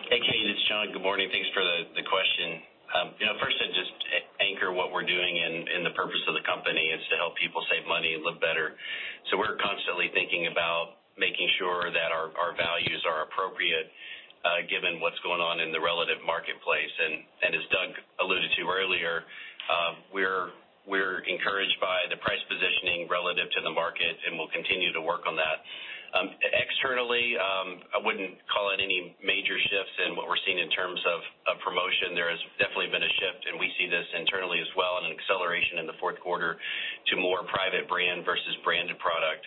Hey, 0.10 0.20
Kate, 0.20 0.48
it's 0.48 0.68
John. 0.68 0.88
Good 0.92 1.04
morning. 1.04 1.30
Thanks 1.32 1.50
for 1.54 1.64
the 1.64 2.04
question. 2.08 2.77
Um, 2.88 3.12
you 3.20 3.26
know, 3.28 3.36
first 3.44 3.60
I'd 3.60 3.76
just 3.76 3.96
anchor 4.40 4.72
what 4.72 4.96
we're 4.96 5.08
doing 5.08 5.34
in 5.38 5.84
the 5.84 5.92
purpose 5.92 6.22
of 6.28 6.34
the 6.40 6.46
company 6.48 6.92
is 6.92 7.04
to 7.12 7.16
help 7.20 7.36
people 7.36 7.60
save 7.68 7.84
money 7.88 8.16
and 8.16 8.24
live 8.24 8.40
better. 8.40 8.76
So 9.30 9.36
we're 9.36 9.60
constantly 9.60 10.08
thinking 10.16 10.48
about 10.48 11.04
making 11.20 11.50
sure 11.58 11.90
that 11.92 12.10
our 12.14 12.54
values 12.56 13.02
are 13.10 13.26
appropriate, 13.28 13.90
uh, 14.46 14.64
given 14.70 15.02
what's 15.02 15.20
going 15.26 15.42
on 15.42 15.60
in 15.60 15.74
the 15.74 15.82
relative 15.82 16.22
marketplace. 16.24 16.94
And 17.44 17.52
as 17.58 17.66
Doug 17.74 17.92
alluded 18.24 18.52
to 18.56 18.64
earlier, 18.70 19.26
uh, 19.68 19.92
we're 20.14 20.56
we're 20.88 21.20
encouraged 21.28 21.76
by 21.84 22.08
the 22.08 22.16
price 22.24 22.40
positioning 22.48 23.12
relative 23.12 23.52
to 23.52 23.60
the 23.60 23.74
market, 23.76 24.16
and 24.24 24.40
we'll 24.40 24.52
continue 24.56 24.96
to 24.96 25.04
work 25.04 25.28
on 25.28 25.36
that. 25.36 25.60
Um, 26.16 26.32
externally, 26.56 27.36
um, 27.36 27.84
I 27.92 28.00
wouldn't 28.00 28.40
call 28.48 28.72
it 28.72 28.80
any 28.80 29.12
major 29.20 29.60
shifts 29.60 29.96
in 30.08 30.16
what 30.16 30.32
we're 30.32 30.40
seeing 30.48 30.60
in 30.60 30.72
terms 30.72 31.00
of, 31.04 31.20
promotion. 31.64 32.16
There 32.16 32.32
has 32.32 32.40
definitely 32.64 32.88
been 32.96 33.04
a 33.04 33.14
shift, 33.20 33.42
and 33.50 33.60
we 33.60 33.68
see 33.76 33.92
this 33.92 34.08
internally 34.16 34.64
as 34.64 34.72
well, 34.80 35.04
an 35.04 35.12
acceleration 35.12 35.84
in 35.84 35.86
the 35.90 35.98
fourth 36.00 36.16
quarter 36.24 36.56
to 36.56 37.14
more 37.20 37.44
private 37.52 37.92
brand 37.92 38.24
versus 38.24 38.56
branded 38.64 38.96
product. 39.04 39.44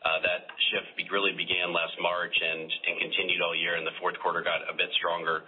Uh, 0.00 0.22
that 0.24 0.48
shift 0.72 0.96
really 1.12 1.36
began 1.36 1.74
last 1.76 1.92
March 2.00 2.32
and, 2.32 2.72
continued 3.00 3.42
all 3.44 3.52
year, 3.52 3.76
and 3.76 3.84
the 3.84 3.96
fourth 4.00 4.16
quarter 4.24 4.40
got 4.40 4.64
a 4.64 4.72
bit 4.72 4.88
stronger. 4.96 5.44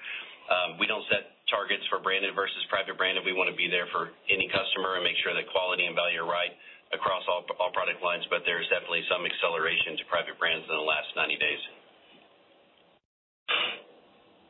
Um, 0.51 0.77
we 0.77 0.85
don't 0.85 1.07
set 1.09 1.41
targets 1.49 1.87
for 1.89 2.03
branded 2.03 2.35
versus 2.37 2.61
private 2.69 2.99
branded. 3.01 3.25
We 3.25 3.33
want 3.33 3.49
to 3.49 3.57
be 3.57 3.71
there 3.71 3.89
for 3.95 4.13
any 4.29 4.51
customer 4.51 4.99
and 4.99 5.07
make 5.07 5.17
sure 5.25 5.33
that 5.33 5.49
quality 5.55 5.87
and 5.87 5.97
value 5.97 6.21
are 6.21 6.29
right 6.29 6.53
across 6.93 7.23
all, 7.29 7.47
all 7.59 7.73
product 7.73 8.03
lines, 8.03 8.25
but 8.31 8.43
there's 8.45 8.67
definitely 8.69 9.07
some 9.11 9.23
acceleration 9.27 9.97
to 9.99 10.05
private 10.11 10.39
brands 10.39 10.67
in 10.67 10.75
the 10.75 10.87
last 10.87 11.09
90 11.15 11.39
days. 11.39 11.63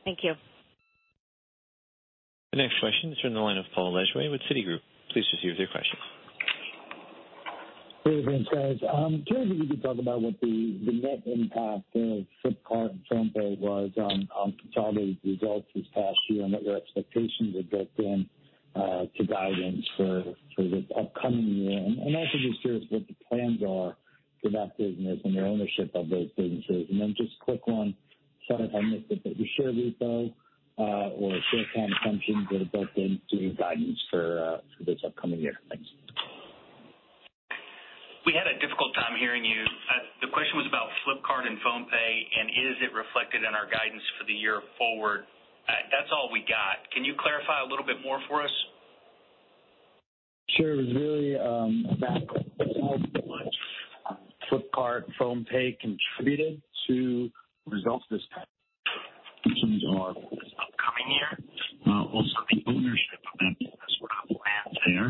Thank 0.05 0.19
you. 0.23 0.33
The 2.51 2.57
next 2.57 2.79
question 2.81 3.13
is 3.13 3.19
from 3.21 3.33
the 3.33 3.39
line 3.39 3.57
of 3.57 3.65
Paul 3.73 3.93
Lejuez 3.93 4.31
with 4.31 4.41
Citigroup. 4.49 4.81
Please 5.13 5.25
proceed 5.29 5.55
with 5.55 5.59
your 5.59 5.71
question. 5.71 5.97
Hey, 8.03 8.25
thanks, 8.25 8.49
guys. 8.49 8.77
Um, 8.91 9.23
curious 9.27 9.51
if 9.51 9.61
you 9.61 9.67
could 9.69 9.83
talk 9.83 9.99
about 9.99 10.21
what 10.21 10.33
the 10.41 10.81
the 10.85 10.91
net 10.91 11.21
impact 11.27 11.85
of 11.93 12.25
Flipkart 12.41 12.97
and 13.11 13.31
PhonePe 13.33 13.59
was 13.59 13.91
on 13.97 14.27
on 14.35 14.57
consolidated 14.59 15.17
results 15.23 15.67
this 15.75 15.85
past 15.93 16.17
year 16.27 16.43
and 16.43 16.51
what 16.51 16.63
your 16.63 16.77
expectations 16.77 17.55
are 17.55 17.63
built 17.69 17.89
in 17.99 18.27
to 19.17 19.23
guidance 19.27 19.85
for 19.97 20.23
the 20.57 20.85
upcoming 20.97 21.47
year. 21.47 21.79
And 21.79 22.15
also 22.15 22.37
just 22.41 22.61
curious 22.61 22.85
what 22.89 23.07
the 23.07 23.15
plans 23.29 23.61
are 23.63 23.95
for 24.41 24.49
that 24.51 24.77
business 24.77 25.19
and 25.23 25.33
your 25.33 25.45
ownership 25.45 25.91
of 25.93 26.09
those 26.09 26.29
businesses. 26.35 26.87
And 26.89 26.99
then 26.99 27.13
just 27.17 27.37
quick 27.41 27.67
one, 27.67 27.95
sorry 28.47 28.65
if 28.65 28.75
I 28.75 28.81
missed 28.81 29.11
it, 29.11 29.23
but 29.23 29.37
your 29.37 29.47
share 29.57 29.71
repo 29.71 30.33
uh, 30.77 31.13
or 31.13 31.37
share 31.51 31.65
count 31.75 31.91
assumptions 32.01 32.47
that 32.51 32.61
are 32.61 32.71
built 32.73 32.93
into 32.95 33.53
guidance 33.55 33.99
for 34.09 34.39
uh, 34.39 34.57
this 34.85 34.97
upcoming 35.05 35.39
year. 35.39 35.53
Thanks. 35.69 35.85
We 38.25 38.37
had 38.37 38.45
a 38.45 38.53
difficult 38.61 38.93
time 38.93 39.17
hearing 39.17 39.41
you. 39.41 39.65
Uh, 39.65 40.05
the 40.21 40.29
question 40.29 40.53
was 40.53 40.69
about 40.69 40.93
Flipkart 41.01 41.49
and 41.49 41.57
PhonePe, 41.65 41.89
and 41.89 42.53
is 42.53 42.75
it 42.85 42.93
reflected 42.93 43.41
in 43.41 43.57
our 43.57 43.65
guidance 43.65 44.05
for 44.17 44.29
the 44.29 44.33
year 44.33 44.61
forward? 44.77 45.25
Uh, 45.71 45.87
that's 45.87 46.11
all 46.11 46.27
we 46.31 46.41
got. 46.41 46.83
Can 46.91 47.05
you 47.05 47.15
clarify 47.15 47.63
a 47.63 47.67
little 47.69 47.85
bit 47.85 48.03
more 48.03 48.19
for 48.27 48.43
us? 48.43 48.51
Sure. 50.57 50.73
It 50.75 50.83
was 50.83 50.91
really 50.99 51.39
um, 51.39 51.87
about 51.95 52.27
how 52.59 52.99
much 52.99 53.55
Flipkart, 54.51 55.03
PhonePe 55.15 55.79
contributed 55.79 56.61
to 56.87 57.29
results 57.67 58.05
this 58.11 58.21
time. 58.35 58.45
Are 59.41 60.13
for 60.13 60.37
this 60.37 60.53
upcoming 60.53 61.09
year. 61.17 61.33
Uh, 61.87 62.05
also, 62.13 62.37
the 62.53 62.61
ownership 62.69 63.21
of 63.25 63.39
that 63.41 63.55
business, 63.57 63.93
what 63.99 64.11
our 64.13 64.27
plans 64.29 64.77
there. 64.85 65.09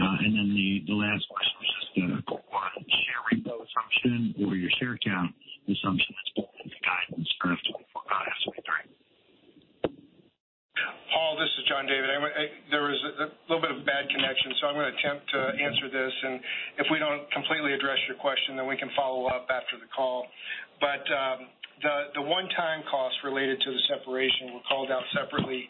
And 0.00 0.32
then 0.32 0.48
the 0.56 0.96
last 0.96 1.28
question 1.28 1.54
was 1.60 1.70
just 1.76 1.90
the 1.94 2.88
share 2.88 3.22
repo 3.30 3.60
assumption 3.60 4.34
or 4.42 4.56
your 4.56 4.70
share 4.80 4.96
count 5.04 5.34
assumption 5.68 6.08
that's 6.16 6.32
built 6.34 6.54
into 6.64 6.78
guidance 6.82 7.28
for 7.36 7.52
FY 7.52 7.84
2023? 8.56 9.05
Paul, 11.12 11.40
this 11.40 11.48
is 11.56 11.64
John 11.68 11.86
David. 11.88 12.08
I, 12.10 12.18
I, 12.20 12.44
There 12.70 12.84
was 12.84 13.00
a 13.24 13.28
little 13.48 13.64
bit 13.64 13.72
of 13.72 13.80
bad 13.88 14.08
connection, 14.12 14.52
so 14.60 14.68
I'm 14.68 14.76
going 14.76 14.92
to 14.92 14.96
attempt 15.00 15.24
to 15.32 15.40
answer 15.56 15.88
this. 15.88 16.12
And 16.12 16.40
If 16.78 16.86
we 16.92 16.98
don't 17.00 17.24
completely 17.32 17.72
address 17.72 17.96
your 18.08 18.16
question, 18.20 18.56
then 18.56 18.68
we 18.68 18.76
can 18.76 18.92
follow 18.96 19.26
up 19.32 19.48
after 19.48 19.80
the 19.80 19.88
call. 19.94 20.28
But 20.80 21.04
um, 21.08 21.48
The 22.16 22.24
one-time 22.24 22.84
costs 22.90 23.18
related 23.24 23.60
to 23.64 23.70
the 23.72 23.82
separation 23.88 24.52
were 24.52 24.64
called 24.68 24.92
out 24.92 25.04
separately 25.16 25.64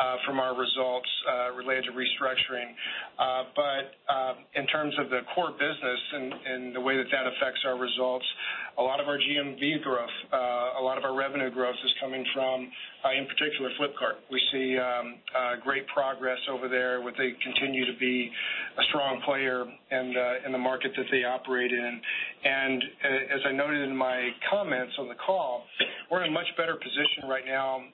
Uh, 0.00 0.16
from 0.24 0.40
our 0.40 0.56
results 0.56 1.10
uh, 1.28 1.52
related 1.52 1.84
to 1.84 1.92
restructuring. 1.92 2.72
Uh, 3.20 3.44
but 3.52 3.84
um, 4.08 4.34
In 4.54 4.66
terms 4.68 4.94
of 4.98 5.10
the 5.10 5.20
core 5.34 5.52
business 5.52 6.00
and 6.48 6.74
the 6.74 6.80
way 6.80 6.96
that 6.96 7.04
that 7.12 7.26
affects 7.28 7.60
our 7.66 7.76
results, 7.76 8.24
a 8.78 8.82
lot 8.82 8.98
of 8.98 9.08
our 9.08 9.18
GMV 9.18 9.82
growth, 9.82 10.16
uh, 10.32 10.80
a 10.80 10.82
lot 10.82 10.96
of 10.96 11.04
our 11.04 11.14
revenue 11.14 11.50
growth 11.50 11.76
is 11.84 11.92
coming 12.00 12.24
from, 12.32 12.72
uh, 13.04 13.12
in 13.12 13.26
particular, 13.28 13.68
Flipkart. 13.76 14.24
We 14.32 14.40
see 14.50 14.78
um, 14.78 15.20
great 15.60 15.86
progress 15.88 16.38
over 16.48 16.66
there, 16.66 17.02
where 17.02 17.12
they 17.12 17.36
continue 17.44 17.84
to 17.84 17.98
be 18.00 18.30
a 18.78 18.82
strong 18.88 19.20
player 19.26 19.66
in 19.90 20.52
the 20.52 20.58
market 20.58 20.92
that 20.96 21.06
they 21.12 21.24
operate 21.24 21.72
in. 21.72 22.00
And 22.44 22.82
As 23.36 23.40
I 23.44 23.52
noted 23.52 23.84
in 23.84 23.94
my 23.94 24.30
comments 24.48 24.94
on 24.98 25.08
the 25.08 25.18
call, 25.26 25.64
we're 26.10 26.24
in 26.24 26.30
a 26.30 26.32
much 26.32 26.48
better 26.56 26.76
position 26.76 27.28
right 27.28 27.44
now 27.44 27.84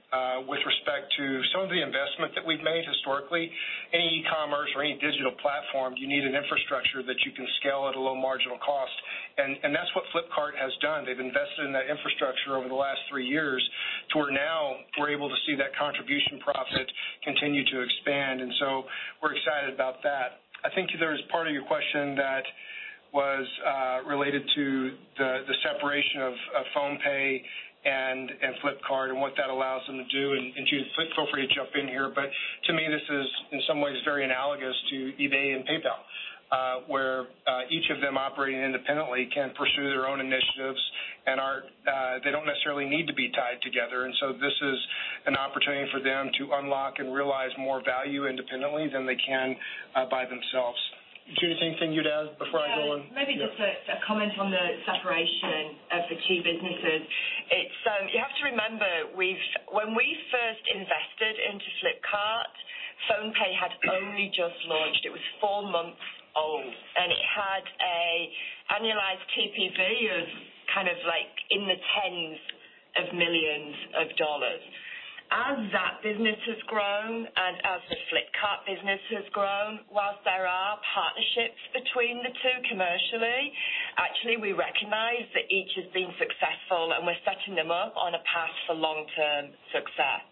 with 0.46 0.60
respect 0.62 1.10
to 1.18 1.40
some 1.52 1.64
of 1.64 1.70
the 1.70 1.82
investment 1.86 2.34
that 2.34 2.42
we've 2.42 2.62
made 2.66 2.82
historically. 2.82 3.46
Any 3.94 4.20
e-commerce 4.20 4.68
or 4.74 4.82
any 4.82 4.98
digital 4.98 5.32
platform, 5.38 5.94
you 5.94 6.10
need 6.10 6.26
an 6.26 6.34
infrastructure 6.34 7.06
that 7.06 7.22
you 7.22 7.30
can 7.32 7.46
scale 7.62 7.86
at 7.86 7.94
a 7.94 8.02
low 8.02 8.18
marginal 8.18 8.58
cost. 8.58 8.92
And, 9.38 9.70
that's 9.76 9.92
what 9.92 10.08
Flipkart 10.16 10.56
has 10.56 10.72
done. 10.80 11.04
They've 11.04 11.20
invested 11.20 11.68
in 11.68 11.72
that 11.76 11.92
infrastructure 11.92 12.56
over 12.56 12.64
the 12.66 12.80
last 12.80 12.96
three 13.12 13.28
years 13.28 13.60
to 14.10 14.24
where 14.24 14.32
now 14.32 14.80
we're 14.96 15.12
able 15.12 15.28
to 15.28 15.36
see 15.44 15.52
that 15.60 15.76
contribution 15.76 16.40
profit 16.40 16.88
continue 17.22 17.60
to 17.60 17.76
expand. 17.84 18.40
And 18.40 18.52
so 18.58 18.88
we're 19.20 19.36
excited 19.36 19.76
about 19.76 20.00
that. 20.02 20.40
I 20.64 20.72
think 20.72 20.88
there's 20.98 21.20
part 21.30 21.46
of 21.46 21.52
your 21.52 21.68
question 21.68 22.16
that 22.16 22.44
was 23.12 23.46
uh, 23.64 24.08
related 24.08 24.42
to 24.56 24.64
the, 25.18 25.30
the 25.46 25.56
separation 25.62 26.20
of, 26.22 26.32
of 26.32 26.64
PhonePe 26.76 27.42
and, 27.86 28.30
Flipkart 28.58 29.10
and 29.10 29.20
what 29.20 29.32
that 29.36 29.48
allows 29.48 29.86
them 29.86 29.96
to 29.96 30.08
do. 30.10 30.34
Judith, 30.66 30.88
feel 30.96 31.26
free 31.32 31.46
to 31.46 31.54
jump 31.54 31.70
in 31.78 31.86
here. 31.86 32.10
But 32.12 32.26
to 32.66 32.72
me, 32.72 32.82
this 32.90 33.06
is 33.08 33.26
in 33.52 33.60
some 33.68 33.80
ways 33.80 33.96
very 34.04 34.24
analogous 34.24 34.74
to 34.90 34.96
eBay 35.22 35.54
and 35.54 35.64
PayPal. 35.64 36.02
Uh, 36.46 36.78
where 36.86 37.26
uh, 37.50 37.66
each 37.70 37.90
of 37.90 38.00
them 38.00 38.16
operating 38.16 38.62
independently 38.62 39.28
can 39.34 39.50
pursue 39.58 39.90
their 39.90 40.06
own 40.06 40.20
initiatives 40.20 40.78
and 41.26 41.40
uh, 41.40 42.22
they 42.22 42.30
don't 42.30 42.46
necessarily 42.46 42.86
need 42.86 43.08
to 43.08 43.14
be 43.14 43.32
tied 43.34 43.58
together. 43.66 44.04
And 44.04 44.14
so 44.20 44.30
this 44.32 44.54
is 44.62 44.78
an 45.26 45.34
opportunity 45.34 45.90
for 45.90 45.98
them 45.98 46.30
to 46.38 46.54
unlock 46.54 47.02
and 47.02 47.12
realize 47.12 47.50
more 47.58 47.82
value 47.84 48.28
independently 48.28 48.86
than 48.92 49.06
they 49.06 49.16
can 49.16 49.56
by 50.08 50.22
themselves. 50.22 50.78
Judith, 51.34 51.58
anything 51.58 51.90
you'd 51.90 52.06
add 52.06 52.38
before 52.38 52.62
I 52.62 52.70
go 52.78 52.94
on? 52.94 53.10
Maybe 53.10 53.34
just 53.34 53.58
a 53.58 53.98
comment 54.06 54.30
on 54.38 54.54
the 54.54 54.66
separation 54.86 55.74
of 55.90 56.06
the 56.06 56.16
two 56.22 56.38
businesses. 56.46 57.02
It's 57.50 57.80
um, 57.90 58.06
You 58.14 58.22
have 58.22 58.30
to 58.38 58.44
remember, 58.46 58.90
we've 59.18 59.42
when 59.74 59.98
we 59.98 60.06
first 60.30 60.62
invested 60.70 61.34
into 61.50 61.66
Flipkart, 61.82 62.54
PhonePe 63.10 63.50
had 63.58 63.74
only 63.90 64.30
just 64.30 64.54
launched. 64.70 65.02
It 65.02 65.10
was 65.10 65.24
four 65.42 65.66
months 65.66 65.98
old, 66.38 66.70
and 66.70 67.08
it 67.10 67.24
had 67.26 67.64
a 67.82 68.06
annualized 68.78 69.26
TPV 69.34 69.80
of 70.22 70.26
kind 70.78 70.86
of 70.86 70.98
like 71.10 71.34
in 71.50 71.66
the 71.66 71.74
tens 71.74 72.38
of 73.02 73.04
millions 73.18 73.74
of 73.98 74.06
dollars. 74.14 74.62
As 75.26 75.58
that 75.74 75.98
business 76.06 76.38
has 76.46 76.62
grown 76.70 77.26
and 77.26 77.56
as 77.66 77.82
the 77.90 77.98
Flipkart 78.14 78.62
business 78.62 79.02
has 79.10 79.26
grown, 79.34 79.82
whilst 79.90 80.22
there 80.22 80.46
are 80.46 80.78
partnerships 80.94 81.58
between 81.74 82.22
the 82.22 82.30
two 82.30 82.58
commercially, 82.70 83.50
actually 83.98 84.38
we 84.38 84.54
recognize 84.54 85.26
that 85.34 85.50
each 85.50 85.72
has 85.82 85.90
been 85.90 86.14
successful 86.14 86.94
and 86.94 87.02
we're 87.02 87.18
setting 87.26 87.58
them 87.58 87.74
up 87.74 87.98
on 87.98 88.14
a 88.14 88.22
path 88.22 88.54
for 88.70 88.78
long-term 88.78 89.50
success. 89.74 90.22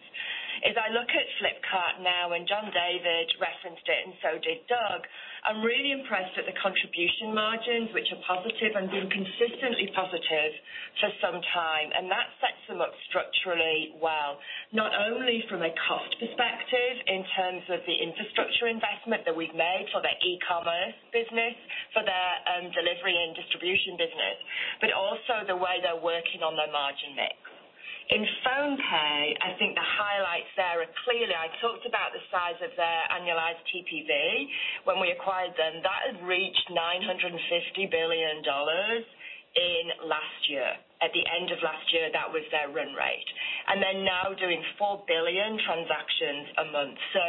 As 0.62 0.78
I 0.78 0.95
look 0.95 1.11
at 1.11 1.26
Flipkart 1.42 1.99
now, 1.99 2.30
and 2.30 2.47
John 2.47 2.70
David 2.70 3.26
referenced 3.42 3.86
it 3.90 4.01
and 4.07 4.14
so 4.22 4.38
did 4.38 4.62
Doug, 4.70 5.03
I'm 5.45 5.61
really 5.61 5.92
impressed 5.92 6.32
at 6.40 6.49
the 6.49 6.57
contribution 6.57 7.36
margins, 7.36 7.92
which 7.92 8.09
are 8.16 8.22
positive 8.24 8.72
and 8.80 8.88
been 8.88 9.12
consistently 9.12 9.92
positive 9.92 10.53
for 11.05 11.12
some 11.20 11.36
time, 11.53 11.92
and 11.92 12.09
that 12.09 12.32
sets 12.40 12.64
them 12.64 12.80
up 12.80 12.97
structurally 13.12 13.92
well, 14.01 14.40
not 14.72 14.97
only 14.97 15.45
from 15.53 15.61
a 15.61 15.68
cost 15.84 16.16
perspective 16.16 16.97
in 17.12 17.28
terms 17.36 17.61
of 17.76 17.84
the 17.84 17.92
infrastructure 17.92 18.72
investment 18.72 19.28
that 19.28 19.36
we've 19.36 19.53
made 19.53 19.84
for 19.92 20.01
their 20.01 20.16
e-commerce 20.24 20.97
business, 21.12 21.57
for 21.92 22.01
their 22.01 22.32
um, 22.57 22.72
delivery 22.72 23.12
and 23.12 23.36
distribution 23.36 24.01
business, 24.01 24.40
but 24.80 24.97
also 24.97 25.45
the 25.45 25.61
way 25.61 25.76
they're 25.84 26.01
working 26.01 26.40
on 26.40 26.57
their 26.57 26.72
margin 26.72 27.12
mix. 27.20 27.54
In 28.13 28.21
PhonePe, 28.45 29.33
I 29.41 29.57
think 29.57 29.73
the 29.73 29.89
highlights 29.97 30.53
there 30.61 30.85
are 30.85 30.93
clearly, 31.09 31.33
I 31.33 31.49
talked 31.65 31.89
about 31.89 32.13
the 32.13 32.21
size 32.29 32.61
of 32.61 32.69
their 32.77 33.01
annualized 33.17 33.65
TPV 33.73 34.13
when 34.85 35.01
we 35.01 35.09
acquired 35.09 35.57
them. 35.57 35.81
That 35.81 36.13
had 36.13 36.21
reached 36.21 36.69
$950 36.69 37.33
billion 37.89 38.45
in 38.45 39.85
last 40.05 40.41
year. 40.53 40.69
At 41.01 41.13
the 41.17 41.25
end 41.25 41.49
of 41.53 41.61
last 41.65 41.85
year, 41.97 42.13
that 42.13 42.29
was 42.29 42.45
their 42.53 42.69
run 42.73 42.93
rate. 42.93 43.31
and 43.73 43.81
They're 43.81 44.05
now 44.05 44.37
doing 44.37 44.61
4 44.77 45.05
billion 45.09 45.57
transactions 45.65 46.45
a 46.61 46.67
month. 46.77 46.97
So 47.17 47.25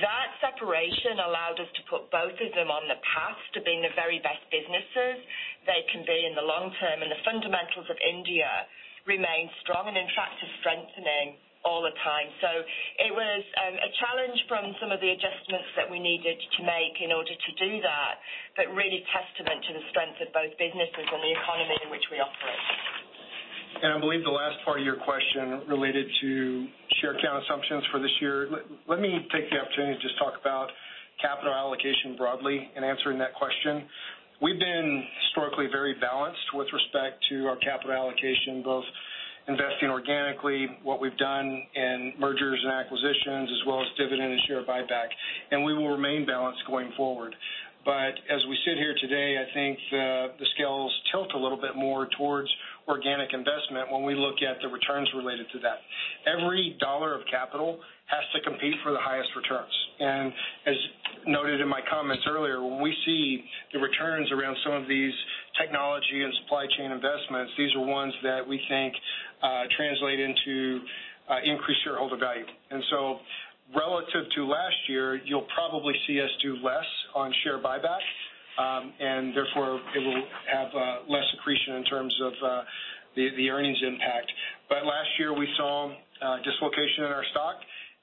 That 0.00 0.28
separation 0.40 1.20
allowed 1.28 1.60
us 1.60 1.68
to 1.76 1.82
put 1.92 2.08
both 2.08 2.36
of 2.40 2.50
them 2.56 2.72
on 2.72 2.88
the 2.88 3.00
path 3.04 3.40
to 3.52 3.60
being 3.68 3.84
the 3.84 3.92
very 3.92 4.20
best 4.24 4.44
businesses 4.48 5.20
they 5.68 5.84
can 5.92 6.08
be 6.08 6.24
in 6.24 6.32
the 6.32 6.44
long 6.44 6.72
term. 6.80 7.04
And 7.04 7.12
The 7.12 7.24
fundamentals 7.24 7.88
of 7.92 8.00
India 8.00 8.48
remain 9.06 9.48
strong 9.62 9.86
and 9.88 9.96
in 9.96 10.10
fact 10.14 10.36
are 10.42 10.54
strengthening 10.60 11.38
all 11.66 11.82
the 11.82 11.94
time. 12.06 12.30
So 12.38 12.50
It 13.02 13.10
was 13.10 13.42
um, 13.58 13.74
a 13.74 13.90
challenge 13.98 14.38
from 14.46 14.70
some 14.78 14.94
of 14.94 15.02
the 15.02 15.10
adjustments 15.10 15.66
that 15.74 15.90
we 15.90 15.98
needed 15.98 16.38
to 16.38 16.60
make 16.62 16.94
in 17.02 17.10
order 17.10 17.34
to 17.34 17.50
do 17.58 17.82
that, 17.82 18.22
but 18.54 18.70
really 18.70 19.02
testament 19.10 19.66
to 19.66 19.72
the 19.74 19.84
strength 19.90 20.22
of 20.22 20.30
both 20.30 20.54
businesses 20.62 21.06
and 21.10 21.20
the 21.26 21.32
economy 21.34 21.76
in 21.82 21.88
which 21.90 22.06
we 22.14 22.22
operate. 22.22 22.62
And 23.82 23.92
I 23.92 23.98
believe 24.00 24.24
the 24.24 24.32
last 24.32 24.62
part 24.64 24.80
of 24.80 24.86
your 24.86 24.96
question 25.02 25.66
related 25.68 26.06
to 26.22 26.30
share 27.02 27.18
count 27.20 27.44
assumptions 27.44 27.84
for 27.92 28.00
this 28.00 28.14
year. 28.22 28.48
Let 28.88 29.02
me 29.02 29.26
take 29.34 29.50
the 29.50 29.58
opportunity 29.58 30.00
to 30.00 30.02
just 30.06 30.16
talk 30.16 30.38
about 30.40 30.70
capital 31.20 31.52
allocation 31.52 32.16
broadly 32.16 32.72
in 32.72 32.84
answering 32.84 33.18
that 33.18 33.34
question. 33.34 33.84
We've 34.42 34.58
been 34.58 35.02
historically 35.24 35.66
very 35.72 35.94
balanced 35.98 36.52
with 36.52 36.68
respect 36.70 37.24
to 37.30 37.46
our 37.46 37.56
capital 37.56 37.92
allocation, 37.92 38.62
both 38.62 38.84
investing 39.48 39.88
organically, 39.88 40.66
what 40.82 41.00
we've 41.00 41.16
done 41.16 41.62
in 41.74 42.12
mergers 42.18 42.60
and 42.62 42.72
acquisitions, 42.72 43.48
as 43.48 43.66
well 43.66 43.80
as 43.80 43.86
dividend 43.96 44.32
and 44.32 44.40
share 44.46 44.62
buyback. 44.62 45.08
and 45.52 45.64
We 45.64 45.72
will 45.72 45.88
remain 45.88 46.26
balanced 46.26 46.60
going 46.66 46.92
forward. 46.98 47.34
But 47.86 48.18
As 48.28 48.44
we 48.48 48.58
sit 48.66 48.76
here 48.76 48.94
today, 49.00 49.38
I 49.38 49.54
think 49.54 49.78
the 49.90 50.46
scales 50.54 50.92
tilt 51.12 51.32
a 51.34 51.38
little 51.38 51.60
bit 51.60 51.76
more 51.76 52.08
towards 52.18 52.50
organic 52.88 53.32
investment 53.32 53.90
when 53.90 54.04
we 54.04 54.14
look 54.14 54.36
at 54.42 54.62
the 54.62 54.68
returns 54.68 55.08
related 55.14 55.46
to 55.52 55.58
that. 55.60 55.82
Every 56.26 56.76
dollar 56.80 57.14
of 57.14 57.22
capital 57.30 57.78
has 58.06 58.22
to 58.34 58.40
compete 58.48 58.74
for 58.82 58.92
the 58.92 59.02
highest 59.02 59.28
returns. 59.34 59.72
and 59.98 60.32
As 60.66 60.76
noted 61.26 61.60
in 61.60 61.68
my 61.68 61.80
comments 61.90 62.22
earlier, 62.28 62.62
when 62.62 62.80
we 62.80 62.94
see 63.04 63.42
the 63.72 63.80
returns 63.80 64.30
around 64.30 64.56
some 64.64 64.74
of 64.74 64.86
these 64.88 65.14
technology 65.60 66.22
and 66.22 66.32
supply 66.44 66.66
chain 66.78 66.92
investments, 66.92 67.52
these 67.58 67.74
are 67.74 67.84
ones 67.84 68.14
that 68.22 68.46
we 68.46 68.60
think 68.68 68.94
uh, 69.42 69.64
translate 69.76 70.20
into 70.20 70.80
uh, 71.28 71.42
increased 71.42 71.82
shareholder 71.82 72.16
value. 72.16 72.46
And 72.70 72.82
so, 72.90 73.18
Relative 73.74 74.30
to 74.36 74.46
last 74.46 74.76
year, 74.88 75.16
you'll 75.24 75.46
probably 75.52 75.92
see 76.06 76.20
us 76.20 76.30
do 76.40 76.54
less 76.62 76.86
on 77.16 77.34
share 77.42 77.58
buyback, 77.58 77.82
um, 77.82 78.04
Um, 78.56 78.92
and 78.98 79.36
therefore 79.36 79.80
it 79.94 80.00
will 80.00 80.24
have 80.48 80.68
uh, 80.72 81.12
less 81.12 81.28
accretion 81.36 81.76
in 81.76 81.84
terms 81.84 82.14
of 82.24 82.32
uh, 82.40 82.62
the 83.16 83.48
earnings 83.50 83.80
impact. 83.86 84.32
But 84.68 84.84
Last 84.84 85.08
year, 85.18 85.32
we 85.32 85.48
saw 85.56 85.92
uh, 85.92 86.36
dislocation 86.44 87.04
in 87.04 87.12
our 87.12 87.24
stock, 87.32 87.56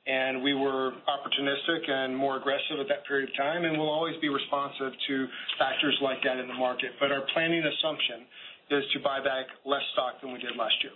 and 0.06 0.44
we 0.44 0.54
were 0.54 0.92
opportunistic 1.08 1.90
and 1.90 2.16
more 2.16 2.38
aggressive 2.38 2.80
at 2.82 2.88
that 2.90 3.06
period 3.08 3.30
of 3.30 3.36
time, 3.38 3.64
and 3.66 3.78
we'll 3.78 3.92
always 3.92 4.16
be 4.22 4.30
responsive 4.30 4.92
to 5.08 5.16
factors 5.58 5.98
like 6.02 6.22
that 6.24 6.38
in 6.38 6.48
the 6.48 6.58
market. 6.58 6.92
But 7.00 7.12
Our 7.12 7.24
planning 7.34 7.64
assumption 7.64 8.26
is 8.72 8.84
to 8.94 9.00
buy 9.00 9.20
back 9.20 9.48
less 9.66 9.84
stock 9.94 10.20
than 10.22 10.34
we 10.34 10.40
did 10.40 10.58
last 10.58 10.76
year. 10.82 10.94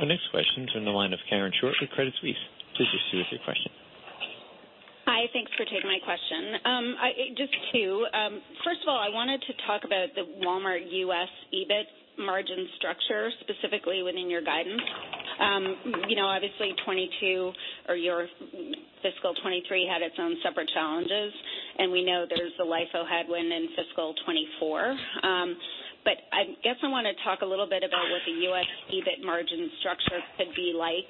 Our 0.00 0.06
next 0.06 0.26
question 0.30 0.64
is 0.64 0.70
from 0.72 0.84
the 0.84 0.90
line 0.94 1.12
of 1.12 1.20
Karen 1.30 1.52
Short 1.60 1.74
with 1.80 1.90
Credit 1.90 2.12
Suisse. 2.20 2.40
Please 2.76 2.88
proceed 2.90 3.18
with 3.18 3.30
your 3.30 3.42
question. 3.44 3.70
Hi. 5.06 5.28
Thanks 5.32 5.52
for 5.56 5.64
taking 5.64 5.84
my 5.84 5.98
question. 6.04 6.56
Um, 6.64 6.86
I, 6.96 7.08
just 7.36 7.52
two. 7.72 8.06
Um, 8.12 8.40
first 8.64 8.80
of 8.82 8.88
all, 8.88 8.96
I 8.96 9.12
wanted 9.12 9.42
to 9.42 9.52
talk 9.66 9.84
about 9.84 10.08
the 10.16 10.24
Walmart 10.44 10.80
U.S. 10.88 11.28
EBIT 11.52 12.24
margin 12.24 12.68
structure, 12.78 13.28
specifically 13.40 14.02
within 14.02 14.30
your 14.30 14.40
guidance. 14.42 14.80
Um, 15.40 15.76
you 16.08 16.16
know, 16.16 16.24
obviously 16.26 16.72
22 16.86 17.52
or 17.88 17.96
your 17.96 18.26
fiscal 19.02 19.34
23 19.42 19.88
had 19.92 20.00
its 20.00 20.14
own 20.18 20.36
separate 20.42 20.70
challenges, 20.72 21.32
and 21.78 21.92
we 21.92 22.04
know 22.04 22.24
there's 22.28 22.52
the 22.56 22.64
LIFO 22.64 23.04
headwind 23.08 23.52
in 23.52 23.68
fiscal 23.76 24.14
24. 24.24 24.96
But 26.04 26.20
I 26.36 26.52
guess 26.60 26.76
I 26.84 26.88
want 26.92 27.08
to 27.08 27.16
talk 27.24 27.40
a 27.40 27.48
little 27.48 27.68
bit 27.68 27.80
about 27.80 28.04
what 28.12 28.20
the 28.28 28.36
U.S. 28.52 28.68
EBIT 28.92 29.24
margin 29.24 29.72
structure 29.80 30.20
could 30.36 30.52
be 30.54 30.76
like 30.76 31.08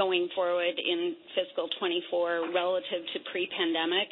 going 0.00 0.32
forward 0.34 0.80
in 0.80 1.14
fiscal 1.36 1.68
24 1.78 2.48
relative 2.56 3.04
to 3.12 3.16
pre-pandemic. 3.30 4.08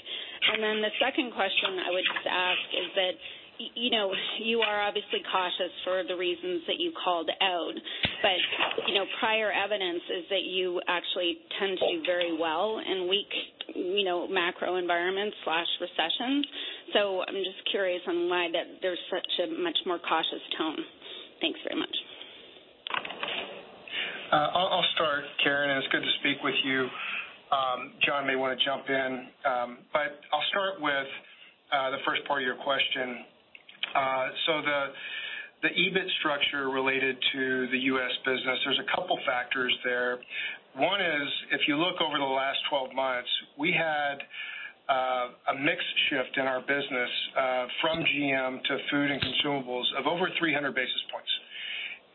And 0.52 0.60
then 0.60 0.84
the 0.84 0.92
second 1.00 1.32
question 1.32 1.80
I 1.80 1.90
would 1.90 2.04
just 2.04 2.26
ask 2.28 2.64
is 2.76 2.88
that 2.92 3.14
you 3.58 3.90
know, 3.90 4.12
you 4.42 4.60
are 4.60 4.80
obviously 4.82 5.18
cautious 5.30 5.72
for 5.84 6.02
the 6.06 6.14
reasons 6.14 6.62
that 6.66 6.78
you 6.78 6.92
called 7.04 7.30
out, 7.42 7.74
but, 8.22 8.38
you 8.86 8.94
know, 8.94 9.04
prior 9.18 9.50
evidence 9.50 10.02
is 10.18 10.24
that 10.30 10.46
you 10.46 10.80
actually 10.86 11.38
tend 11.58 11.78
to 11.78 11.86
do 11.98 12.02
very 12.06 12.36
well 12.38 12.78
in 12.78 13.08
weak, 13.08 13.30
you 13.74 14.04
know, 14.04 14.28
macro 14.28 14.76
environments 14.76 15.36
slash 15.44 15.66
recessions. 15.80 16.46
So 16.94 17.22
I'm 17.26 17.42
just 17.42 17.58
curious 17.70 18.00
on 18.06 18.28
why 18.28 18.48
that 18.52 18.78
there's 18.80 19.02
such 19.10 19.46
a 19.46 19.60
much 19.60 19.78
more 19.86 19.98
cautious 19.98 20.44
tone. 20.56 20.78
Thanks 21.40 21.58
very 21.66 21.78
much. 21.78 21.96
Uh, 24.30 24.52
I'll 24.54 24.90
start, 24.94 25.24
Karen, 25.42 25.70
and 25.70 25.82
it's 25.82 25.90
good 25.90 26.04
to 26.04 26.14
speak 26.20 26.44
with 26.44 26.54
you. 26.64 26.86
Um, 27.48 27.96
John 28.04 28.26
may 28.26 28.36
want 28.36 28.58
to 28.58 28.64
jump 28.64 28.84
in, 28.88 29.26
um, 29.48 29.78
but 29.92 30.20
I'll 30.32 30.44
start 30.52 30.82
with 30.84 31.08
uh, 31.72 31.90
the 31.90 32.00
first 32.04 32.28
part 32.28 32.42
of 32.42 32.46
your 32.46 32.60
question. 32.60 33.24
Uh, 33.94 34.26
so 34.46 34.62
The 35.62 35.68
EBIT 35.68 36.08
structure 36.20 36.70
related 36.70 37.16
to 37.32 37.66
the 37.70 37.78
U.S. 37.92 38.12
business, 38.24 38.58
there's 38.64 38.78
a 38.78 38.90
couple 38.94 39.18
factors 39.26 39.74
there. 39.84 40.18
One 40.76 41.00
is, 41.00 41.28
if 41.50 41.66
you 41.66 41.76
look 41.76 42.00
over 42.00 42.18
the 42.18 42.24
last 42.24 42.58
12 42.70 42.94
months, 42.94 43.28
we 43.58 43.72
had 43.72 44.22
uh, 44.88 45.52
a 45.52 45.54
mix 45.58 45.82
shift 46.08 46.38
in 46.38 46.46
our 46.46 46.60
business 46.60 47.10
uh, 47.36 47.66
from 47.80 47.98
GM 48.06 48.62
to 48.62 48.78
food 48.90 49.10
and 49.10 49.20
consumables 49.20 49.84
of 49.98 50.06
over 50.06 50.28
300 50.38 50.74
basis 50.74 51.02
points 51.12 51.30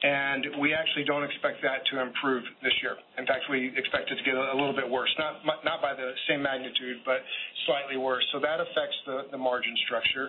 and 0.03 0.59
we 0.59 0.75
actually 0.75 1.07
don't 1.07 1.23
expect 1.23 1.63
that 1.63 1.79
to 1.87 2.03
improve 2.03 2.43
this 2.59 2.75
year. 2.83 2.99
In 3.15 3.25
fact, 3.25 3.47
we 3.47 3.71
expect 3.71 4.11
it 4.11 4.19
to 4.19 4.23
get 4.27 4.35
a 4.35 4.51
little 4.51 4.75
bit 4.75 4.83
worse, 4.83 5.07
not 5.15 5.79
by 5.79 5.95
the 5.95 6.11
same 6.27 6.43
magnitude, 6.43 6.99
but 7.07 7.23
slightly 7.65 7.95
worse. 7.95 8.23
So 8.35 8.43
that 8.43 8.59
affects 8.59 8.99
the, 9.07 9.31
the 9.31 9.39
margin 9.39 9.71
structure. 9.87 10.27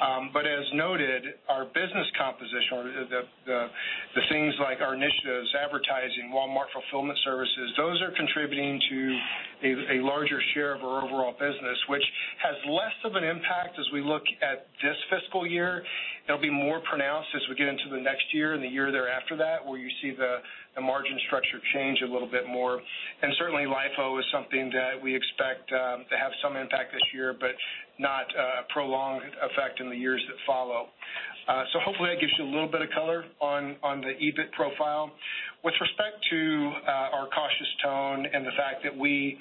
Um, 0.00 0.30
but 0.32 0.48
as 0.48 0.64
noted, 0.72 1.36
our 1.52 1.68
business 1.68 2.08
composition, 2.16 2.72
or 2.72 2.82
the, 3.44 3.60
things 4.32 4.56
like 4.56 4.80
our 4.80 4.96
initiatives, 4.96 5.52
advertising, 5.52 6.32
Walmart 6.32 6.72
fulfillment 6.72 7.18
services, 7.20 7.76
those 7.76 8.00
are 8.00 8.16
contributing 8.16 8.80
to 8.88 9.00
a 9.92 10.00
larger 10.00 10.40
share 10.54 10.74
of 10.74 10.80
our 10.80 11.04
overall 11.04 11.36
business, 11.36 11.76
which 11.92 12.04
has 12.40 12.56
less 12.72 12.96
of 13.04 13.20
an 13.20 13.24
impact 13.24 13.76
as 13.76 13.84
we 13.92 14.00
look 14.00 14.24
at 14.40 14.64
this 14.80 14.96
fiscal 15.12 15.44
year 15.44 15.84
It'll 16.30 16.38
be 16.38 16.48
more 16.48 16.78
pronounced 16.86 17.26
as 17.34 17.42
we 17.50 17.56
get 17.58 17.66
into 17.66 17.90
the 17.90 17.98
next 17.98 18.22
year 18.30 18.54
and 18.54 18.62
the 18.62 18.68
year 18.70 18.92
thereafter 18.92 19.34
that, 19.42 19.66
where 19.66 19.82
you 19.82 19.90
see 20.00 20.14
the 20.14 20.38
margin 20.80 21.18
structure 21.26 21.58
change 21.74 21.98
a 22.02 22.06
little 22.06 22.30
bit 22.30 22.46
more. 22.46 22.78
And 22.78 23.34
Certainly 23.36 23.66
LIFO 23.66 24.16
is 24.20 24.24
something 24.30 24.70
that 24.70 24.94
we 25.02 25.10
expect 25.10 25.66
um, 25.74 26.06
to 26.06 26.14
have 26.14 26.30
some 26.40 26.54
impact 26.54 26.92
this 26.92 27.02
year, 27.12 27.34
but 27.34 27.50
not 27.98 28.30
a 28.30 28.62
prolonged 28.72 29.26
effect 29.42 29.80
in 29.80 29.90
the 29.90 29.96
years 29.96 30.22
that 30.28 30.36
follow. 30.46 30.86
Uh, 31.48 31.64
so 31.72 31.80
Hopefully 31.82 32.10
that 32.14 32.20
gives 32.20 32.32
you 32.38 32.44
a 32.44 32.52
little 32.54 32.70
bit 32.70 32.82
of 32.82 32.90
color 32.94 33.24
on 33.40 33.74
on 33.82 34.00
the 34.00 34.14
EBIT 34.14 34.52
profile. 34.52 35.10
With 35.64 35.74
respect 35.80 36.14
to 36.30 36.72
uh, 36.86 37.16
our 37.18 37.26
cautious 37.26 37.70
tone 37.82 38.24
and 38.32 38.46
the 38.46 38.54
fact 38.56 38.84
that 38.84 38.96
we 38.96 39.36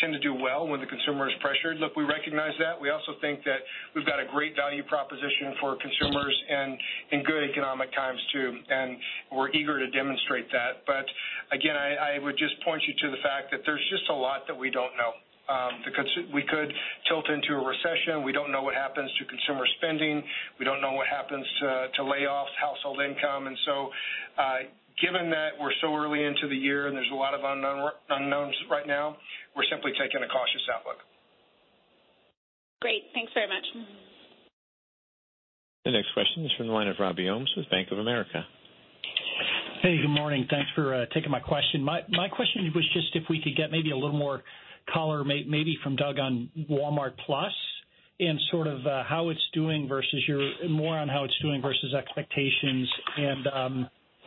tend 0.00 0.12
to 0.12 0.20
do 0.20 0.34
well 0.34 0.68
when 0.68 0.80
the 0.80 0.86
consumer 0.86 1.28
is 1.28 1.34
pressured. 1.40 1.78
Look, 1.78 1.96
we 1.96 2.04
recognize 2.04 2.52
that. 2.60 2.80
We 2.80 2.90
also 2.90 3.16
think 3.20 3.44
that 3.44 3.64
we've 3.94 4.06
got 4.06 4.20
a 4.20 4.26
great 4.30 4.54
value 4.56 4.82
proposition 4.84 5.56
for 5.60 5.76
consumers 5.80 6.36
and 6.48 6.76
in 7.12 7.22
good 7.24 7.48
economic 7.48 7.92
times 7.94 8.20
too, 8.32 8.52
and 8.68 8.96
we're 9.32 9.50
eager 9.50 9.78
to 9.78 9.88
demonstrate 9.90 10.50
that. 10.52 10.84
But 10.86 11.06
again, 11.52 11.76
I, 11.76 12.18
would 12.18 12.36
just 12.36 12.60
point 12.64 12.82
you 12.86 12.94
to 12.94 13.10
the 13.10 13.22
fact 13.22 13.50
that 13.52 13.60
there's 13.64 13.84
just 13.90 14.08
a 14.10 14.14
lot 14.14 14.46
that 14.48 14.56
we 14.56 14.70
don't 14.70 14.92
know. 14.96 15.12
Um, 15.48 15.80
we 16.34 16.42
could 16.42 16.70
tilt 17.08 17.24
into 17.30 17.56
a 17.56 17.64
recession. 17.64 18.22
We 18.22 18.32
don't 18.32 18.52
know 18.52 18.60
what 18.60 18.74
happens 18.74 19.10
to 19.18 19.24
consumer 19.24 19.64
spending. 19.78 20.22
We 20.58 20.66
don't 20.66 20.82
know 20.82 20.92
what 20.92 21.06
happens 21.06 21.46
to, 21.60 21.88
to 21.96 22.02
layoffs, 22.02 22.52
household 22.60 23.00
income, 23.00 23.46
and 23.46 23.56
so 23.64 23.88
uh, 24.36 24.58
given 25.02 25.30
that 25.30 25.50
we're 25.60 25.74
so 25.80 25.94
early 25.94 26.24
into 26.24 26.48
the 26.48 26.56
year 26.56 26.86
and 26.86 26.96
there's 26.96 27.10
a 27.12 27.14
lot 27.14 27.34
of 27.34 27.40
unknowns 27.44 28.54
right 28.70 28.86
now, 28.86 29.16
we're 29.56 29.68
simply 29.70 29.92
taking 29.92 30.22
a 30.22 30.28
cautious 30.28 30.62
outlook. 30.74 30.98
Great. 32.80 33.02
Thanks 33.14 33.32
very 33.34 33.48
much. 33.48 33.66
The 35.84 35.92
next 35.92 36.12
question 36.12 36.44
is 36.44 36.52
from 36.56 36.66
the 36.66 36.72
line 36.72 36.88
of 36.88 36.96
Robbie 37.00 37.24
Ohmes 37.24 37.48
with 37.56 37.68
Bank 37.70 37.88
of 37.90 37.98
America. 37.98 38.44
Hey, 39.82 39.96
good 39.98 40.08
morning. 40.08 40.46
Thanks 40.50 40.68
for 40.74 40.94
uh, 40.94 41.06
taking 41.14 41.30
my 41.30 41.40
question. 41.40 41.82
My 41.82 42.00
my 42.08 42.28
question 42.28 42.70
was 42.74 42.84
just 42.92 43.14
if 43.14 43.24
we 43.30 43.40
could 43.40 43.56
get 43.56 43.70
maybe 43.70 43.92
a 43.92 43.96
little 43.96 44.18
more 44.18 44.42
color, 44.92 45.24
maybe 45.24 45.78
from 45.82 45.96
Doug 45.96 46.18
on 46.18 46.50
Walmart 46.68 47.12
Plus 47.24 47.52
and 48.20 48.38
sort 48.50 48.66
of 48.66 48.80
how 49.06 49.28
it's 49.28 49.40
doing 49.52 49.86
versus 49.86 50.22
your 50.26 50.68
more 50.68 50.98
on 50.98 51.08
how 51.08 51.24
it's 51.24 51.38
doing 51.40 51.62
versus 51.62 51.94
expectations 51.94 52.88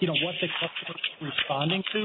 and 0.09 0.17
what 0.23 0.35
the 0.41 0.47
customer 0.59 0.97
is 0.97 1.33
responding 1.37 1.83
to 1.93 2.01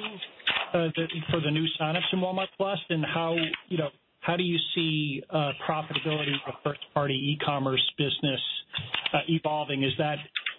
uh, 0.78 0.88
for 1.30 1.40
the 1.40 1.50
new 1.50 1.66
signups 1.80 2.12
in 2.12 2.20
Walmart+, 2.20 2.48
and 2.90 3.04
how 3.04 3.36
you 3.68 3.78
know, 3.78 3.88
how 4.20 4.36
do 4.36 4.42
you 4.42 4.58
see 4.74 5.22
uh, 5.30 5.52
profitability 5.68 6.34
of 6.46 6.54
first-party 6.64 7.14
e-commerce 7.14 7.82
business 7.96 8.40
uh, 9.14 9.18
evolving? 9.28 9.82
Is 9.82 9.92
that 9.98 10.16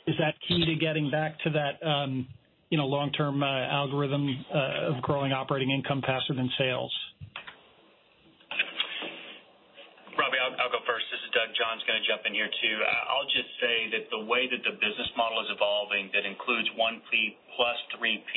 is 0.08 0.16
that 0.20 0.36
key 0.48 0.66
to 0.66 0.76
getting 0.76 1.12
back 1.12 1.38
to 1.42 1.50
that 1.52 1.86
um, 1.86 2.28
you 2.70 2.78
know, 2.78 2.86
long-term 2.86 3.44
algorithm 3.44 4.28
of 4.54 5.02
growing 5.02 5.32
operating 5.32 5.72
income 5.72 6.02
faster 6.02 6.34
than 6.34 6.50
sales? 6.58 6.94
Robbie, 10.18 10.38
I'll 10.42 10.72
go 10.72 10.80
first. 10.88 11.06
John's 11.78 11.86
going 11.86 12.02
to 12.02 12.08
jump 12.10 12.26
in 12.26 12.34
here, 12.34 12.50
too. 12.50 12.76
I'll 13.06 13.30
just 13.30 13.54
say 13.62 13.94
that 13.94 14.10
the 14.10 14.26
way 14.26 14.50
that 14.50 14.66
the 14.66 14.74
business 14.82 15.14
model 15.14 15.46
is 15.46 15.50
evolving, 15.54 16.10
that 16.10 16.26
includes 16.26 16.66
1P 16.74 17.38
plus 17.54 17.78
3P, 17.94 18.34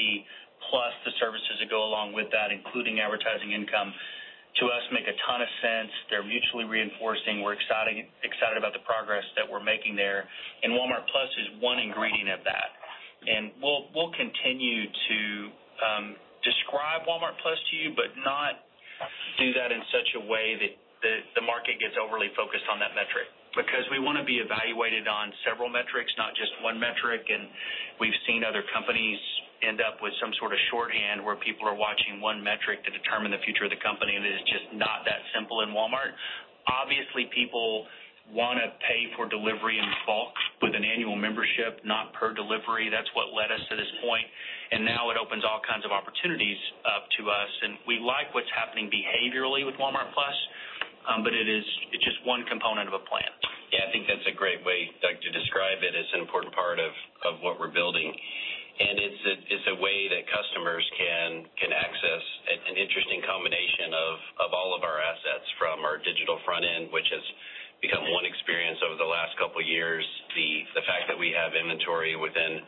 plus 0.68 0.92
the 1.08 1.12
services 1.16 1.56
that 1.56 1.72
go 1.72 1.88
along 1.88 2.12
with 2.12 2.28
that, 2.36 2.52
including 2.52 3.00
advertising 3.00 3.56
income, 3.56 3.96
to 4.60 4.68
us, 4.68 4.84
make 4.92 5.08
a 5.08 5.16
ton 5.24 5.40
of 5.40 5.48
sense. 5.64 5.88
They're 6.12 6.26
mutually 6.26 6.68
reinforcing. 6.68 7.40
We're 7.40 7.56
excited 7.56 8.60
about 8.60 8.76
the 8.76 8.84
progress 8.84 9.24
that 9.40 9.48
we're 9.48 9.64
making 9.64 9.96
there. 9.96 10.28
And 10.60 10.76
Walmart+ 10.76 11.08
is 11.08 11.48
one 11.64 11.80
ingredient 11.80 12.28
of 12.28 12.44
that. 12.44 12.76
And 13.24 13.56
we'll 13.64 14.12
continue 14.12 14.84
to 14.84 15.18
um, 15.80 16.04
describe 16.44 17.08
Walmart+ 17.08 17.40
to 17.40 17.72
you, 17.72 17.96
but 17.96 18.12
not 18.20 18.68
do 19.40 19.56
that 19.56 19.72
in 19.72 19.80
such 19.88 20.12
a 20.20 20.22
way 20.28 20.60
that 20.60 20.76
the 21.02 21.44
market 21.44 21.80
gets 21.80 21.96
overly 21.96 22.28
focused 22.36 22.68
on 22.68 22.78
that 22.80 22.92
metric. 22.92 23.28
Because 23.50 23.82
we 23.90 23.98
want 23.98 24.14
to 24.14 24.22
be 24.22 24.38
evaluated 24.38 25.10
on 25.10 25.34
several 25.42 25.66
metrics, 25.66 26.12
not 26.14 26.38
just 26.38 26.54
one 26.62 26.78
metric. 26.78 27.26
And 27.26 27.50
we've 27.98 28.14
seen 28.22 28.46
other 28.46 28.62
companies 28.70 29.18
end 29.66 29.82
up 29.82 29.98
with 30.00 30.14
some 30.22 30.30
sort 30.38 30.54
of 30.54 30.60
shorthand 30.70 31.20
where 31.20 31.36
people 31.42 31.66
are 31.66 31.76
watching 31.76 32.22
one 32.22 32.40
metric 32.40 32.80
to 32.86 32.90
determine 32.94 33.34
the 33.34 33.42
future 33.44 33.66
of 33.66 33.72
the 33.74 33.82
company, 33.82 34.16
and 34.16 34.24
it 34.24 34.32
is 34.32 34.44
just 34.48 34.66
not 34.72 35.04
that 35.04 35.20
simple 35.36 35.60
in 35.66 35.74
Walmart. 35.76 36.16
Obviously, 36.64 37.28
people 37.34 37.84
want 38.30 38.62
to 38.62 38.70
pay 38.86 39.10
for 39.18 39.26
delivery 39.26 39.76
in 39.76 39.84
bulk 40.06 40.32
with 40.62 40.72
an 40.78 40.86
annual 40.86 41.18
membership, 41.18 41.82
not 41.82 42.14
per 42.14 42.30
delivery. 42.32 42.86
That's 42.86 43.10
what 43.18 43.34
led 43.34 43.50
us 43.50 43.60
to 43.68 43.74
this 43.74 43.90
point. 44.00 44.24
And 44.70 44.86
now 44.86 45.10
it 45.10 45.18
opens 45.18 45.42
all 45.42 45.58
kinds 45.66 45.82
of 45.82 45.90
opportunities 45.90 46.58
up 46.86 47.10
to 47.18 47.26
us. 47.26 47.52
And 47.66 47.74
we 47.90 47.98
like 47.98 48.30
what's 48.30 48.50
happening 48.54 48.86
behaviorally 48.86 49.66
with 49.66 49.74
Walmart+, 49.82 50.14
Um, 51.08 51.24
but 51.24 51.32
it's 51.32 51.72
it's 51.92 52.04
just 52.04 52.20
one 52.28 52.44
component 52.44 52.88
of 52.88 52.94
a 52.94 53.04
plan. 53.08 53.30
Yeah, 53.72 53.86
I 53.86 53.88
think 53.94 54.10
that's 54.10 54.26
a 54.26 54.34
great 54.34 54.60
way, 54.66 54.90
Doug, 55.00 55.16
to 55.22 55.30
describe 55.30 55.80
it. 55.80 55.94
It's 55.94 56.12
an 56.12 56.20
important 56.20 56.52
part 56.52 56.82
of 56.82 56.92
what 57.40 57.62
we're 57.62 57.72
building. 57.72 58.10
And 58.80 58.96
it's 58.96 59.68
a 59.68 59.76
way 59.76 60.08
that 60.08 60.24
customers 60.24 60.80
can 60.96 61.44
access 61.68 62.24
an 62.48 62.80
interesting 62.80 63.20
combination 63.28 63.92
of 64.40 64.50
all 64.56 64.72
of 64.72 64.82
our 64.82 64.98
assets 64.98 65.44
from 65.60 65.84
our 65.84 66.00
digital 66.00 66.40
front 66.48 66.64
end, 66.64 66.88
which 66.88 67.04
has 67.12 67.24
become 67.84 68.08
one 68.08 68.24
experience 68.24 68.80
over 68.80 68.96
the 68.96 69.06
last 69.06 69.36
couple 69.36 69.60
of 69.60 69.68
years. 69.68 70.02
The 70.32 70.84
fact 70.88 71.12
that 71.12 71.18
we 71.20 71.28
have 71.36 71.52
inventory 71.52 72.16
within 72.16 72.64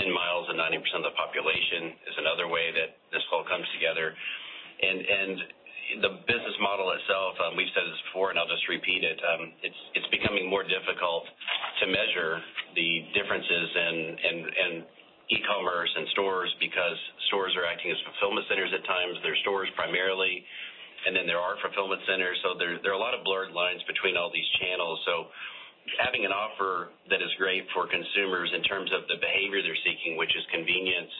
10 0.00 0.08
miles 0.08 0.48
of 0.48 0.56
90% 0.56 0.80
of 0.96 1.12
the 1.12 1.16
population 1.20 1.92
is 2.08 2.16
another 2.16 2.48
way 2.48 2.72
that 2.72 2.96
this 3.12 3.22
all 3.28 3.44
comes 3.44 3.68
together. 3.76 4.16
The 5.90 6.22
business 6.22 6.56
model 6.62 6.94
itself, 6.94 7.34
um, 7.42 7.58
we've 7.58 7.70
said 7.74 7.82
this 7.82 8.02
before, 8.10 8.30
and 8.30 8.38
I'll 8.38 8.46
just 8.50 8.62
repeat 8.70 9.02
it. 9.02 9.18
Um, 9.18 9.50
it's 9.66 10.10
becoming 10.14 10.46
more 10.46 10.62
difficult 10.62 11.26
to 11.82 11.84
measure 11.90 12.38
the 12.78 12.90
differences 13.18 13.66
in 13.74 14.86
e-commerce 15.30 15.90
and 15.94 16.06
stores 16.14 16.50
because 16.58 16.98
stores 17.30 17.54
are 17.54 17.66
acting 17.66 17.90
as 17.90 17.98
fulfillment 18.02 18.46
centers 18.50 18.70
at 18.74 18.82
times. 18.86 19.18
They're 19.22 19.38
stores 19.46 19.70
primarily, 19.78 20.42
and 21.06 21.14
then 21.14 21.26
there 21.26 21.38
are 21.38 21.54
fulfillment 21.62 22.02
centers. 22.06 22.38
So 22.42 22.58
there 22.58 22.78
there 22.82 22.90
are 22.94 22.98
a 22.98 23.02
lot 23.02 23.14
of 23.14 23.22
blurred 23.22 23.54
lines 23.54 23.82
between 23.86 24.18
all 24.18 24.30
these 24.30 24.46
channels. 24.58 24.98
Having 25.98 26.28
an 26.28 26.32
offer 26.32 26.92
that 27.08 27.20
is 27.20 27.32
great 27.40 27.64
for 27.74 27.88
consumers 27.88 28.52
in 28.54 28.62
terms 28.68 28.92
of 28.92 29.08
the 29.08 29.18
behavior 29.18 29.64
they're 29.64 29.82
seeking, 29.84 30.16
which 30.16 30.30
is 30.36 30.44
convenience 30.52 31.10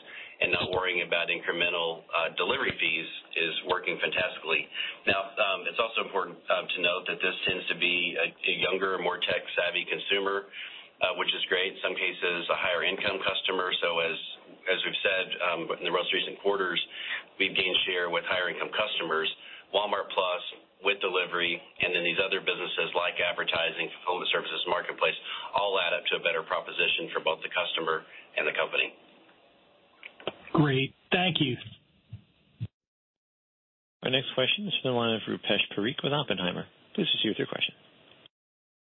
and 0.40 0.52
not 0.52 0.72
worrying 0.72 1.04
about 1.04 1.28
incremental 1.28 2.00
uh, 2.12 2.32
delivery 2.36 2.72
fees, 2.80 3.08
is 3.36 3.54
working 3.68 4.00
fantastically. 4.00 4.64
Now, 5.04 5.32
um, 5.36 5.68
it's 5.68 5.76
also 5.76 6.00
important 6.06 6.40
um, 6.48 6.64
to 6.64 6.78
note 6.80 7.04
that 7.12 7.20
this 7.20 7.36
tends 7.44 7.64
to 7.68 7.76
be 7.76 8.16
a 8.16 8.54
younger, 8.56 8.96
more 9.00 9.20
tech-savvy 9.20 9.84
consumer, 9.84 10.48
uh, 11.00 11.16
which 11.16 11.28
is 11.32 11.42
great. 11.48 11.76
In 11.76 11.80
some 11.84 11.96
cases, 11.96 12.48
a 12.48 12.56
higher 12.56 12.84
income 12.84 13.20
customer. 13.20 13.68
So 13.80 14.00
as 14.00 14.16
as 14.68 14.78
we've 14.84 15.02
said 15.02 15.26
um, 15.50 15.60
in 15.80 15.84
the 15.88 15.94
most 15.94 16.12
recent 16.12 16.36
quarters, 16.44 16.78
we've 17.40 17.56
gained 17.56 17.76
share 17.88 18.12
with 18.12 18.24
higher 18.28 18.52
income 18.52 18.70
customers. 18.76 19.28
Walmart+ 19.72 20.08
with 20.84 21.00
delivery, 21.04 21.56
and 21.56 21.94
then 21.94 22.04
these 22.04 22.18
other 22.20 22.40
businesses 22.40 22.90
like 22.96 23.20
advertising, 23.20 23.88
fulfillment 24.00 24.30
services, 24.32 24.60
Marketplace, 24.68 25.16
all 25.52 25.76
add 25.80 25.92
up 25.92 26.04
to 26.08 26.16
a 26.16 26.22
better 26.24 26.42
proposition 26.42 27.12
for 27.12 27.20
both 27.20 27.40
the 27.44 27.52
customer 27.52 28.04
and 28.36 28.48
the 28.48 28.56
company. 28.56 28.88
Great. 30.52 30.94
Thank 31.12 31.38
you. 31.40 31.56
Our 34.02 34.10
next 34.10 34.32
question 34.34 34.66
is 34.66 34.74
from 34.80 34.92
the 34.92 34.96
line 34.96 35.14
of 35.14 35.22
Rupesh 35.28 35.64
Parikh 35.76 36.00
with 36.02 36.12
Oppenheimer. 36.12 36.64
Please 36.94 37.06
proceed 37.12 37.36
with 37.36 37.38
your 37.38 37.52
question. 37.52 37.74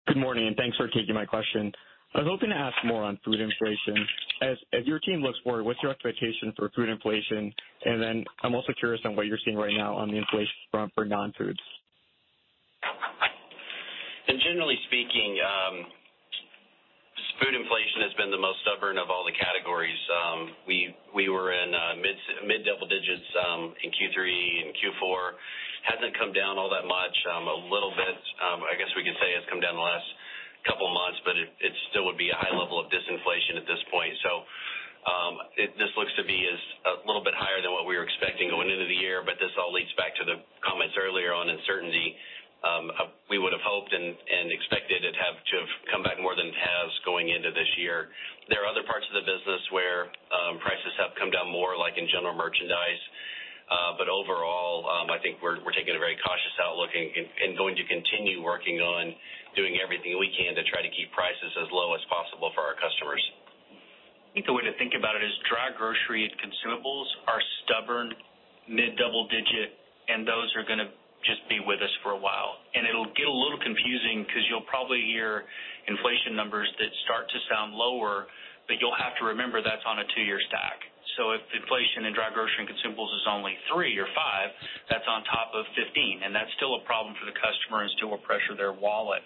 Good 0.06 0.16
morning, 0.16 0.46
and 0.46 0.56
thanks 0.56 0.76
for 0.76 0.86
taking 0.88 1.14
my 1.14 1.26
question. 1.26 1.72
I 2.14 2.18
was 2.20 2.28
hoping 2.28 2.50
to 2.50 2.56
ask 2.56 2.74
more 2.84 3.04
on 3.04 3.18
food 3.24 3.38
inflation. 3.40 4.06
As 4.42 4.86
your 4.86 4.98
team 4.98 5.20
looks 5.22 5.38
forward, 5.44 5.64
what's 5.64 5.78
your 5.82 5.92
expectation 5.92 6.52
for 6.56 6.70
food 6.74 6.88
inflation? 6.88 7.52
And 7.84 8.02
then 8.02 8.24
I'm 8.42 8.54
also 8.54 8.72
curious 8.78 9.00
on 9.04 9.14
what 9.14 9.26
you're 9.26 9.38
seeing 9.44 9.56
right 9.56 9.74
now 9.76 9.94
on 9.94 10.10
the 10.10 10.16
inflation 10.16 10.52
front 10.72 10.92
for 10.94 11.04
non-foods. 11.04 11.60
And 14.30 14.38
generally 14.46 14.78
speaking, 14.86 15.30
um, 15.42 15.74
food 17.42 17.56
inflation 17.56 18.04
has 18.04 18.14
been 18.20 18.30
the 18.30 18.40
most 18.40 18.60
stubborn 18.62 19.00
of 19.00 19.08
all 19.08 19.24
the 19.24 19.34
categories. 19.34 19.98
Um, 20.12 20.38
we 20.68 21.26
were 21.28 21.50
in 21.50 21.70
uh, 21.72 21.98
mid 22.46 22.62
double 22.68 22.86
digits 22.86 23.28
um, 23.40 23.74
in 23.82 23.88
Q3 23.90 24.16
and 24.64 24.70
Q4. 24.76 25.20
Hasn't 25.80 26.12
come 26.20 26.36
down 26.36 26.60
all 26.60 26.68
that 26.68 26.84
much. 26.84 27.16
A 27.26 27.40
little 27.72 27.92
bit, 27.96 28.16
I 28.44 28.76
guess 28.76 28.92
we 28.92 29.02
could 29.02 29.16
say, 29.16 29.32
has 29.34 29.48
come 29.48 29.64
down 29.64 29.74
the 29.74 29.82
last 29.82 30.04
couple 30.68 30.84
of 30.84 30.92
months, 30.92 31.18
but 31.24 31.34
it 31.40 31.72
still 31.88 32.04
would 32.04 32.20
be 32.20 32.28
a 32.28 32.36
high 32.36 32.52
level 32.52 32.76
of 32.76 32.92
disinflation 32.92 33.56
at 33.56 33.64
this 33.64 33.80
point. 33.88 34.12
So 34.20 34.44
this 35.56 35.88
looks 35.96 36.12
to 36.20 36.24
be 36.28 36.36
a 36.36 37.00
little 37.08 37.24
bit 37.24 37.32
higher 37.32 37.64
than 37.64 37.72
what 37.72 37.88
we 37.88 37.96
were 37.96 38.04
expecting 38.04 38.52
going 38.52 38.68
into 38.68 38.84
the 38.84 39.00
year, 39.00 39.24
but 39.24 39.40
this 39.40 39.50
all 39.56 39.72
leads 39.72 39.92
back 39.96 40.12
to 40.20 40.24
the 40.28 40.44
comments 40.60 40.92
earlier 41.00 41.32
on 41.32 41.48
uncertainty. 41.48 42.12
We 43.30 43.38
would 43.38 43.54
have 43.54 43.62
hoped 43.62 43.94
and 43.94 44.10
and 44.10 44.50
expected 44.50 45.06
it 45.06 45.14
to 45.14 45.22
have 45.22 45.70
come 45.94 46.02
back 46.02 46.18
more 46.18 46.34
than 46.34 46.50
it 46.50 46.58
has 46.58 46.88
going 47.06 47.30
into 47.30 47.54
this 47.54 47.70
year. 47.78 48.10
There 48.50 48.58
are 48.66 48.68
other 48.68 48.82
parts 48.90 49.06
of 49.06 49.14
the 49.14 49.22
business 49.22 49.62
where 49.70 50.10
um, 50.34 50.58
prices 50.58 50.90
have 50.98 51.14
come 51.14 51.30
down 51.30 51.46
more, 51.46 51.78
like 51.78 51.94
in 51.94 52.10
general 52.10 52.34
merchandise. 52.34 53.02
Uh, 53.70 53.94
but 53.94 54.10
overall, 54.10 54.82
um, 54.90 55.14
I 55.14 55.22
think 55.22 55.38
we're 55.38 55.62
we're 55.62 55.78
taking 55.78 55.94
a 55.94 56.02
very 56.02 56.18
cautious 56.18 56.56
outlook 56.58 56.90
and 56.90 57.54
going 57.54 57.78
to 57.78 57.86
continue 57.86 58.42
working 58.42 58.82
on 58.82 59.14
doing 59.54 59.78
everything 59.78 60.18
we 60.18 60.34
can 60.34 60.58
to 60.58 60.66
try 60.66 60.82
to 60.82 60.90
keep 60.90 61.14
prices 61.14 61.54
as 61.54 61.70
low 61.70 61.94
as 61.94 62.02
possible 62.10 62.50
for 62.58 62.66
our 62.66 62.74
customers. 62.82 63.22
I 64.26 64.34
think 64.34 64.50
the 64.50 64.54
way 64.58 64.66
to 64.66 64.74
think 64.74 64.98
about 64.98 65.14
it 65.14 65.22
is 65.22 65.30
dry 65.46 65.70
grocery 65.70 66.26
and 66.26 66.34
consumables 66.42 67.06
are 67.30 67.42
stubborn, 67.62 68.10
mid 68.66 68.98
double 68.98 69.30
digit, 69.30 69.78
and 70.10 70.26
those 70.26 70.50
are 70.58 70.66
going 70.66 70.82
to 70.82 70.90
just 71.24 71.44
be 71.48 71.60
with 71.60 71.80
us 71.80 71.92
for 72.02 72.16
a 72.16 72.20
while. 72.20 72.60
And 72.72 72.88
it'll 72.88 73.10
get 73.12 73.28
a 73.28 73.36
little 73.36 73.60
confusing 73.60 74.24
because 74.24 74.44
you'll 74.48 74.66
probably 74.68 75.02
hear 75.04 75.44
inflation 75.88 76.36
numbers 76.36 76.68
that 76.80 76.90
start 77.04 77.28
to 77.28 77.38
sound 77.48 77.76
lower, 77.76 78.26
but 78.68 78.80
you'll 78.80 78.96
have 78.96 79.16
to 79.20 79.24
remember 79.28 79.60
that's 79.60 79.84
on 79.84 80.00
a 80.00 80.06
two-year 80.16 80.40
stack. 80.48 80.80
So 81.18 81.34
if 81.34 81.42
inflation 81.52 82.06
in 82.06 82.14
dry 82.14 82.30
grocery 82.30 82.64
and 82.64 82.70
consumables 82.70 83.10
is 83.12 83.26
only 83.28 83.52
three 83.68 83.92
or 83.98 84.08
five, 84.14 84.48
that's 84.88 85.04
on 85.10 85.26
top 85.26 85.50
of 85.52 85.66
15, 85.74 86.24
and 86.24 86.30
that's 86.32 86.48
still 86.56 86.78
a 86.78 86.82
problem 86.86 87.12
for 87.18 87.26
the 87.26 87.36
customer 87.36 87.82
and 87.82 87.90
still 87.98 88.14
will 88.14 88.22
pressure 88.24 88.54
their 88.54 88.72
wallet. 88.72 89.20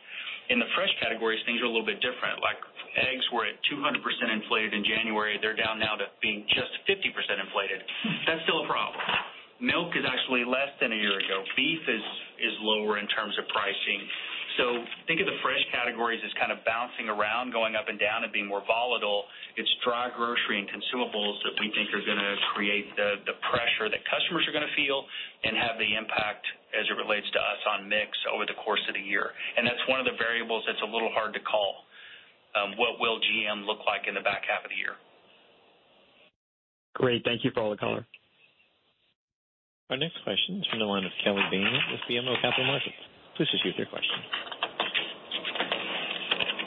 In 0.48 0.58
the 0.58 0.68
fresh 0.74 0.90
categories, 1.00 1.40
things 1.44 1.60
are 1.60 1.68
a 1.68 1.72
little 1.72 1.86
bit 1.86 2.00
different. 2.00 2.40
Like 2.40 2.58
eggs 2.98 3.24
were 3.32 3.46
at 3.46 3.56
200% 3.68 4.00
inflated 4.32 4.72
in 4.74 4.82
January. 4.84 5.38
They're 5.40 5.56
down 5.56 5.78
now 5.78 5.96
to 5.96 6.08
being 6.20 6.44
just 6.50 6.72
50% 6.88 7.00
inflated. 7.42 7.80
That's 8.26 8.42
still 8.48 8.64
a 8.64 8.68
problem. 8.68 8.98
Milk 9.60 9.94
is 9.94 10.04
actually 10.06 10.44
less 10.44 10.70
than 10.80 10.92
a 10.92 10.98
year 10.98 11.18
ago. 11.18 11.44
Beef 11.56 11.82
is 11.88 12.52
lower 12.60 12.98
in 12.98 13.06
terms 13.08 13.34
of 13.38 13.46
pricing. 13.48 14.02
So 14.58 14.86
think 15.10 15.18
of 15.18 15.26
the 15.26 15.38
fresh 15.42 15.62
categories 15.74 16.22
as 16.22 16.30
kind 16.38 16.54
of 16.54 16.62
bouncing 16.62 17.10
around, 17.10 17.50
going 17.50 17.74
up 17.74 17.90
and 17.90 17.98
down, 17.98 18.22
and 18.22 18.30
being 18.30 18.46
more 18.46 18.62
volatile. 18.62 19.26
It's 19.58 19.70
dry 19.82 20.14
grocery 20.14 20.62
and 20.62 20.68
consumables 20.70 21.42
that 21.42 21.58
we 21.58 21.74
think 21.74 21.90
are 21.90 22.04
going 22.06 22.22
to 22.22 22.34
create 22.54 22.86
the, 22.94 23.34
pressure 23.50 23.90
that 23.90 24.02
customers 24.06 24.46
are 24.46 24.54
going 24.54 24.66
to 24.66 24.76
feel 24.78 25.02
and 25.42 25.58
have 25.58 25.78
the 25.78 25.90
impact 25.98 26.46
as 26.70 26.86
it 26.86 26.94
relates 26.94 27.26
to 27.34 27.38
us 27.38 27.60
on 27.70 27.86
mix 27.90 28.14
over 28.30 28.46
the 28.46 28.56
course 28.62 28.82
of 28.86 28.94
the 28.94 29.02
year. 29.02 29.30
And 29.58 29.66
that's 29.66 29.82
one 29.90 29.98
of 29.98 30.06
the 30.06 30.14
variables 30.18 30.62
that's 30.66 30.82
a 30.82 30.90
little 30.90 31.10
hard 31.14 31.34
to 31.34 31.42
call. 31.42 31.86
Um, 32.54 32.78
what 32.78 33.02
will 33.02 33.18
GM 33.18 33.66
look 33.66 33.82
like 33.86 34.06
in 34.06 34.14
the 34.14 34.22
back 34.22 34.46
half 34.46 34.62
of 34.62 34.70
the 34.70 34.78
year? 34.78 34.94
Great. 36.94 37.26
Thank 37.26 37.42
you 37.42 37.50
for 37.50 37.62
all 37.62 37.70
the 37.74 37.78
color. 37.78 38.06
Our 39.90 39.98
next 39.98 40.16
question 40.24 40.56
is 40.56 40.66
from 40.70 40.78
the 40.78 40.86
line 40.86 41.04
of 41.04 41.12
Kelly 41.22 41.42
Bania 41.52 41.78
with 41.92 42.00
BMO 42.08 42.40
Capital 42.40 42.64
Markets. 42.64 42.96
Please 43.36 43.48
proceed 43.50 43.68
with 43.68 43.76
your 43.76 43.86
question. 43.86 44.16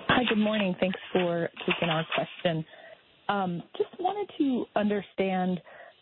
Hi, 0.10 0.24
good 0.30 0.38
morning. 0.38 0.76
Thanks 0.80 1.00
for 1.12 1.50
taking 1.66 1.90
our 1.90 2.06
question. 2.14 2.64
Um, 3.28 3.64
just 3.76 3.90
wanted 4.00 4.30
to 4.38 4.66
understand 4.76 5.60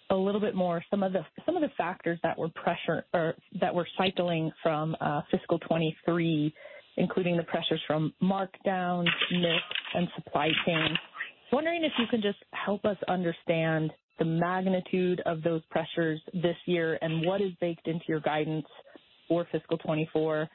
a 0.09 0.15
little 0.15 0.41
bit 0.41 0.55
more 0.55 0.83
some 0.91 1.03
of 1.03 1.13
the 1.13 1.69
factors 1.77 2.19
that 2.21 2.37
were 2.37 2.49
pressure 2.49 3.05
or 3.13 3.33
that 3.61 3.73
were 3.73 3.87
cycling 3.97 4.51
from 4.61 4.97
uh, 4.99 5.21
fiscal 5.31 5.57
23, 5.59 6.53
including 6.97 7.37
the 7.37 7.43
pressures 7.43 7.81
from 7.87 8.13
markdowns, 8.21 9.07
mix, 9.31 9.63
and 9.93 10.09
supply 10.15 10.49
chain. 10.65 10.89
Wondering 11.53 11.85
if 11.85 11.93
you 11.97 12.07
can 12.07 12.21
just 12.21 12.39
help 12.51 12.83
us 12.83 12.97
understand 13.07 13.91
the 14.19 14.25
magnitude 14.25 15.21
of 15.25 15.41
those 15.43 15.61
pressures 15.69 16.21
this 16.33 16.55
year 16.65 16.97
and 17.01 17.25
what 17.25 17.41
is 17.41 17.51
baked 17.59 17.87
into 17.87 18.05
your 18.07 18.19
guidance 18.21 18.65
for 19.27 19.47
fiscal 19.51 19.77
24. 19.77 20.47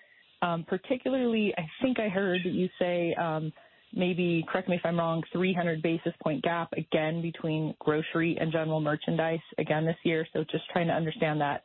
Um, 0.43 0.65
particularly, 0.67 1.53
I 1.57 1.63
think 1.83 1.99
I 1.99 2.09
heard 2.09 2.41
that 2.45 2.53
you 2.53 2.69
say, 2.79 3.15
um, 3.21 3.53
maybe, 3.95 4.45
correct 4.49 4.69
me 4.69 4.77
if 4.77 4.83
I'm 4.85 4.99
wrong, 4.99 5.23
300 5.33 5.83
basis 5.83 6.13
point 6.23 6.43
gap 6.43 6.73
again 6.73 7.21
between 7.21 7.75
grocery 7.79 8.39
and 8.41 8.51
general 8.51 8.81
merchandise 8.81 9.41
again 9.59 9.85
this 9.85 9.97
year. 10.05 10.27
So 10.33 10.45
just 10.51 10.65
trying 10.73 10.87
to 10.87 10.95
understand 10.95 11.41
that, 11.41 11.63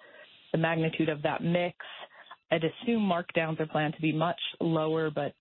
the 0.51 0.57
magnitude 0.57 1.09
of 1.09 1.21
that 1.23 1.43
mix. 1.43 1.77
I'd 2.51 2.63
assume 2.63 3.01
markdowns 3.01 3.59
are 3.59 3.65
planned 3.65 3.95
to 3.95 4.01
be 4.01 4.13
much 4.13 4.39
lower, 4.61 5.09
but 5.09 5.33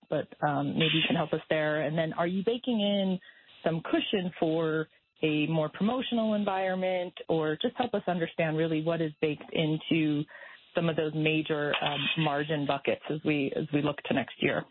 um, 0.47 0.73
maybe 0.73 0.91
you 0.93 1.03
can 1.07 1.15
help 1.15 1.33
us 1.33 1.41
there. 1.49 1.81
And 1.81 1.97
then 1.97 2.13
are 2.13 2.27
you 2.27 2.43
baking 2.45 2.81
in 2.81 3.19
some 3.63 3.81
cushion 3.81 4.31
for 4.39 4.87
a 5.23 5.47
more 5.47 5.69
promotional 5.69 6.33
environment? 6.33 7.13
Or 7.27 7.57
just 7.61 7.75
help 7.77 7.93
us 7.93 8.03
understand 8.07 8.57
really 8.57 8.83
what 8.83 9.01
is 9.01 9.11
baked 9.21 9.51
into 9.53 10.23
some 10.75 10.89
of 10.89 10.95
those 10.95 11.13
major 11.15 11.73
um, 11.81 12.01
margin 12.23 12.67
buckets 12.67 13.01
as 13.09 13.19
we 13.23 13.51
look 13.71 13.97
to 14.03 14.13
next 14.13 14.35
year. 14.43 14.63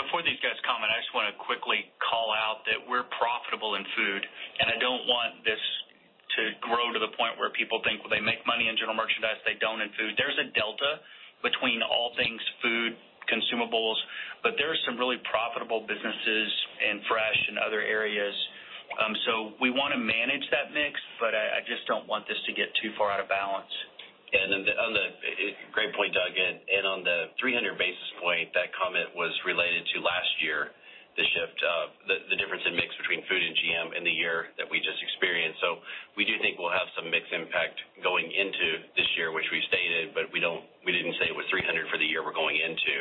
Before 0.00 0.26
these 0.26 0.40
guys 0.42 0.58
comment, 0.66 0.90
I 0.90 0.98
just 0.98 1.14
want 1.14 1.30
to 1.30 1.36
quickly 1.38 1.86
call 2.02 2.34
out 2.34 2.66
that 2.66 2.82
we're 2.82 3.06
profitable 3.14 3.78
in 3.78 3.84
food, 3.94 4.22
and 4.58 4.66
I 4.66 4.76
don't 4.82 5.06
want 5.06 5.44
this 5.46 5.60
to 6.34 6.42
grow 6.66 6.90
to 6.90 6.98
the 6.98 7.14
point 7.14 7.38
where 7.38 7.54
people 7.54 7.78
think, 7.86 8.02
well, 8.02 8.10
they 8.10 8.18
make 8.18 8.42
money 8.42 8.66
in 8.66 8.74
general 8.74 8.98
merchandise, 8.98 9.38
they 9.46 9.54
don't 9.62 9.78
in 9.78 9.86
food. 9.94 10.18
There's 10.18 10.34
a 10.34 10.50
delta 10.50 10.98
between 11.46 11.78
all 11.84 12.10
things 12.18 12.42
food, 12.58 12.98
consumables, 13.30 13.94
but 14.42 14.58
there 14.58 14.72
are 14.72 14.80
some 14.82 14.98
really 14.98 15.20
profitable 15.30 15.86
businesses 15.86 16.48
in 16.90 16.98
fresh 17.06 17.38
and 17.54 17.62
other 17.62 17.80
areas. 17.80 18.34
Um, 18.94 19.14
so 19.26 19.32
we 19.58 19.74
want 19.74 19.90
to 19.94 20.00
manage 20.00 20.46
that 20.54 20.70
mix, 20.70 20.94
but 21.18 21.34
I, 21.34 21.60
just 21.66 21.82
don't 21.90 22.06
want 22.06 22.28
this 22.30 22.38
to 22.46 22.52
get 22.54 22.70
too 22.78 22.94
far 22.94 23.10
out 23.10 23.18
of 23.18 23.26
balance. 23.26 23.70
And 24.34 24.50
on 24.54 24.92
the 24.94 25.06
great 25.70 25.94
point, 25.94 26.14
Doug. 26.14 26.34
And 26.34 26.84
on 26.86 27.06
the 27.06 27.30
300 27.38 27.78
basis 27.78 28.10
point, 28.18 28.50
that 28.54 28.74
comment 28.74 29.14
was 29.14 29.30
related 29.46 29.86
to 29.94 30.02
last 30.02 30.30
year, 30.42 30.74
the 31.14 31.22
shift, 31.22 31.58
the 32.10 32.34
difference 32.34 32.66
in 32.66 32.74
mix 32.74 32.90
between 32.98 33.22
food 33.30 33.38
and 33.38 33.54
GM 33.54 33.88
in 33.94 34.02
the 34.02 34.10
year 34.10 34.50
that 34.58 34.66
we 34.66 34.82
just 34.82 34.98
experienced. 34.98 35.62
So 35.62 35.78
we 36.18 36.26
do 36.26 36.34
think 36.42 36.58
we'll 36.58 36.74
have 36.74 36.90
some 36.98 37.06
mix 37.06 37.30
impact 37.30 37.78
going 38.02 38.26
into 38.26 38.82
this 38.98 39.06
year, 39.14 39.30
which 39.30 39.46
we 39.54 39.62
stated, 39.70 40.10
but 40.10 40.26
we 40.34 40.42
don't 40.42 40.66
we 40.82 40.90
didn't 40.90 41.14
say 41.22 41.30
it 41.30 41.36
was 41.38 41.46
300 41.54 41.86
for 41.86 42.02
the 42.02 42.06
year 42.06 42.26
we're 42.26 42.34
going 42.34 42.58
into. 42.58 42.94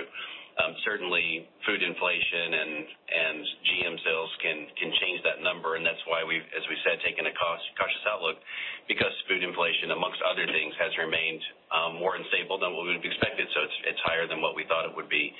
Um, 0.53 0.77
certainly, 0.85 1.49
food 1.65 1.81
inflation 1.81 2.53
and 2.53 3.41
GM 3.65 3.95
sales 4.05 4.31
can 4.37 4.89
change 5.01 5.25
that 5.25 5.41
number, 5.41 5.75
and 5.75 5.83
that's 5.85 6.01
why 6.05 6.21
we've, 6.21 6.45
as 6.53 6.61
we 6.69 6.77
said, 6.85 7.01
taken 7.01 7.25
a 7.25 7.33
cautious 7.33 8.05
outlook 8.05 8.37
because 8.85 9.09
food 9.25 9.41
inflation, 9.41 9.89
amongst 9.97 10.21
other 10.21 10.45
things, 10.45 10.73
has 10.77 10.93
remained 11.01 11.41
um, 11.73 11.97
more 11.97 12.13
unstable 12.19 12.61
than 12.61 12.77
what 12.77 12.85
we 12.85 12.93
would 12.93 13.01
have 13.01 13.09
expected. 13.09 13.49
So 13.49 13.59
it's 13.89 14.03
higher 14.05 14.29
than 14.29 14.45
what 14.45 14.53
we 14.53 14.67
thought 14.69 14.85
it 14.85 14.93
would 14.93 15.09
be. 15.09 15.33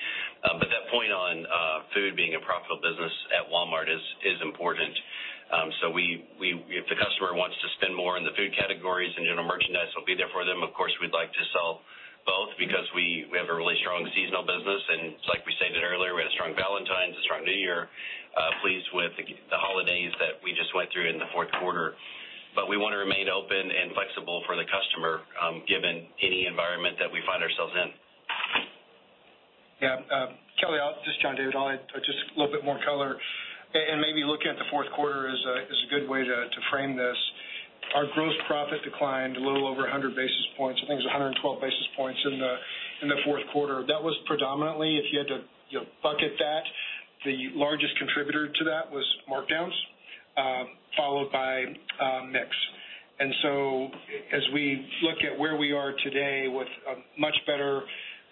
Um, 0.50 0.58
but 0.58 0.74
that 0.74 0.90
point 0.90 1.14
on 1.14 1.46
uh, 1.46 1.78
food 1.94 2.18
being 2.18 2.34
a 2.34 2.42
profitable 2.42 2.82
business 2.82 3.14
at 3.38 3.46
Walmart 3.54 3.94
is 3.94 4.38
important. 4.42 4.98
So 5.82 5.92
we 5.94 6.26
we 6.42 6.58
if 6.74 6.88
the 6.90 6.98
customer 6.98 7.38
wants 7.38 7.54
to 7.62 7.68
spend 7.78 7.94
more 7.94 8.18
in 8.18 8.26
the 8.26 8.34
food 8.34 8.50
categories 8.58 9.14
and 9.14 9.28
general 9.28 9.46
merchandise, 9.46 9.92
we'll 9.94 10.08
be 10.08 10.18
there 10.18 10.32
for 10.34 10.42
them. 10.48 10.64
Of 10.66 10.74
course, 10.74 10.92
we'd 10.98 11.14
like 11.14 11.30
to 11.30 11.44
sell 11.54 11.86
both 12.24 12.52
because 12.56 12.88
we 12.96 13.28
we 13.32 13.36
have 13.38 13.52
a 13.52 13.56
really 13.56 13.76
strong 13.84 14.04
seasonal 14.16 14.44
business, 14.48 14.82
and 14.90 15.16
like 15.28 15.44
we 15.44 15.54
stated 15.60 15.84
earlier, 15.84 16.16
we 16.16 16.24
had 16.24 16.32
a 16.32 16.36
strong 16.36 16.56
Valentine's, 16.56 17.16
a 17.20 17.24
strong 17.28 17.44
New 17.44 17.56
Year. 17.56 17.88
Uh, 18.34 18.50
pleased 18.66 18.90
with 18.98 19.14
the 19.22 19.60
holidays 19.62 20.10
that 20.18 20.42
we 20.42 20.58
just 20.58 20.74
went 20.74 20.90
through 20.90 21.06
in 21.06 21.22
the 21.22 21.30
fourth 21.38 21.54
quarter. 21.62 21.94
But 22.58 22.66
we 22.66 22.82
want 22.82 22.98
to 22.98 23.02
remain 23.02 23.30
open 23.30 23.62
and 23.70 23.94
flexible 23.94 24.42
for 24.50 24.58
the 24.58 24.66
customer, 24.66 25.22
um, 25.38 25.62
given 25.70 26.10
any 26.18 26.50
environment 26.50 26.98
that 26.98 27.14
we 27.14 27.22
find 27.30 27.46
ourselves 27.46 27.74
in. 27.78 27.90
Yeah. 29.86 30.02
Uh, 30.10 30.34
Kelly, 30.58 30.82
this 31.06 31.14
is 31.14 31.18
John 31.22 31.38
David. 31.38 31.54
I'll 31.54 31.70
add 31.70 31.86
just 32.02 32.18
a 32.34 32.40
little 32.42 32.50
bit 32.50 32.66
more 32.66 32.82
color. 32.82 33.22
And 33.74 34.02
maybe 34.02 34.26
looking 34.26 34.50
at 34.50 34.58
the 34.58 34.70
fourth 34.70 34.90
quarter 34.98 35.30
is 35.30 35.42
a 35.46 35.90
good 35.94 36.10
way 36.10 36.26
to 36.26 36.60
frame 36.74 36.98
this. 36.98 37.18
Our 37.96 38.06
gross 38.14 38.34
profit 38.48 38.82
declined 38.84 39.38
a 39.38 39.44
little 39.44 39.68
over 39.68 39.82
100 39.82 40.16
basis 40.16 40.48
points. 40.58 40.82
I 40.84 40.88
think 40.88 40.98
it 41.00 41.06
was 41.06 41.14
112 41.14 41.62
basis 41.62 41.88
points 41.96 42.20
in 42.26 42.40
the 42.40 42.54
in 43.04 43.08
the 43.10 43.20
fourth 43.26 43.44
quarter. 43.52 43.84
That 43.86 44.02
was 44.02 44.16
predominantly, 44.26 44.98
if 44.98 45.06
you 45.12 45.20
had 45.20 45.28
to 45.28 45.40
you 45.70 45.80
know, 45.80 45.86
bucket 46.02 46.34
that, 46.40 46.64
the 47.26 47.52
largest 47.54 47.98
contributor 47.98 48.48
to 48.48 48.64
that 48.66 48.90
was 48.92 49.06
markdowns, 49.30 49.76
uh, 50.38 50.64
followed 50.98 51.32
by 51.32 51.66
uh, 52.00 52.26
mix. 52.32 52.50
And 53.20 53.34
so, 53.44 53.88
as 54.34 54.42
we 54.54 54.86
look 55.04 55.18
at 55.22 55.38
where 55.38 55.56
we 55.56 55.72
are 55.72 55.94
today 56.04 56.48
with 56.48 56.68
a 56.90 57.20
much 57.20 57.36
better, 57.46 57.82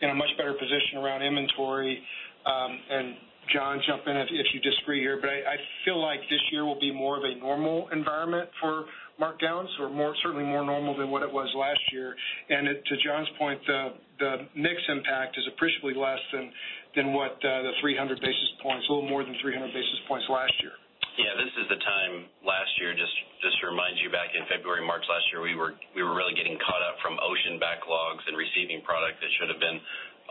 in 0.02 0.10
a 0.10 0.16
much 0.16 0.32
better 0.38 0.54
position 0.54 0.98
around 0.98 1.22
inventory, 1.22 2.02
um, 2.46 2.80
and 2.90 3.16
John, 3.54 3.82
jump 3.88 4.04
in 4.08 4.16
if, 4.18 4.28
if 4.32 4.48
you 4.54 4.60
disagree 4.62 5.00
here, 5.00 5.20
but 5.20 5.30
I, 5.30 5.54
I 5.54 5.58
feel 5.86 6.02
like 6.02 6.20
this 6.30 6.42
year 6.52 6.66
will 6.66 6.80
be 6.80 6.92
more 6.92 7.18
of 7.18 7.24
a 7.24 7.40
normal 7.40 7.90
environment 7.92 8.50
for 8.60 8.86
markdowns, 9.20 9.68
or 9.80 9.90
more 9.90 10.16
certainly 10.24 10.46
more 10.46 10.64
normal 10.64 10.96
than 10.96 11.10
what 11.10 11.24
it 11.24 11.32
was 11.32 11.50
last 11.58 11.82
year. 11.92 12.16
And 12.50 12.68
to 12.68 12.94
John's 13.04 13.30
point, 13.38 13.60
the 13.66 14.48
mix 14.56 14.78
impact 14.88 15.38
is 15.38 15.46
appreciably 15.54 15.94
less 15.94 16.22
than 16.32 16.52
than 16.96 17.14
what 17.16 17.40
uh, 17.40 17.64
the 17.64 17.72
300 17.80 18.20
basis 18.20 18.50
points, 18.60 18.84
a 18.90 18.92
little 18.92 19.08
more 19.08 19.24
than 19.24 19.32
300 19.40 19.72
basis 19.72 20.00
points 20.12 20.28
last 20.28 20.52
year. 20.60 20.76
Yeah, 21.20 21.36
this 21.40 21.52
is 21.60 21.68
the 21.68 21.80
time 21.80 22.28
last 22.44 22.72
year. 22.80 22.96
Just 22.96 23.16
just 23.44 23.60
to 23.60 23.68
remind 23.68 24.00
you, 24.00 24.08
back 24.12 24.32
in 24.32 24.48
February, 24.48 24.80
March 24.84 25.04
last 25.12 25.28
year, 25.32 25.44
we 25.44 25.56
were 25.60 25.76
we 25.92 26.04
were 26.04 26.16
really 26.16 26.36
getting 26.36 26.56
caught 26.64 26.84
up 26.88 27.00
from 27.04 27.20
ocean 27.20 27.60
backlogs 27.60 28.24
and 28.28 28.40
receiving 28.40 28.80
product 28.88 29.20
that 29.20 29.32
should 29.40 29.52
have 29.52 29.60
been 29.60 29.80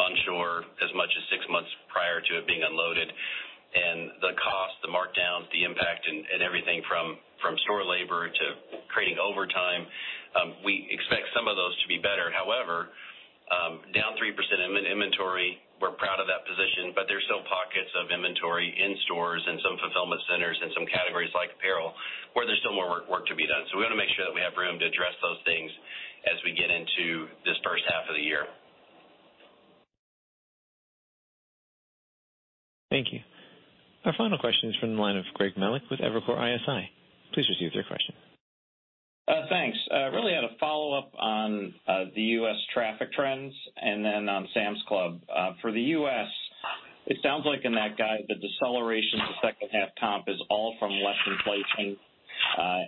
onshore 0.00 0.64
as 0.80 0.90
much 0.96 1.12
as 1.12 1.22
six 1.28 1.44
months 1.52 1.68
prior 1.92 2.24
to 2.24 2.30
it 2.40 2.48
being 2.48 2.64
unloaded. 2.64 3.12
And 3.70 4.18
the 4.18 4.34
cost, 4.40 4.74
the 4.82 4.90
markdowns, 4.90 5.46
the 5.54 5.62
impact, 5.62 6.02
and 6.08 6.42
everything 6.42 6.82
from 6.88 7.20
from 7.40 7.56
store 7.64 7.84
labor 7.84 8.28
to 8.28 8.46
creating 8.92 9.18
overtime. 9.18 9.88
Um, 10.36 10.48
we 10.64 10.86
expect 10.88 11.32
some 11.34 11.48
of 11.48 11.56
those 11.56 11.74
to 11.82 11.86
be 11.88 11.98
better. 11.98 12.30
However, 12.30 12.92
um, 13.50 13.82
down 13.90 14.14
3% 14.14 14.30
in 14.30 14.86
inventory, 14.86 15.58
we're 15.82 15.96
proud 15.96 16.20
of 16.20 16.28
that 16.28 16.44
position, 16.44 16.92
but 16.94 17.08
there's 17.08 17.24
still 17.24 17.42
pockets 17.48 17.90
of 17.98 18.12
inventory 18.12 18.68
in 18.68 18.94
stores 19.08 19.40
and 19.42 19.58
some 19.64 19.80
fulfillment 19.80 20.20
centers 20.28 20.54
and 20.60 20.70
some 20.76 20.86
categories 20.86 21.32
like 21.32 21.56
apparel 21.56 21.96
where 22.36 22.44
there's 22.44 22.60
still 22.60 22.76
more 22.76 22.86
work, 22.86 23.08
work 23.08 23.24
to 23.26 23.34
be 23.34 23.48
done. 23.48 23.64
So 23.72 23.80
we 23.80 23.88
want 23.88 23.96
to 23.96 24.00
make 24.00 24.12
sure 24.14 24.28
that 24.28 24.36
we 24.36 24.44
have 24.44 24.54
room 24.54 24.78
to 24.78 24.86
address 24.86 25.16
those 25.24 25.40
things 25.48 25.72
as 26.28 26.36
we 26.44 26.52
get 26.52 26.68
into 26.68 27.26
this 27.48 27.56
first 27.64 27.82
half 27.88 28.06
of 28.06 28.14
the 28.14 28.22
year. 28.22 28.44
Thank 32.92 33.10
you. 33.10 33.20
Our 34.04 34.14
final 34.14 34.38
question 34.38 34.70
is 34.70 34.76
from 34.76 34.94
the 34.94 35.00
line 35.00 35.16
of 35.16 35.24
Greg 35.34 35.54
Melich 35.56 35.88
with 35.90 36.00
Evercore 36.00 36.38
ISI. 36.38 36.90
Please 37.32 37.46
proceed 37.46 37.66
with 37.66 37.74
your 37.74 37.84
question. 37.84 38.14
Uh, 39.30 39.46
thanks. 39.48 39.78
Uh, 39.92 40.10
really 40.10 40.32
had 40.32 40.42
a 40.42 40.58
follow-up 40.58 41.12
on 41.16 41.72
uh, 41.86 42.04
the 42.16 42.22
U.S. 42.42 42.56
traffic 42.74 43.12
trends 43.12 43.54
and 43.76 44.04
then 44.04 44.28
on 44.28 44.48
Sam's 44.52 44.82
Club. 44.88 45.20
For 45.62 45.70
the 45.70 45.80
U.S., 46.02 46.26
it 47.06 47.16
sounds 47.22 47.44
like 47.46 47.60
in 47.64 47.72
that 47.74 47.96
guide, 47.96 48.26
the 48.28 48.34
deceleration 48.34 49.18
to 49.20 49.32
second 49.42 49.68
half 49.72 49.90
comp 50.00 50.24
is 50.28 50.36
all 50.50 50.74
from 50.78 50.90
less 50.90 51.16
inflation, 51.26 51.96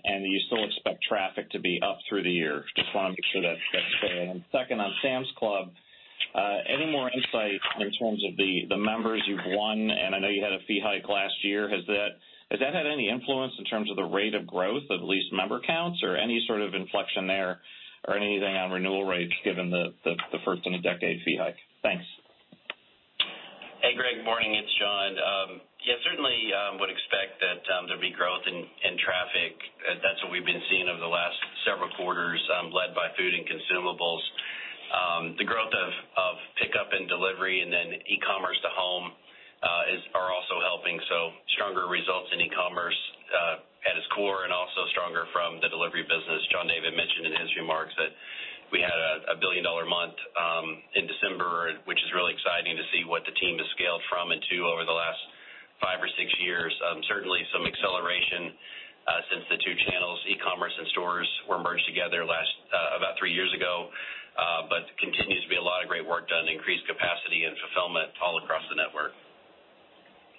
and 0.04 0.24
you 0.24 0.40
still 0.46 0.64
expect 0.64 1.04
traffic 1.08 1.50
to 1.50 1.60
be 1.60 1.80
up 1.82 1.98
through 2.08 2.24
the 2.24 2.30
year. 2.30 2.64
Just 2.76 2.88
want 2.94 3.06
to 3.06 3.10
make 3.10 3.26
sure 3.32 3.42
that's. 3.42 4.30
And 4.30 4.44
second, 4.50 4.80
on 4.80 4.92
Sam's 5.02 5.30
Club, 5.38 5.70
any 6.68 6.90
more 6.90 7.10
insight 7.10 7.60
in 7.78 7.90
terms 7.92 8.22
of 8.26 8.36
the 8.36 8.76
members 8.76 9.22
you've 9.26 9.46
won? 9.46 9.90
And 9.90 10.14
I 10.14 10.18
know 10.18 10.28
you 10.28 10.42
had 10.42 10.52
a 10.52 10.64
fee 10.66 10.82
hike 10.82 11.08
last 11.08 11.34
year. 11.42 11.68
Has 11.68 11.86
that 11.86 12.18
had 12.60 12.86
any 12.86 13.08
influence 13.08 13.54
in 13.58 13.64
terms 13.64 13.90
of 13.90 13.96
the 13.96 14.04
rate 14.04 14.34
of 14.34 14.46
growth 14.46 14.84
of 14.90 15.00
least 15.02 15.32
member 15.32 15.60
counts 15.64 16.02
or 16.02 16.16
any 16.16 16.44
sort 16.46 16.60
of 16.60 16.74
inflection 16.74 17.26
there 17.26 17.60
or 18.06 18.16
anything 18.16 18.56
on 18.56 18.70
renewal 18.70 19.04
rates 19.04 19.32
given 19.44 19.70
the 19.70 19.94
the, 20.04 20.14
the 20.32 20.38
first 20.44 20.62
in 20.66 20.74
a 20.74 20.82
decade 20.82 21.22
fee 21.24 21.38
hike? 21.40 21.56
Thanks. 21.82 22.04
Hey, 23.80 23.94
Greg. 23.96 24.24
Morning. 24.24 24.54
It's 24.54 24.70
John. 24.78 25.10
Um, 25.18 25.50
Yeah, 25.82 25.98
certainly 26.06 26.54
um, 26.54 26.78
would 26.78 26.90
expect 26.94 27.42
that 27.42 27.62
um, 27.74 27.90
there'd 27.90 27.98
be 27.98 28.14
growth 28.14 28.46
in 28.46 28.54
in 28.54 28.94
traffic. 29.02 29.58
That's 29.98 30.22
what 30.22 30.30
we've 30.30 30.46
been 30.46 30.62
seeing 30.70 30.86
over 30.86 31.02
the 31.02 31.10
last 31.10 31.34
several 31.66 31.90
quarters, 31.98 32.38
led 32.70 32.94
by 32.94 33.10
food 33.18 33.34
and 33.34 33.42
consumables. 33.42 34.22
The 35.38 35.48
growth 35.48 35.74
of, 35.74 35.90
of 36.14 36.34
pickup 36.62 36.94
and 36.94 37.08
delivery 37.08 37.62
and 37.66 37.72
then 37.72 37.98
e-commerce 38.06 38.58
to 38.62 38.70
home 38.70 39.10
Uh, 39.62 40.18
are 40.18 40.34
also 40.34 40.58
helping. 40.58 40.98
So 41.06 41.30
stronger 41.54 41.86
results 41.86 42.26
in 42.34 42.42
e-commerce 42.42 42.98
uh, 43.30 43.62
at 43.86 43.94
its 43.94 44.10
core 44.10 44.42
and 44.42 44.50
also 44.50 44.90
stronger 44.90 45.22
from 45.30 45.62
the 45.62 45.70
delivery 45.70 46.02
business. 46.02 46.42
John 46.50 46.66
David 46.66 46.98
mentioned 46.98 47.30
in 47.30 47.34
his 47.38 47.50
remarks 47.62 47.94
that 47.94 48.10
we 48.74 48.82
had 48.82 48.98
a 49.30 49.38
billion-dollar 49.38 49.86
month 49.86 50.18
um, 50.34 50.66
in 50.98 51.06
December, 51.06 51.78
which 51.86 52.02
is 52.02 52.10
really 52.10 52.34
exciting 52.34 52.74
to 52.74 52.82
see 52.90 53.06
what 53.06 53.22
the 53.22 53.30
team 53.38 53.54
has 53.54 53.68
scaled 53.78 54.02
from 54.10 54.34
and 54.34 54.42
to 54.50 54.56
over 54.66 54.82
the 54.82 54.98
last 54.98 55.22
five 55.78 56.02
or 56.02 56.10
six 56.18 56.26
years. 56.42 56.74
Um, 56.90 56.98
certainly 57.06 57.46
some 57.54 57.62
acceleration 57.62 58.58
uh, 59.06 59.22
since 59.30 59.46
the 59.46 59.62
two 59.62 59.78
channels, 59.86 60.18
e-commerce 60.26 60.74
and 60.74 60.90
stores, 60.90 61.30
were 61.46 61.62
merged 61.62 61.86
together 61.86 62.26
last 62.26 62.50
about 62.98 63.14
three 63.14 63.30
years 63.30 63.54
ago. 63.54 63.94
Uh 64.32 64.64
but 64.64 64.88
continues 64.96 65.44
to 65.44 65.50
be 65.52 65.60
a 65.60 65.62
lot 65.62 65.84
of 65.84 65.92
great 65.92 66.08
work 66.08 66.24
done 66.24 66.48
to 66.48 66.52
increase 66.56 66.80
capacity 66.88 67.44
and 67.44 67.52
fulfillment 67.60 68.08
all 68.24 68.40
across 68.40 68.64
the 68.72 68.76
network. 68.80 69.12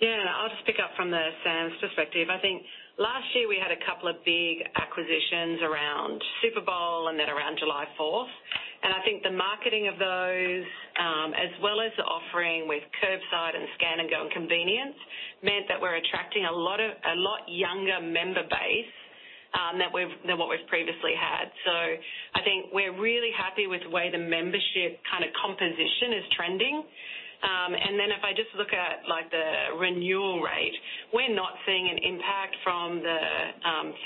Yeah, 0.04 0.20
I'll 0.36 0.52
just 0.52 0.68
pick 0.68 0.84
up 0.84 0.92
from 1.00 1.16
the 1.16 1.24
Sam's 1.48 1.80
perspective. 1.80 2.28
I 2.28 2.36
think 2.44 2.60
last 3.00 3.24
year 3.40 3.48
we 3.48 3.56
had 3.56 3.72
a 3.72 3.80
couple 3.88 4.12
of 4.12 4.20
big 4.28 4.60
acquisitions 4.76 5.64
around 5.64 6.20
Super 6.44 6.60
Bowl 6.60 7.08
and 7.08 7.16
then 7.16 7.32
around 7.32 7.56
July 7.56 7.88
4th. 7.96 8.36
I 8.84 9.00
think 9.08 9.24
the 9.24 9.32
marketing 9.32 9.88
of 9.88 9.96
those, 9.96 10.68
um, 11.00 11.32
as 11.32 11.56
well 11.64 11.80
as 11.80 11.96
the 11.96 12.04
offering 12.04 12.68
with 12.68 12.84
curbside 13.00 13.56
and 13.56 13.64
Scan 13.80 14.04
& 14.06 14.12
Go 14.12 14.28
and 14.28 14.32
convenience, 14.36 15.00
meant 15.40 15.72
that 15.72 15.80
we're 15.80 15.96
attracting 15.96 16.44
a 16.44 16.52
lot 16.52 16.84
of 16.84 16.92
a 16.92 17.16
lot 17.16 17.48
younger 17.48 18.04
member 18.04 18.44
base 18.44 18.94
um, 19.56 19.80
than 19.80 20.36
what 20.38 20.52
we've 20.52 20.68
previously 20.68 21.16
had. 21.16 21.48
So 21.64 21.76
I 22.36 22.44
think 22.44 22.76
we're 22.76 22.94
really 22.94 23.32
happy 23.32 23.72
with 23.72 23.88
the 23.88 23.90
way 23.90 24.12
the 24.12 24.20
membership 24.20 25.00
kind 25.08 25.24
of 25.24 25.32
composition 25.40 26.20
is 26.20 26.26
trending. 26.36 26.84
If 27.44 28.32
I 28.32 28.32
just 28.32 28.56
look 28.56 28.72
at 28.72 29.04
like 29.12 29.28
the 29.36 29.76
renewal 29.76 30.40
rate, 30.40 30.76
we're 31.12 31.36
not 31.36 31.60
seeing 31.68 31.92
an 31.92 32.00
impact 32.00 32.56
from 32.64 33.04
the 33.04 33.20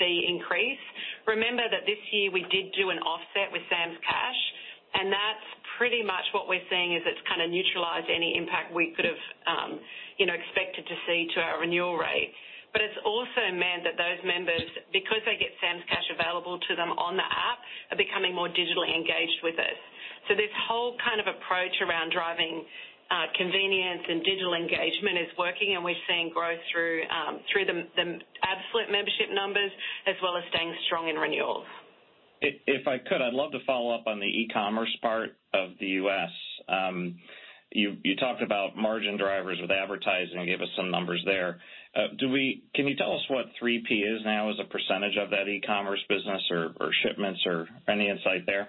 fee 0.02 0.26
increase. 0.26 0.82
Remember 1.30 1.62
that 1.70 1.86
this 1.86 2.02
year 2.10 2.34
we 2.34 2.42
did 2.50 2.74
do 2.74 2.90
an 2.90 2.98
offset 2.98 3.54
with 3.54 3.62
Sam's 3.70 3.94
Cash, 4.02 4.40
and 4.98 5.06
that's 5.06 5.46
pretty 5.78 6.02
much 6.02 6.26
what 6.34 6.50
we're 6.50 6.64
seeing 6.66 6.98
is 6.98 7.02
it's 7.06 7.22
kind 7.30 7.38
of 7.38 7.46
neutralized 7.54 8.10
any 8.10 8.34
impact 8.34 8.74
we 8.74 8.90
could 8.98 9.06
have 9.06 9.22
um 9.46 9.78
you 10.18 10.26
know 10.26 10.34
expected 10.34 10.82
to 10.82 10.96
see 11.06 11.30
to 11.34 11.38
our 11.38 11.62
renewal 11.62 11.94
rate. 11.94 12.34
But 12.74 12.82
it's 12.82 12.98
also 13.06 13.48
meant 13.54 13.86
that 13.88 13.96
those 13.96 14.20
members, 14.28 14.66
because 14.92 15.24
they 15.24 15.40
get 15.40 15.56
Sam's 15.56 15.86
Cash 15.88 16.04
available 16.12 16.60
to 16.60 16.72
them 16.76 16.92
on 17.00 17.16
the 17.16 17.24
app, 17.24 17.64
are 17.94 17.96
becoming 17.96 18.36
more 18.36 18.52
digitally 18.52 18.92
engaged 18.92 19.40
with 19.40 19.56
us. 19.56 19.78
So 20.28 20.36
this 20.36 20.52
whole 20.68 20.92
kind 21.00 21.16
of 21.16 21.32
approach 21.32 21.72
around 21.80 22.12
driving 22.12 22.68
convenience 23.36 24.02
and 24.08 24.22
digital 24.22 24.54
engagement 24.54 25.18
is 25.18 25.30
working, 25.38 25.74
and 25.74 25.84
we're 25.84 25.98
seeing 26.08 26.30
growth 26.32 26.60
through 26.72 27.02
through 27.52 27.64
the 27.64 27.88
absolute 28.42 28.92
membership 28.92 29.32
numbers 29.32 29.70
as 30.06 30.14
well 30.22 30.36
as 30.36 30.44
staying 30.50 30.74
strong 30.86 31.08
in 31.08 31.16
renewals. 31.16 31.66
If 32.40 32.86
I 32.86 32.98
could, 32.98 33.20
I'd 33.20 33.34
love 33.34 33.52
to 33.52 33.58
follow 33.66 33.94
up 33.94 34.06
on 34.06 34.20
the 34.20 34.26
e-commerce 34.26 34.94
part 35.02 35.30
of 35.54 35.70
the 35.80 35.86
U.S. 36.04 36.30
Um 36.68 37.16
you 37.72 37.96
you 38.04 38.16
talked 38.16 38.42
about 38.42 38.76
margin 38.76 39.18
drivers 39.18 39.58
with 39.60 39.70
advertising 39.70 40.44
gave 40.46 40.60
us 40.60 40.68
some 40.76 40.90
numbers 40.90 41.22
there. 41.24 41.58
Uh 41.96 42.08
do 42.18 42.28
we 42.28 42.64
can 42.74 42.86
you 42.86 42.96
tell 42.96 43.14
us 43.14 43.22
what 43.28 43.46
3P 43.60 43.90
is 43.90 44.22
now 44.24 44.50
as 44.50 44.56
a 44.60 44.64
percentage 44.64 45.16
of 45.18 45.30
that 45.30 45.48
e-commerce 45.48 46.00
business 46.08 46.42
or 46.50 46.74
shipments 47.02 47.40
or 47.46 47.66
any 47.88 48.08
insight 48.08 48.46
there? 48.46 48.68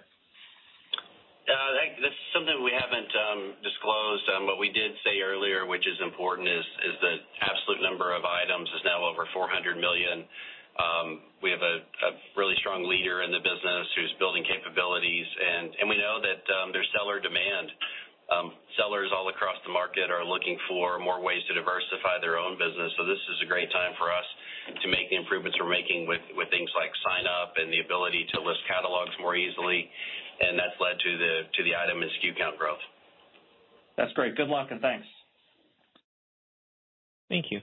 Uh, 1.49 1.97
that's 2.05 2.21
something 2.29 2.61
we 2.61 2.69
haven't 2.69 3.09
um, 3.09 3.41
disclosed. 3.65 4.21
Um, 4.37 4.45
what 4.45 4.61
we 4.61 4.69
did 4.69 4.93
say 5.01 5.17
earlier, 5.25 5.65
which 5.65 5.81
is 5.81 5.97
important, 6.05 6.45
is 6.45 6.61
is 6.85 6.95
the 7.01 7.15
absolute 7.41 7.81
number 7.81 8.13
of 8.13 8.21
items 8.21 8.69
is 8.77 8.85
now 8.85 9.01
over 9.01 9.25
400 9.33 9.73
million. 9.81 10.29
Um, 10.77 11.25
we 11.41 11.49
have 11.49 11.65
a 11.65 11.81
really 12.37 12.53
strong 12.61 12.85
leader 12.85 13.25
in 13.25 13.33
the 13.33 13.41
business 13.41 13.85
who's 13.97 14.13
building 14.21 14.45
capabilities, 14.45 15.25
and 15.25 15.89
we 15.89 15.97
know 15.97 16.21
that 16.21 16.45
there's 16.69 16.87
seller 16.93 17.17
demand. 17.17 17.73
Sellers 18.77 19.11
all 19.11 19.27
across 19.27 19.57
the 19.67 19.73
market 19.73 20.07
are 20.07 20.23
looking 20.23 20.55
for 20.69 21.01
more 21.01 21.19
ways 21.19 21.41
to 21.49 21.53
diversify 21.57 22.21
their 22.21 22.37
own 22.39 22.55
business. 22.55 22.93
So 22.95 23.03
this 23.03 23.19
is 23.35 23.43
a 23.43 23.47
great 23.49 23.67
time 23.75 23.91
for 23.99 24.07
us 24.07 24.23
to 24.71 24.87
make 24.87 25.09
the 25.09 25.17
improvements 25.17 25.57
we're 25.59 25.67
making 25.67 26.05
with 26.07 26.21
things 26.53 26.69
like 26.77 26.93
sign 27.03 27.25
up 27.27 27.57
and 27.57 27.73
the 27.73 27.81
ability 27.83 28.29
to 28.31 28.37
list 28.39 28.61
catalogs 28.69 29.11
more 29.19 29.35
easily, 29.35 29.89
and 30.39 30.57
that's 30.57 30.75
led 30.79 30.99
to 30.99 31.11
the 31.17 31.33
to 31.55 31.61
the 31.63 31.75
item 31.75 32.01
and 32.01 32.11
SKU 32.19 32.37
count 32.37 32.57
growth. 32.57 32.81
That's 33.97 34.13
great. 34.13 34.35
Good 34.35 34.47
luck, 34.47 34.71
and 34.71 34.79
thanks. 34.79 35.05
Thank 37.27 37.51
you. 37.51 37.59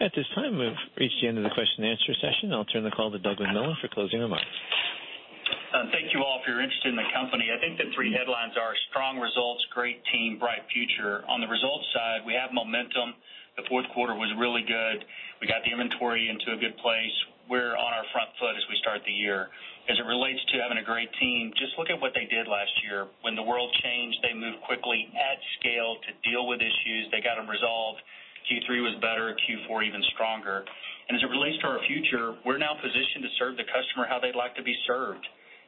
At 0.00 0.12
this 0.14 0.26
time, 0.34 0.58
we've 0.58 0.82
reached 0.98 1.18
the 1.22 1.28
end 1.28 1.38
of 1.38 1.44
the 1.44 1.54
question 1.54 1.86
and 1.86 1.94
answer 1.96 2.14
session. 2.20 2.52
I'll 2.52 2.68
turn 2.68 2.84
the 2.84 2.92
call 2.92 3.10
to 3.10 3.18
Doug 3.18 3.38
McMillon 3.38 3.78
for 3.80 3.88
closing 3.88 4.20
remarks. 4.20 4.44
Uh, 5.74 5.90
thank 5.90 6.14
you 6.14 6.22
all 6.22 6.38
for 6.46 6.54
your 6.54 6.62
interest 6.62 6.86
in 6.86 6.94
the 6.94 7.08
company. 7.10 7.50
I 7.50 7.58
think 7.58 7.78
the 7.78 7.90
three 7.98 8.14
headlines 8.14 8.54
are 8.54 8.74
strong 8.90 9.18
results, 9.18 9.58
great 9.74 9.98
team, 10.14 10.38
bright 10.38 10.62
future. 10.70 11.26
On 11.26 11.42
the 11.42 11.50
results 11.50 11.86
side, 11.90 12.22
we 12.22 12.34
have 12.38 12.54
momentum. 12.54 13.18
The 13.58 13.66
fourth 13.66 13.86
quarter 13.90 14.14
was 14.14 14.30
really 14.38 14.62
good. 14.62 15.02
We 15.42 15.50
got 15.50 15.66
the 15.66 15.74
inventory 15.74 16.30
into 16.30 16.54
a 16.54 16.58
good 16.62 16.78
place. 16.78 17.14
We're 17.50 17.74
on 17.74 17.90
our 17.90 18.06
front 18.14 18.30
foot 18.38 18.54
as 18.54 18.62
we 18.70 18.78
start 18.78 19.02
the 19.02 19.14
year. 19.14 19.50
As 19.84 20.00
it 20.00 20.08
relates 20.08 20.40
to 20.48 20.64
having 20.64 20.80
a 20.80 20.86
great 20.86 21.12
team, 21.20 21.52
just 21.60 21.76
look 21.76 21.92
at 21.92 22.00
what 22.00 22.16
they 22.16 22.24
did 22.24 22.48
last 22.48 22.72
year. 22.80 23.04
When 23.20 23.36
the 23.36 23.44
world 23.44 23.68
changed, 23.84 24.16
they 24.24 24.32
moved 24.32 24.64
quickly 24.64 25.12
at 25.12 25.36
scale 25.60 26.00
to 26.08 26.10
deal 26.24 26.48
with 26.48 26.64
issues. 26.64 27.12
They 27.12 27.20
got 27.20 27.36
them 27.36 27.44
resolved. 27.44 28.00
Q3 28.48 28.80
was 28.80 28.96
better, 29.04 29.36
Q4 29.44 29.84
even 29.84 30.00
stronger. 30.16 30.64
And 31.08 31.20
As 31.20 31.20
it 31.20 31.28
relates 31.28 31.60
to 31.60 31.68
our 31.68 31.84
future, 31.84 32.32
we're 32.48 32.56
now 32.56 32.80
positioned 32.80 33.28
to 33.28 33.32
serve 33.36 33.60
the 33.60 33.68
customer 33.68 34.08
how 34.08 34.16
they'd 34.24 34.36
like 34.36 34.56
to 34.56 34.64
be 34.64 34.72
served. 34.88 35.20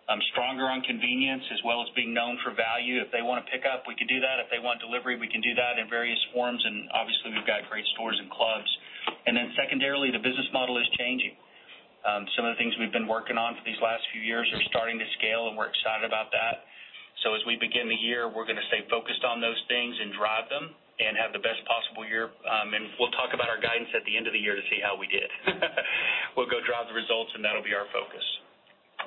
Um, 0.09 0.23
stronger 0.33 0.65
on 0.65 0.81
convenience 0.87 1.45
as 1.53 1.61
well 1.67 1.85
as 1.85 1.89
being 1.93 2.17
known 2.17 2.41
for 2.41 2.57
value. 2.57 3.05
If 3.05 3.13
they 3.13 3.21
want 3.21 3.45
to 3.45 3.47
pick 3.53 3.69
up, 3.69 3.85
we 3.85 3.93
can 4.01 4.09
do 4.09 4.17
that. 4.25 4.41
If 4.41 4.49
they 4.49 4.63
want 4.63 4.81
delivery, 4.81 5.21
we 5.21 5.29
can 5.29 5.45
do 5.45 5.53
that 5.61 5.77
in 5.77 5.93
various 5.93 6.21
forms, 6.33 6.63
and 6.65 6.89
obviously, 6.95 7.37
we've 7.37 7.45
got 7.45 7.69
great 7.69 7.85
stores 7.93 8.17
and 8.17 8.31
clubs. 8.33 8.71
And 9.27 9.37
then 9.37 9.53
secondarily, 9.59 10.09
the 10.09 10.23
business 10.23 10.47
model 10.57 10.79
is 10.79 10.89
changing. 10.97 11.37
Some 12.39 12.47
of 12.47 12.55
the 12.55 12.59
things 12.59 12.75
we've 12.79 12.95
been 12.95 13.11
working 13.11 13.35
on 13.35 13.59
for 13.59 13.65
these 13.67 13.81
last 13.83 14.07
few 14.15 14.23
years 14.23 14.47
are 14.55 14.63
starting 14.71 14.99
to 14.99 15.09
scale, 15.19 15.51
and 15.51 15.59
we're 15.59 15.71
excited 15.71 16.07
about 16.07 16.31
that. 16.31 16.67
So 17.27 17.35
as 17.35 17.43
we 17.49 17.59
begin 17.59 17.91
the 17.91 17.99
year, 17.99 18.31
we're 18.31 18.47
going 18.47 18.61
to 18.61 18.69
stay 18.71 18.87
focused 18.87 19.25
on 19.27 19.43
those 19.43 19.59
things 19.67 19.97
and 19.99 20.15
drive 20.15 20.47
them 20.47 20.71
and 21.01 21.19
have 21.19 21.33
the 21.35 21.43
best 21.43 21.61
possible 21.67 22.07
year. 22.07 22.31
Um, 22.47 22.73
and 22.73 22.89
we'll 23.01 23.13
talk 23.19 23.35
about 23.35 23.51
our 23.51 23.61
guidance 23.61 23.91
at 23.93 24.05
the 24.07 24.15
end 24.15 24.31
of 24.31 24.33
the 24.33 24.41
year 24.41 24.55
to 24.55 24.65
see 24.71 24.79
how 24.81 24.95
we 24.97 25.11
did. 25.11 25.29
We'll 26.37 26.53
go 26.53 26.61
drive 26.69 26.85
the 26.85 26.93
results, 26.93 27.33
and 27.33 27.41
that'll 27.41 27.65
be 27.65 27.73
our 27.73 27.89
focus. 27.97 28.21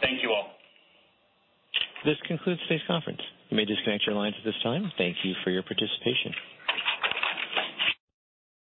Thank 0.01 0.25
you 0.25 0.33
all. 0.33 0.57
This 2.01 2.17
concludes 2.25 2.57
today's 2.65 2.81
conference. 2.89 3.21
You 3.53 3.57
may 3.57 3.65
disconnect 3.65 4.09
your 4.09 4.17
lines 4.17 4.33
at 4.33 4.45
this 4.45 4.57
time. 4.63 4.89
Thank 4.97 5.17
you 5.21 5.37
for 5.43 5.51
your 5.53 5.61
participation. 5.61 6.33